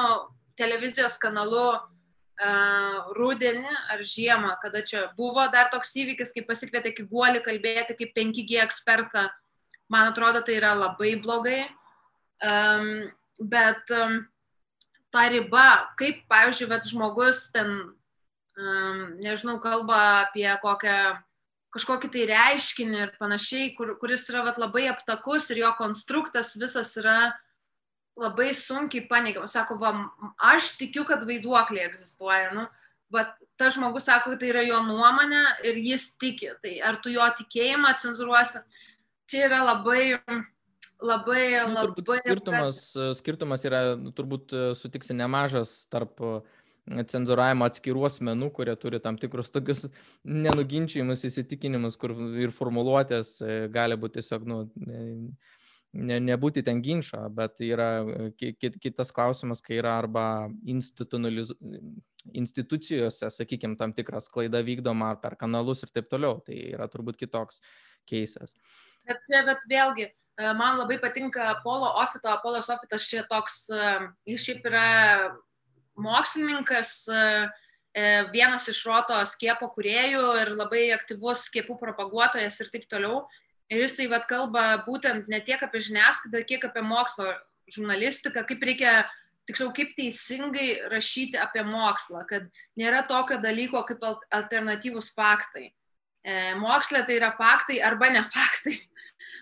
televizijos 0.56 1.18
kanalu 1.20 1.74
rudenį 3.18 3.74
ar 3.92 4.02
žiemą, 4.02 4.56
kada 4.62 4.82
čia 4.82 5.12
buvo 5.18 5.44
dar 5.54 5.70
toks 5.70 5.94
įvykis, 5.96 6.32
kai 6.34 6.42
pasikvietė 6.48 6.94
Kiguolį 6.96 7.44
kalbėti 7.46 7.98
kaip 8.00 8.16
5G 8.16 8.62
ekspertą. 8.64 9.28
Man 9.92 10.10
atrodo, 10.10 10.42
tai 10.42 10.56
yra 10.58 10.74
labai 10.74 11.16
blogai. 11.22 11.68
Bet 12.42 13.92
ta 15.12 15.26
riba, 15.30 15.66
kaip, 16.00 16.24
pavyzdžiui, 16.32 16.70
bet 16.72 16.88
žmogus 16.90 17.50
ten, 17.54 17.76
nežinau, 19.22 19.60
kalba 19.64 20.00
apie 20.28 20.50
kokią 20.64 21.20
kažkokį 21.72 22.10
tai 22.12 22.26
reiškinį 22.30 23.00
ir 23.00 23.14
panašiai, 23.20 23.72
kur, 23.78 23.94
kuris 24.02 24.28
yra 24.30 24.44
vat, 24.48 24.60
labai 24.60 24.90
aptakus 24.92 25.50
ir 25.52 25.64
jo 25.64 25.72
konstruktas 25.78 26.54
visas 26.60 26.92
yra 27.00 27.32
labai 28.20 28.52
sunkiai 28.58 29.08
paneigiama. 29.08 29.48
Sako, 29.48 29.78
va, 29.80 29.94
aš 30.52 30.74
tikiu, 30.80 31.06
kad 31.08 31.24
vaiduokliai 31.28 31.88
egzistuoja. 31.88 32.52
Nu, 32.58 32.66
bet 33.14 33.32
tas 33.60 33.78
žmogus 33.78 34.08
sako, 34.10 34.34
kad 34.34 34.44
tai 34.44 34.52
yra 34.52 34.66
jo 34.68 34.82
nuomonė 34.84 35.44
ir 35.68 35.80
jis 35.80 36.12
tiki. 36.20 36.52
Tai 36.64 36.74
ar 36.92 37.00
tu 37.04 37.14
jo 37.14 37.28
tikėjimą 37.40 37.96
cenzuruosi, 38.04 38.64
čia 39.32 39.46
yra 39.48 39.64
labai, 39.72 40.18
labai, 41.02 41.44
nu, 41.68 41.76
labai. 41.78 42.20
Skirtumas, 42.22 42.82
skirtumas 43.20 43.68
yra, 43.68 43.84
nu, 44.00 44.14
turbūt 44.16 44.56
sutiksi 44.80 45.18
nemažas 45.18 45.86
tarp 45.92 46.22
cenzuravimo 47.08 47.66
atskirų 47.68 48.06
asmenų, 48.08 48.50
kurie 48.56 48.76
turi 48.80 49.00
tam 49.04 49.18
tikrus 49.22 49.52
tokius 49.54 49.86
nenuginčiamus 50.26 51.26
įsitikinimus, 51.30 51.98
kur 52.00 52.16
ir 52.42 52.52
formuluotės 52.56 53.42
e, 53.42 53.68
gali 53.72 53.98
būti 54.00 54.20
tiesiog, 54.20 54.48
nu, 54.50 54.58
ne, 55.94 56.20
nebūti 56.24 56.64
ten 56.66 56.82
ginčio, 56.84 57.30
bet 57.36 57.62
yra 57.66 57.90
kitas 58.40 59.12
klausimas, 59.16 59.62
kai 59.62 59.76
yra 59.80 59.98
arba 60.02 60.50
institucijose, 62.32 63.30
sakykime, 63.30 63.78
tam 63.78 63.94
tikras 63.94 64.30
klaida 64.32 64.64
vykdoma 64.66 65.06
ar 65.14 65.18
per 65.22 65.36
kanalus 65.40 65.84
ir 65.84 65.90
taip 65.94 66.10
toliau. 66.10 66.42
Tai 66.46 66.56
yra 66.58 66.88
turbūt 66.92 67.18
kitoks 67.22 67.62
keisas. 68.10 68.52
Bet, 69.06 69.22
bet 69.30 69.60
vėlgi, 69.70 70.06
e, 70.10 70.12
man 70.58 70.78
labai 70.80 70.98
patinka 71.02 71.62
Polo 71.64 71.90
Ofito, 72.02 72.30
Apollo 72.30 72.62
Sofitas 72.62 73.08
čia 73.10 73.24
toks, 73.30 73.70
e, 73.70 73.94
jis 74.34 74.46
šiaip 74.46 74.66
yra 74.70 74.88
mokslininkas, 76.00 76.94
e, 77.12 77.22
vienas 78.32 78.68
iš 78.72 78.84
roto 78.88 79.18
skiepo 79.28 79.68
kuriejų 79.76 80.26
ir 80.42 80.54
labai 80.56 80.86
aktyvus 80.96 81.46
skiepų 81.50 81.78
propaguotojas 81.80 82.60
ir 82.62 82.72
taip 82.72 82.88
toliau. 82.92 83.26
Ir 83.72 83.86
jisai 83.86 84.08
vad 84.12 84.28
kalba 84.28 84.84
būtent 84.86 85.28
ne 85.32 85.40
tiek 85.40 85.62
apie 85.64 85.80
žiniasklaidą, 85.80 86.44
kiek 86.48 86.64
apie 86.68 86.84
mokslo 86.84 87.30
žurnalistiką, 87.72 88.44
kaip 88.48 88.64
reikia, 88.68 88.94
tiksliau, 89.48 89.72
kaip 89.76 89.94
teisingai 89.96 90.90
rašyti 90.92 91.40
apie 91.40 91.64
mokslą, 91.68 92.26
kad 92.28 92.50
nėra 92.80 93.04
tokio 93.08 93.40
dalyko 93.44 93.84
kaip 93.88 94.04
alternatyvus 94.32 95.12
faktai. 95.16 95.72
E, 96.22 96.54
mokslė 96.60 97.06
tai 97.08 97.18
yra 97.18 97.32
faktai 97.38 97.80
arba 97.84 98.12
ne 98.14 98.24
faktai. 98.34 98.78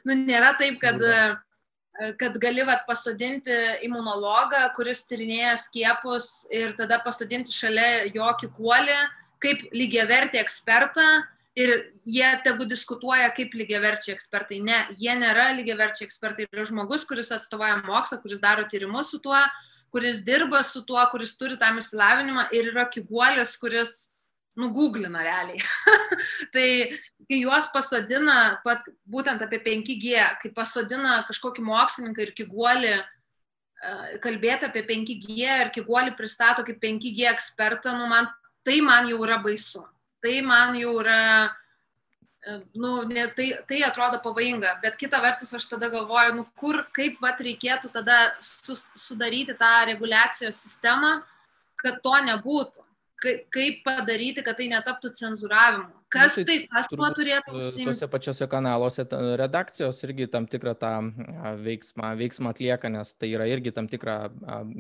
Nu, 0.08 0.16
nėra 0.16 0.54
taip, 0.60 0.78
kad, 0.82 1.02
e, 1.02 2.12
kad 2.20 2.38
gali 2.42 2.64
vat, 2.68 2.86
pasodinti 2.88 3.56
imunologą, 3.88 4.62
kuris 4.76 5.04
tyrinėja 5.10 5.58
skiepus 5.66 6.48
ir 6.54 6.76
tada 6.78 7.02
pasodinti 7.04 7.56
šalia 7.56 8.06
jo 8.14 8.30
kikuolį 8.44 9.02
kaip 9.44 9.68
lygiavertį 9.76 10.40
ekspertą 10.42 11.08
ir 11.60 11.74
jie 12.08 12.28
tegu 12.46 12.68
diskutuoja 12.70 13.30
kaip 13.36 13.56
lygiaverčiai 13.58 14.16
ekspertai. 14.16 14.60
Ne, 14.64 14.78
jie 15.00 15.16
nėra 15.18 15.50
lygiaverčiai 15.58 16.08
ekspertai. 16.08 16.48
Yra 16.54 16.68
žmogus, 16.70 17.06
kuris 17.08 17.32
atstovauja 17.36 17.82
mokslą, 17.88 18.20
kuris 18.24 18.42
daro 18.44 18.68
tyrimus 18.70 19.12
su 19.14 19.20
tuo, 19.24 19.40
kuris 19.94 20.22
dirba 20.26 20.62
su 20.64 20.84
tuo, 20.88 21.02
kuris 21.12 21.36
turi 21.40 21.58
tam 21.60 21.82
išsilavinimą 21.82 22.50
ir 22.56 22.72
yra 22.74 22.86
kiguolis, 22.92 23.56
kuris 23.60 23.98
nugūglina 24.60 25.24
realiai. 25.26 25.60
tai 26.54 26.68
kai 27.30 27.44
juos 27.44 27.70
pasodina, 27.74 28.60
pat, 28.66 28.88
būtent 29.06 29.42
apie 29.46 29.62
5G, 29.62 30.26
kai 30.42 30.52
pasodina 30.56 31.20
kažkokį 31.28 31.64
mokslininką 31.68 32.26
ir 32.26 32.34
kiguolį 32.38 32.96
e, 32.98 33.04
kalbėti 34.24 34.66
apie 34.66 34.84
5G 34.88 35.38
ir 35.46 35.72
kiguolį 35.76 36.18
pristato 36.18 36.66
kaip 36.66 36.82
5G 36.82 37.30
ekspertą, 37.30 37.94
nu 38.00 38.10
man, 38.10 38.28
tai 38.66 38.82
man 38.82 39.08
jau 39.12 39.22
yra 39.28 39.38
baisu 39.44 39.86
tai 40.22 40.42
man 40.42 40.76
jau 40.76 41.00
yra, 41.00 41.56
e, 42.46 42.60
nu, 42.76 43.04
ne, 43.08 43.28
tai, 43.36 43.50
tai 43.68 43.82
atrodo 43.88 44.20
pavojinga, 44.24 44.78
bet 44.84 44.98
kita 45.00 45.22
vertus 45.24 45.54
aš 45.56 45.68
tada 45.72 45.90
galvoju, 45.92 46.36
nu, 46.36 46.46
kur, 46.60 46.84
kaip 46.96 47.20
vat 47.24 47.40
reikėtų 47.44 47.92
tada 47.94 48.20
sus, 48.44 48.86
sudaryti 49.00 49.56
tą 49.60 49.72
reguliacijos 49.92 50.60
sistemą, 50.60 51.20
kad 51.80 52.02
to 52.04 52.16
nebūtų. 52.28 52.84
Kaip 53.20 53.82
padaryti, 53.84 54.44
kad 54.46 54.56
tai 54.60 54.70
netaptų 54.72 55.12
cenzuravimu. 55.18 55.90
Kas 56.10 56.38
nu, 56.40 56.46
tai, 56.48 56.56
tai 56.64 56.68
kas 56.72 56.88
tuo 56.90 57.10
turėtų 57.14 57.52
e, 57.52 57.60
užsiimti? 57.60 57.86
Tuose 57.92 58.08
pačiose 58.10 58.48
kanaluose 58.50 59.06
redakcijos 59.38 60.00
irgi 60.08 60.30
tam 60.32 60.48
tikrą 60.50 60.74
tą 60.80 60.94
veiksmą, 61.66 62.14
veiksmą 62.18 62.54
atlieka, 62.56 62.90
nes 62.94 63.12
tai 63.20 63.30
yra 63.36 63.46
irgi 63.52 63.74
tam 63.76 63.90
tikra 63.92 64.16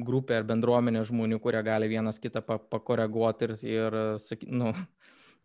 grupė 0.08 0.40
ar 0.40 0.48
bendruomenė 0.50 1.04
žmonių, 1.10 1.42
kurie 1.44 1.62
gali 1.68 1.92
vienas 1.92 2.22
kitą 2.24 2.42
pakoreguoti 2.42 3.52
ir, 3.52 3.56
ir 3.68 4.00
nu, 4.50 4.74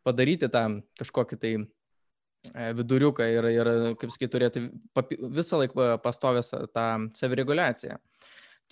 padaryti 0.06 0.48
tą 0.52 0.64
kažkokį 1.00 1.40
tai 1.42 1.52
e, 1.58 2.70
viduriuką 2.78 3.28
ir, 3.34 3.50
ir 3.58 3.72
kaip 4.00 4.14
sakai, 4.14 4.30
turėti 4.32 4.66
papi, 4.96 5.18
visą 5.36 5.60
laiką 5.60 5.94
pastovęs 6.04 6.54
tą 6.72 6.88
savireguliaciją. 7.18 7.98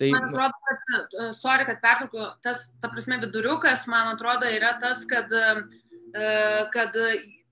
Tai... 0.01 0.09
Man 0.09 0.29
atrodo, 0.29 0.57
kad, 0.69 1.13
e, 1.21 1.27
sorry, 1.37 1.67
kad 1.69 1.81
pertraukiu, 1.83 2.25
tas, 2.45 2.71
ta 2.81 2.89
prasme, 2.89 3.19
viduriukas, 3.21 3.85
man 3.91 4.13
atrodo, 4.15 4.49
yra 4.49 4.73
tas, 4.81 5.05
kad, 5.09 5.31
e, 5.33 6.25
kad 6.73 6.97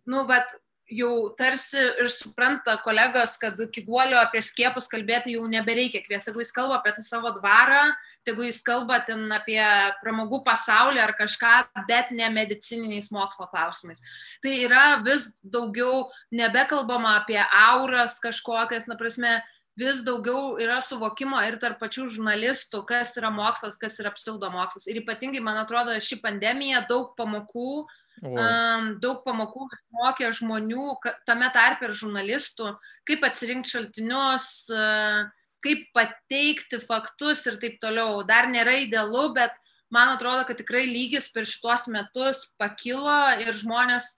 nu, 0.09 0.25
vat, 0.29 0.49
jau 0.91 1.31
tarsi 1.39 1.79
ir 1.79 2.09
supranta 2.11 2.75
kolegos, 2.83 3.37
kad 3.39 3.59
kiguolio 3.73 4.19
apie 4.19 4.41
skiepus 4.43 4.89
kalbėti 4.91 5.35
jau 5.37 5.45
nebereikia 5.49 6.03
kviesti. 6.03 6.29
Jeigu 6.31 6.43
jis 6.43 6.53
kalba 6.55 6.79
apie 6.79 6.93
tą 6.97 7.03
savo 7.05 7.31
dvarą, 7.37 7.85
jeigu 8.27 8.45
jis 8.49 8.59
kalba 8.65 8.99
ten 9.07 9.23
apie 9.33 9.61
pramogų 10.03 10.41
pasaulį 10.47 11.01
ar 11.03 11.15
kažką, 11.17 11.53
bet 11.87 12.11
ne 12.15 12.27
medicininiais 12.33 13.11
mokslo 13.15 13.47
klausimais. 13.51 14.03
Tai 14.43 14.53
yra 14.67 14.85
vis 15.05 15.29
daugiau 15.41 16.09
nebekalbama 16.35 17.17
apie 17.21 17.39
auras 17.39 18.19
kažkokias, 18.23 18.89
na 18.91 18.99
prasme, 18.99 19.39
vis 19.81 20.03
daugiau 20.05 20.55
yra 20.61 20.77
suvokimo 20.85 21.41
ir 21.47 21.57
tarp 21.61 21.81
pačių 21.81 22.05
žurnalistų, 22.13 22.83
kas 22.89 23.15
yra 23.17 23.33
mokslas, 23.33 23.79
kas 23.81 23.97
yra 24.03 24.13
pseudomokslas. 24.13 24.85
Ir 24.87 25.01
ypatingai, 25.01 25.41
man 25.43 25.59
atrodo, 25.63 25.97
ši 25.97 26.21
pandemija 26.23 26.85
daug 26.89 27.15
pamokų 27.17 27.87
Um, 28.21 28.99
daug 29.01 29.23
pamokų 29.25 29.63
mokė 29.97 30.27
žmonių, 30.37 30.91
tame 31.25 31.47
tarpe 31.55 31.87
ir 31.87 31.93
žurnalistų, 31.97 32.67
kaip 33.09 33.23
atsirinkti 33.25 33.71
šaltinius, 33.71 34.49
uh, 34.75 35.23
kaip 35.65 35.87
pateikti 35.95 36.77
faktus 36.83 37.41
ir 37.49 37.57
taip 37.61 37.79
toliau. 37.81 38.21
Dar 38.27 38.49
nėra 38.51 38.75
idealu, 38.83 39.31
bet 39.33 39.55
man 39.93 40.13
atrodo, 40.13 40.45
kad 40.45 40.59
tikrai 40.61 40.83
lygis 40.89 41.31
per 41.33 41.49
šituos 41.49 41.87
metus 41.89 42.45
pakilo 42.61 43.17
ir 43.41 43.57
žmonės, 43.57 44.17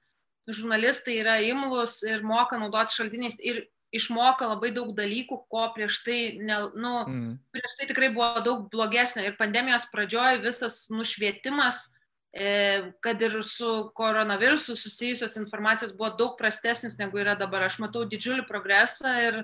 žurnalistai 0.51 1.21
yra 1.21 1.37
imlus 1.47 2.01
ir 2.03 2.25
moka 2.27 2.59
naudoti 2.59 2.97
šaltiniais 2.97 3.39
ir 3.39 3.63
išmoka 3.93 4.47
labai 4.49 4.71
daug 4.75 4.91
dalykų, 4.97 5.43
ko 5.51 5.67
prieš 5.75 6.01
tai, 6.05 6.19
ne, 6.41 6.59
nu, 6.73 6.93
mm. 7.05 7.33
prieš 7.53 7.75
tai 7.79 7.89
tikrai 7.89 8.09
buvo 8.13 8.43
daug 8.45 8.67
blogesnė. 8.73 9.27
Ir 9.29 9.37
pandemijos 9.39 9.85
pradžioje 9.93 10.41
visas 10.43 10.83
nušvietimas 10.89 11.87
E, 12.33 12.91
kad 12.99 13.21
ir 13.21 13.43
su 13.43 13.91
koronavirusu 13.95 14.75
susijusios 14.75 15.35
informacijos 15.37 15.91
buvo 15.93 16.09
daug 16.09 16.31
prastesnis 16.37 16.97
negu 16.97 17.19
yra 17.21 17.35
dabar. 17.37 17.67
Aš 17.67 17.77
matau 17.83 18.07
didžiulį 18.09 18.47
progresą 18.49 19.11
ir, 19.21 19.37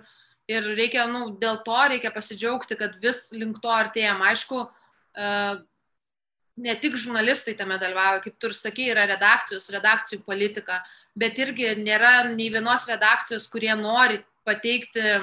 ir 0.50 0.70
reikia, 0.74 1.06
nu, 1.06 1.36
dėl 1.38 1.62
to 1.68 1.78
reikia 1.92 2.10
pasidžiaugti, 2.16 2.80
kad 2.80 2.98
vis 3.04 3.28
link 3.36 3.62
to 3.62 3.70
artėjom. 3.70 4.24
Aišku, 4.32 4.64
e, 5.14 5.28
ne 6.66 6.76
tik 6.82 6.98
žurnalistai 6.98 7.54
tame 7.60 7.78
dalyvauja, 7.78 8.24
kaip 8.26 8.42
tu 8.42 8.50
ir 8.50 8.58
sakai, 8.58 8.90
yra 8.96 9.06
redakcijos, 9.14 9.70
redakcijų 9.78 10.26
politika, 10.26 10.82
bet 11.14 11.38
irgi 11.38 11.76
nėra 11.78 12.24
nei 12.34 12.50
vienos 12.50 12.90
redakcijos, 12.90 13.46
kurie 13.54 13.76
nori 13.78 14.18
pateikti 14.50 15.20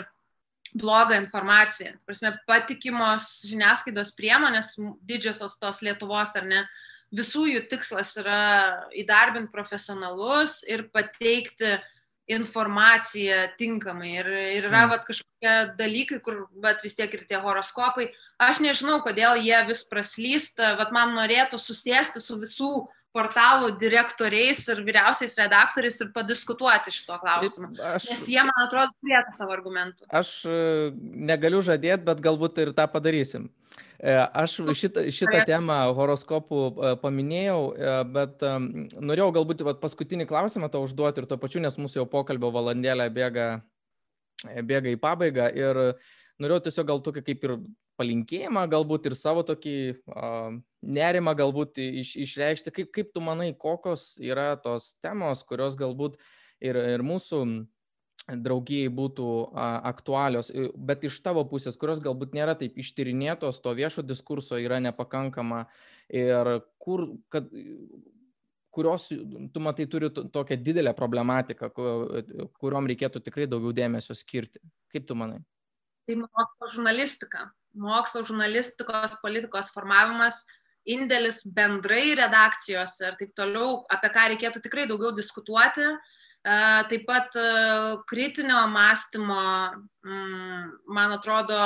blogą 0.77 1.19
informaciją. 1.21 1.97
Prasme, 2.07 2.37
patikimos 2.49 3.43
žiniasklaidos 3.49 4.13
priemonės, 4.17 4.75
didžiosios 5.07 5.59
tos 5.61 5.83
Lietuvos 5.85 6.35
ar 6.39 6.47
ne, 6.49 6.63
visų 7.15 7.47
jų 7.53 7.67
tikslas 7.71 8.17
yra 8.21 8.41
įdarbinti 8.97 9.53
profesionalus 9.53 10.61
ir 10.69 10.89
pateikti 10.93 11.77
informaciją 12.27 13.45
tinkamai. 13.59 14.17
Ir, 14.19 14.31
ir 14.59 14.67
yra 14.67 14.85
mm. 14.85 14.91
vat, 14.91 15.05
kažkokie 15.07 15.55
dalykai, 15.79 16.19
kur 16.25 16.47
vat, 16.63 16.83
vis 16.83 16.99
tiek 16.99 17.13
ir 17.15 17.23
tie 17.29 17.39
horoskopai. 17.43 18.09
Aš 18.43 18.61
nežinau, 18.65 18.99
kodėl 19.05 19.39
jie 19.39 19.59
vis 19.69 19.85
praslysta. 19.87 20.75
Vat, 20.81 20.91
man 20.95 21.15
norėtų 21.15 21.61
susėsti 21.63 22.23
su 22.23 22.41
visų 22.43 22.73
portalų 23.17 23.73
direktoriais 23.81 24.63
ir 24.73 24.83
vyriausiais 24.87 25.37
redaktoriais 25.41 25.99
ir 26.03 26.13
padiskutuoti 26.15 26.93
šito 26.95 27.17
klausimu. 27.23 27.73
Aš, 27.95 28.09
Nes 28.13 28.25
jie, 28.31 28.41
man 28.45 28.65
atrodo, 28.67 28.93
turėtų 29.01 29.37
savo 29.39 29.55
argumentų. 29.57 30.09
Aš 30.21 30.33
e, 30.49 30.57
negaliu 31.31 31.63
žadėti, 31.65 32.05
bet 32.07 32.21
galbūt 32.25 32.61
ir 32.65 32.73
tą 32.77 32.89
padarysim. 32.93 33.49
E, 33.97 34.13
aš 34.13 34.59
šitą, 34.77 35.07
šitą 35.15 35.45
temą 35.49 35.79
horoskopų 35.97 36.61
e, 36.61 36.93
paminėjau, 37.01 37.61
bet 38.13 38.45
norėjau 38.45 39.31
galbūt 39.39 39.65
vat, 39.71 39.81
paskutinį 39.81 40.29
klausimą 40.29 40.71
tau 40.73 40.85
užduoti 40.85 41.25
ir 41.25 41.31
to 41.31 41.41
pačiu, 41.41 41.65
nes 41.65 41.81
mūsų 41.81 42.03
jau 42.03 42.11
pokalbio 42.13 42.53
valandėlė 42.55 43.09
bėga, 43.17 43.49
bėga 44.61 44.93
į 44.93 45.01
pabaigą 45.01 45.49
ir 45.57 45.83
norėjau 46.43 46.67
tiesiog 46.67 46.89
gal 46.91 47.03
tokį 47.05 47.23
kaip 47.27 47.45
ir 47.47 47.55
palinkėjimą, 48.01 48.67
galbūt 48.73 49.09
ir 49.09 49.17
savo 49.17 49.45
tokį 49.47 49.77
uh, 49.93 50.59
nerimą 50.85 51.37
galbūt 51.39 51.81
iš, 51.81 52.17
išreikšti. 52.27 52.75
Kaip, 52.75 52.91
kaip 52.95 53.15
tu 53.15 53.23
manai, 53.25 53.53
kokios 53.57 54.15
yra 54.23 54.53
tos 54.61 54.95
temos, 55.05 55.43
kurios 55.49 55.79
galbūt 55.81 56.19
ir, 56.61 56.77
ir 56.97 57.05
mūsų 57.07 57.43
draugijai 58.27 58.91
būtų 58.91 59.29
aktualios, 59.87 60.51
bet 60.75 61.05
iš 61.07 61.21
tavo 61.23 61.45
pusės, 61.47 61.77
kurios 61.79 62.01
galbūt 62.03 62.35
nėra 62.35 62.57
taip 62.59 62.79
ištyrinėtos, 62.81 63.61
to 63.63 63.75
viešo 63.79 64.03
diskurso 64.03 64.59
yra 64.59 64.81
nepakankama 64.83 65.67
ir 66.11 66.57
kur, 66.83 67.07
kad, 67.31 67.47
kurios 68.75 69.09
tu 69.55 69.63
matai 69.63 69.87
turi 69.87 70.11
tokią 70.11 70.59
didelę 70.59 70.95
problematiką, 70.99 71.71
kuriuom 72.59 72.91
reikėtų 72.91 73.23
tikrai 73.29 73.47
daugiau 73.51 73.77
dėmesio 73.77 74.17
skirti. 74.19 74.61
Kaip 74.93 75.07
tu 75.07 75.17
manai? 75.19 75.39
Tai 76.07 76.17
mokslo 76.23 76.69
žurnalistika. 76.71 77.49
Mokslo 77.77 78.23
žurnalistikos 78.25 79.19
politikos 79.21 79.73
formavimas, 79.75 80.39
indėlis 80.87 81.43
bendrai 81.45 82.15
redakcijose 82.17 83.09
ir 83.09 83.17
taip 83.19 83.35
toliau, 83.37 83.83
apie 83.91 84.11
ką 84.15 84.29
reikėtų 84.33 84.63
tikrai 84.65 84.87
daugiau 84.89 85.11
diskutuoti. 85.17 85.89
Taip 86.47 87.03
pat 87.09 87.35
kritinio 88.07 88.61
mąstymo, 88.71 89.43
mm, 90.07 90.67
man 90.95 91.17
atrodo, 91.17 91.59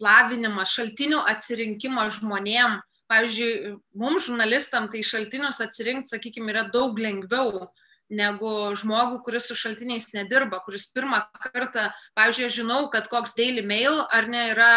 lavinimas, 0.00 0.74
šaltinių 0.76 1.22
atsirinkimas 1.28 2.18
žmonėm, 2.18 2.78
pavyzdžiui, 3.10 3.76
mums 3.96 4.28
žurnalistam 4.28 4.88
tai 4.92 5.00
šaltinius 5.04 5.60
atsirinkti, 5.64 6.12
sakykime, 6.12 6.52
yra 6.52 6.66
daug 6.72 7.00
lengviau 7.00 7.64
negu 8.10 8.50
žmogų, 8.78 9.20
kuris 9.26 9.46
su 9.48 9.56
šaltiniais 9.58 10.10
nedirba, 10.14 10.60
kuris 10.64 10.88
pirmą 10.94 11.22
kartą, 11.50 11.90
pavyzdžiui, 12.18 12.50
žinau, 12.60 12.82
kad 12.92 13.08
koks 13.10 13.36
Daily 13.38 13.64
Mail 13.66 14.02
ar 14.10 14.28
ne 14.30 14.50
yra 14.50 14.74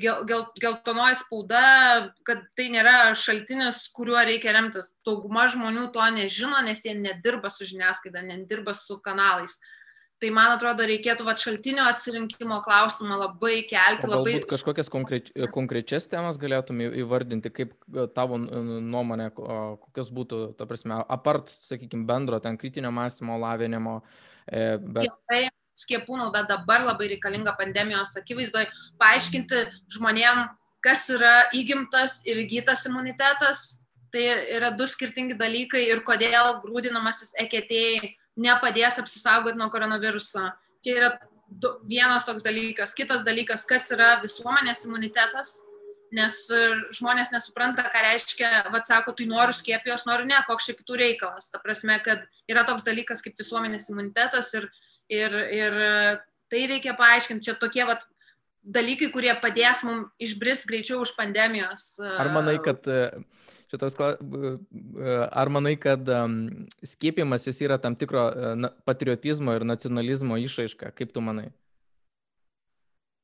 gel, 0.00 0.24
gel, 0.28 0.44
geltonoji 0.60 1.18
spauda, 1.22 1.64
kad 2.28 2.44
tai 2.58 2.68
nėra 2.72 3.12
šaltinis, 3.16 3.86
kuriuo 3.96 4.20
reikia 4.28 4.54
remtis. 4.56 4.92
Dauguma 5.06 5.46
žmonių 5.50 5.88
to 5.94 6.06
nežino, 6.14 6.60
nes 6.64 6.84
jie 6.84 6.94
nedirba 6.98 7.50
su 7.52 7.68
žiniasklaida, 7.68 8.24
nedirba 8.28 8.76
su 8.76 9.00
kanalais. 9.02 9.58
Tai 10.20 10.28
man 10.36 10.52
atrodo, 10.52 10.84
reikėtų 10.84 11.24
va, 11.24 11.32
šaltinio 11.40 11.86
atsirinkimo 11.88 12.58
klausimą 12.64 13.16
labai 13.22 13.62
kelti. 13.68 14.08
Labai... 14.10 14.34
kažkokias 14.50 14.90
konkreč, 14.92 15.30
konkrečias 15.54 16.10
temas 16.12 16.36
galėtum 16.40 16.82
įvardinti, 16.84 17.48
kaip 17.56 17.72
e, 17.72 18.04
tavo 18.12 18.36
nuomonė, 18.36 19.30
kokios 19.32 20.10
būtų, 20.12 20.42
ta 20.58 20.68
prasme, 20.68 20.98
apart, 21.16 21.48
sakykime, 21.64 22.04
bendro 22.08 22.36
ten 22.44 22.60
kritinio 22.60 22.92
mąstymo 22.92 23.38
lavinimo. 23.40 23.96
E, 24.44 24.76
bet... 24.76 25.08
Skiepai, 25.08 25.40
skiepų 25.80 26.20
nauda 26.20 26.44
dabar 26.52 26.84
labai 26.84 27.14
reikalinga 27.14 27.56
pandemijos 27.56 28.12
akivaizdoje, 28.20 28.68
paaiškinti 29.00 29.64
žmonėm, 29.96 30.44
kas 30.84 31.08
yra 31.16 31.36
įgimtas 31.56 32.20
ir 32.28 32.44
įgytas 32.44 32.84
imunitetas. 32.92 33.68
Tai 34.10 34.22
yra 34.50 34.72
du 34.74 34.84
skirtingi 34.90 35.36
dalykai 35.38 35.86
ir 35.86 36.00
kodėl 36.04 36.58
grūdinamasis 36.64 37.30
eketėjai 37.38 38.18
nepadės 38.38 39.00
apsisaugoti 39.00 39.58
nuo 39.58 39.70
koronaviruso. 39.72 40.46
Čia 40.84 40.94
yra 40.96 41.10
du, 41.50 41.72
vienas 41.88 42.28
toks 42.28 42.44
dalykas. 42.46 42.94
Kitas 42.96 43.24
dalykas, 43.26 43.66
kas 43.68 43.90
yra 43.94 44.14
visuomenės 44.22 44.84
imunitetas, 44.86 45.58
nes 46.14 46.36
e, 46.50 46.60
žmonės 46.96 47.32
nesupranta, 47.34 47.86
ką 47.90 48.04
reiškia, 48.06 48.50
vad 48.74 48.86
sako, 48.88 49.14
tu 49.16 49.26
noriu 49.30 49.54
skiepijos, 49.56 50.06
noriu 50.08 50.28
ne, 50.28 50.38
koks 50.46 50.70
čia 50.70 50.76
kitų 50.78 50.98
reikalas. 51.04 51.50
Ta 51.50 51.60
prasme, 51.62 51.98
kad 52.04 52.24
yra 52.50 52.64
toks 52.68 52.86
dalykas 52.86 53.22
kaip 53.24 53.38
visuomenės 53.38 53.90
imunitetas 53.92 54.52
ir, 54.58 54.70
ir, 55.12 55.36
ir 55.54 55.82
e, 55.86 55.92
tai 56.50 56.64
reikia 56.70 56.96
paaiškinti. 56.98 57.46
Čia 57.46 57.58
tokie 57.60 57.86
vat, 57.88 58.06
dalykai, 58.60 59.10
kurie 59.14 59.32
padės 59.40 59.84
mums 59.86 60.10
išbrist 60.22 60.66
greičiau 60.70 61.00
už 61.04 61.14
pandemijos. 61.18 61.92
E, 62.02 62.10
Ar 62.10 62.32
manai, 62.34 62.58
kad 62.62 62.86
šitos, 63.70 63.96
ar 65.30 65.50
manai, 65.52 65.76
kad 65.80 66.08
skiepimas 66.82 67.46
jis 67.46 67.62
yra 67.66 67.78
tam 67.82 67.96
tikro 67.98 68.26
e, 68.30 68.70
patriotizmo 68.88 69.54
ir 69.54 69.66
nacionalizmo 69.68 70.38
išraiška? 70.42 70.90
Kaip 70.98 71.14
tu 71.14 71.22
manai? 71.24 71.48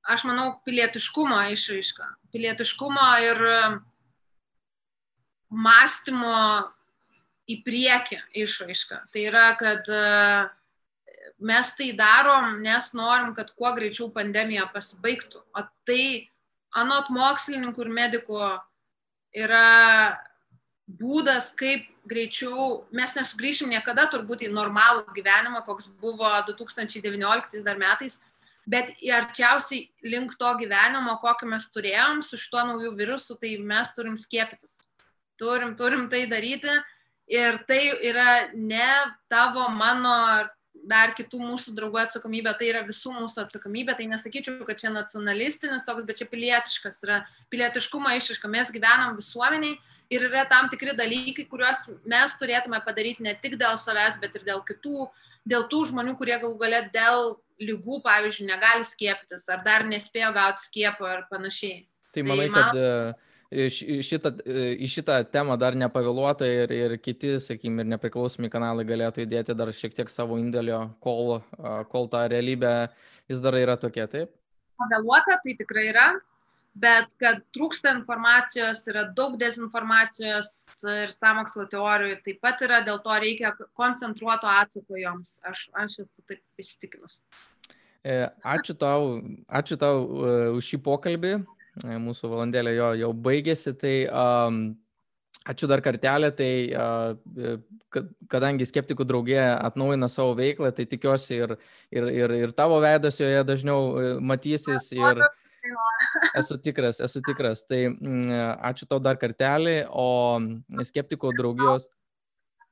Aš 0.06 0.22
manau, 0.28 0.52
pilietiškumo 0.62 1.40
išraiška. 1.50 2.12
Pilietiškumo 2.30 3.06
ir 3.26 3.42
mąstymo 5.50 6.36
į 7.50 7.58
priekį 7.66 8.20
išraiška. 8.42 9.00
Tai 9.10 9.24
yra, 9.26 9.48
kad 9.58 9.90
e, 9.90 10.04
mes 11.42 11.72
tai 11.78 11.90
darom, 11.98 12.60
nes 12.62 12.92
norim, 12.94 13.34
kad 13.34 13.50
kuo 13.54 13.72
greičiau 13.74 14.10
pandemija 14.14 14.66
pasibaigtų. 14.72 15.42
O 15.42 15.66
tai 15.88 16.28
anot 16.76 17.10
mokslininkų 17.14 17.86
ir 17.86 17.92
medikų 17.98 18.40
yra 19.36 19.66
būdas, 20.86 21.50
kaip 21.58 21.88
greičiau, 22.06 22.86
mes 22.94 23.14
nesugrįšim 23.18 23.70
niekada 23.72 24.06
turbūt 24.10 24.46
į 24.46 24.52
normalų 24.54 25.06
gyvenimą, 25.16 25.64
koks 25.66 25.90
buvo 26.00 26.30
2019 26.46 27.64
dar 27.66 27.78
metais, 27.80 28.20
bet 28.66 28.94
arčiausiai 29.02 29.88
link 30.06 30.36
to 30.38 30.50
gyvenimo, 30.60 31.18
kokį 31.22 31.50
mes 31.50 31.66
turėjom 31.74 32.22
su 32.26 32.38
šituo 32.38 32.66
nauju 32.70 32.94
virusu, 32.98 33.38
tai 33.38 33.56
mes 33.58 33.90
turim 33.94 34.18
skiepytis. 34.18 34.78
Turim, 35.36 35.74
turim 35.76 36.06
tai 36.10 36.24
daryti 36.30 36.72
ir 37.28 37.58
tai 37.68 37.80
yra 38.06 38.48
ne 38.54 38.88
tavo, 39.28 39.66
mano 39.68 40.14
dar 40.86 41.12
kitų 41.18 41.40
mūsų 41.42 41.74
draugų 41.74 41.98
atsakomybė, 42.04 42.52
tai 42.58 42.70
yra 42.70 42.84
visų 42.86 43.10
mūsų 43.16 43.42
atsakomybė, 43.46 43.96
tai 43.98 44.06
nesakyčiau, 44.10 44.62
kad 44.68 44.78
čia 44.78 44.92
nacionalistinis 44.94 45.84
toks, 45.86 46.06
bet 46.06 46.20
čia 46.20 46.28
pilietiškas 46.30 47.00
yra 47.06 47.20
pilietiškumo 47.50 48.12
išraiška. 48.14 48.50
Mes 48.50 48.70
gyvenam 48.74 49.16
visuomeniai 49.18 49.74
ir 50.10 50.26
yra 50.28 50.44
tam 50.48 50.68
tikri 50.72 50.94
dalykai, 50.96 51.46
kuriuos 51.50 51.86
mes 52.08 52.36
turėtume 52.40 52.80
padaryti 52.84 53.24
ne 53.26 53.34
tik 53.42 53.56
dėl 53.60 53.78
savęs, 53.80 54.20
bet 54.22 54.36
ir 54.38 54.46
dėl 54.46 54.62
kitų, 54.66 55.08
dėl 55.48 55.66
tų 55.70 55.84
žmonių, 55.90 56.16
kurie 56.18 56.36
galų 56.38 56.56
galę 56.60 56.82
dėl 56.94 57.36
lygų, 57.62 58.00
pavyzdžiui, 58.04 58.50
negali 58.50 58.84
skieptis 58.86 59.46
ar 59.52 59.62
dar 59.64 59.86
nespėjo 59.88 60.32
gauti 60.36 60.66
skiepą 60.66 61.08
ar 61.08 61.24
panašiai. 61.30 61.84
Tai 62.14 62.24
manai, 62.26 62.48
tai 62.48 62.52
man... 62.52 62.68
kad 62.68 62.80
e, 62.80 63.22
šitą, 64.04 64.32
į 64.76 64.88
šitą 64.90 65.18
temą 65.32 65.56
dar 65.60 65.76
nepavėluota 65.78 66.48
ir, 66.48 66.72
ir 66.74 66.96
kiti, 67.00 67.36
sakykime, 67.42 67.84
ir 67.84 67.92
nepriklausomi 67.94 68.50
kanalai 68.52 68.86
galėtų 68.88 69.24
įdėti 69.24 69.56
dar 69.56 69.72
šiek 69.72 69.96
tiek 69.96 70.12
savo 70.12 70.38
indėlio, 70.40 70.82
kol, 71.04 71.38
kol 71.92 72.10
ta 72.12 72.26
realybė 72.32 72.74
vis 73.30 73.42
dar 73.44 73.56
yra 73.58 73.78
tokia, 73.80 74.08
taip? 74.10 74.32
Pavėluota 74.76 75.38
tai 75.44 75.56
tikrai 75.56 75.88
yra, 75.92 76.08
bet 76.76 77.12
kad 77.20 77.40
trūksta 77.56 77.92
informacijos, 77.96 78.82
yra 78.90 79.06
daug 79.16 79.36
dezinformacijos 79.40 80.50
ir 80.92 81.12
samokslo 81.14 81.66
teorijų, 81.72 82.20
taip 82.26 82.40
pat 82.44 82.62
yra, 82.66 82.82
dėl 82.84 83.00
to 83.04 83.16
reikia 83.22 83.52
koncentruoto 83.78 84.50
atsako 84.50 85.00
joms. 85.00 85.38
Aš, 85.46 85.68
aš 85.74 86.00
esu 86.04 86.26
taip 86.28 86.42
įsitikinus. 86.60 87.22
E, 88.06 88.24
ačiū 88.46 88.76
tau, 88.78 89.20
ačiū 89.48 89.78
tau 89.80 90.02
e, 90.06 90.34
už 90.58 90.72
šį 90.72 90.82
pokalbį. 90.84 91.36
E, 91.84 92.00
mūsų 92.02 92.32
valandėlė 92.32 92.76
jo 92.76 92.90
jau 93.00 93.08
baigėsi, 93.24 93.72
tai 93.80 93.94
um, 94.06 94.60
ačiū 95.48 95.70
dar 95.70 95.82
kartelę, 95.82 96.30
tai 96.36 96.50
kadangi 98.30 98.66
skeptikų 98.68 99.06
draugė 99.08 99.40
atnaujina 99.54 100.10
savo 100.12 100.36
veiklą, 100.38 100.72
tai 100.76 100.86
tikiuosi 100.90 101.40
ir, 101.40 101.56
ir, 101.94 102.08
ir, 102.12 102.36
ir 102.46 102.54
tavo 102.56 102.78
veidas 102.84 103.20
joje 103.22 103.44
dažniau 103.46 104.18
matysis 104.20 104.90
ir 104.96 105.22
esu 106.40 106.58
tikras, 106.62 107.00
esu 107.04 107.22
tikras. 107.26 107.64
Tai 107.68 107.82
mm, 107.92 108.32
ačiū 108.70 108.88
tau 108.90 109.00
dar 109.02 109.18
kartelį, 109.20 109.78
o 109.90 110.38
skeptikų 110.90 111.32
draugijos. 111.38 111.88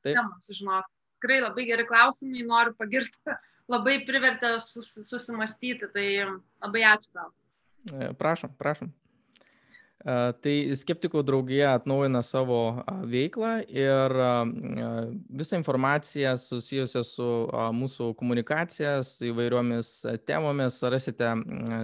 Taip. 0.04 0.18
Žinok, 0.44 0.90
tikrai 1.18 1.40
labai 1.44 1.68
geri 1.68 1.86
klausimai, 1.88 2.44
noriu 2.48 2.74
pagirti, 2.76 3.38
labai 3.72 3.98
privertė 4.04 4.56
sus, 4.60 4.92
susimastyti, 5.08 5.88
tai 5.94 6.08
labai 6.26 6.84
ačiū 6.94 7.14
tau. 7.16 7.32
E, 7.92 8.12
prašom, 8.20 8.52
prašom. 8.60 8.92
Tai 10.04 10.54
skeptikų 10.76 11.22
draugija 11.24 11.70
atnaujina 11.78 12.20
savo 12.20 12.58
veiklą 13.08 13.54
ir 13.72 14.12
visą 15.32 15.56
informaciją 15.56 16.34
susijusią 16.42 17.00
su 17.08 17.28
mūsų 17.78 18.10
komunikacija, 18.18 18.98
su 19.00 19.30
įvairiomis 19.30 19.94
temomis 20.28 20.76
rasite 20.92 21.30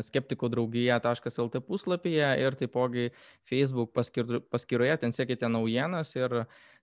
skeptikų 0.05 0.53
draugija.lt 0.53 1.65
puslapyje 1.65 2.35
ir 2.45 2.61
taipogi 2.61 3.09
Facebook 3.49 3.97
paskyroje, 3.97 5.01
ten 5.01 5.17
sekite 5.17 5.49
naujienas 5.49 6.13
ir 6.21 6.43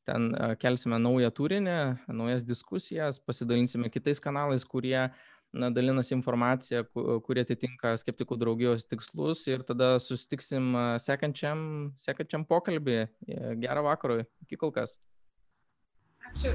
ten 0.10 0.32
kelsime 0.58 0.98
naują 0.98 1.30
turinį, 1.38 1.80
naujas 2.10 2.46
diskusijas, 2.48 3.22
pasidalinsime 3.22 3.92
kitais 3.94 4.24
kanalais, 4.24 4.66
kurie 4.66 5.04
uh, 5.04 5.37
na, 5.60 5.70
dalinasi 5.74 6.16
informacija, 6.16 6.84
kurie 7.26 7.43
atitinka 7.45 7.95
skeptikų 8.01 8.39
draugijos 8.39 8.88
tikslus 8.89 9.43
ir 9.49 9.66
tada 9.68 9.95
susitiksim 10.03 10.76
sekančiam, 11.03 11.91
sekančiam 11.99 12.47
pokalbį. 12.47 12.99
Gerą 13.64 13.86
vakarą, 13.91 14.22
iki 14.47 14.60
kol 14.60 14.74
kas. 14.76 14.97
Ačiū. 16.32 16.53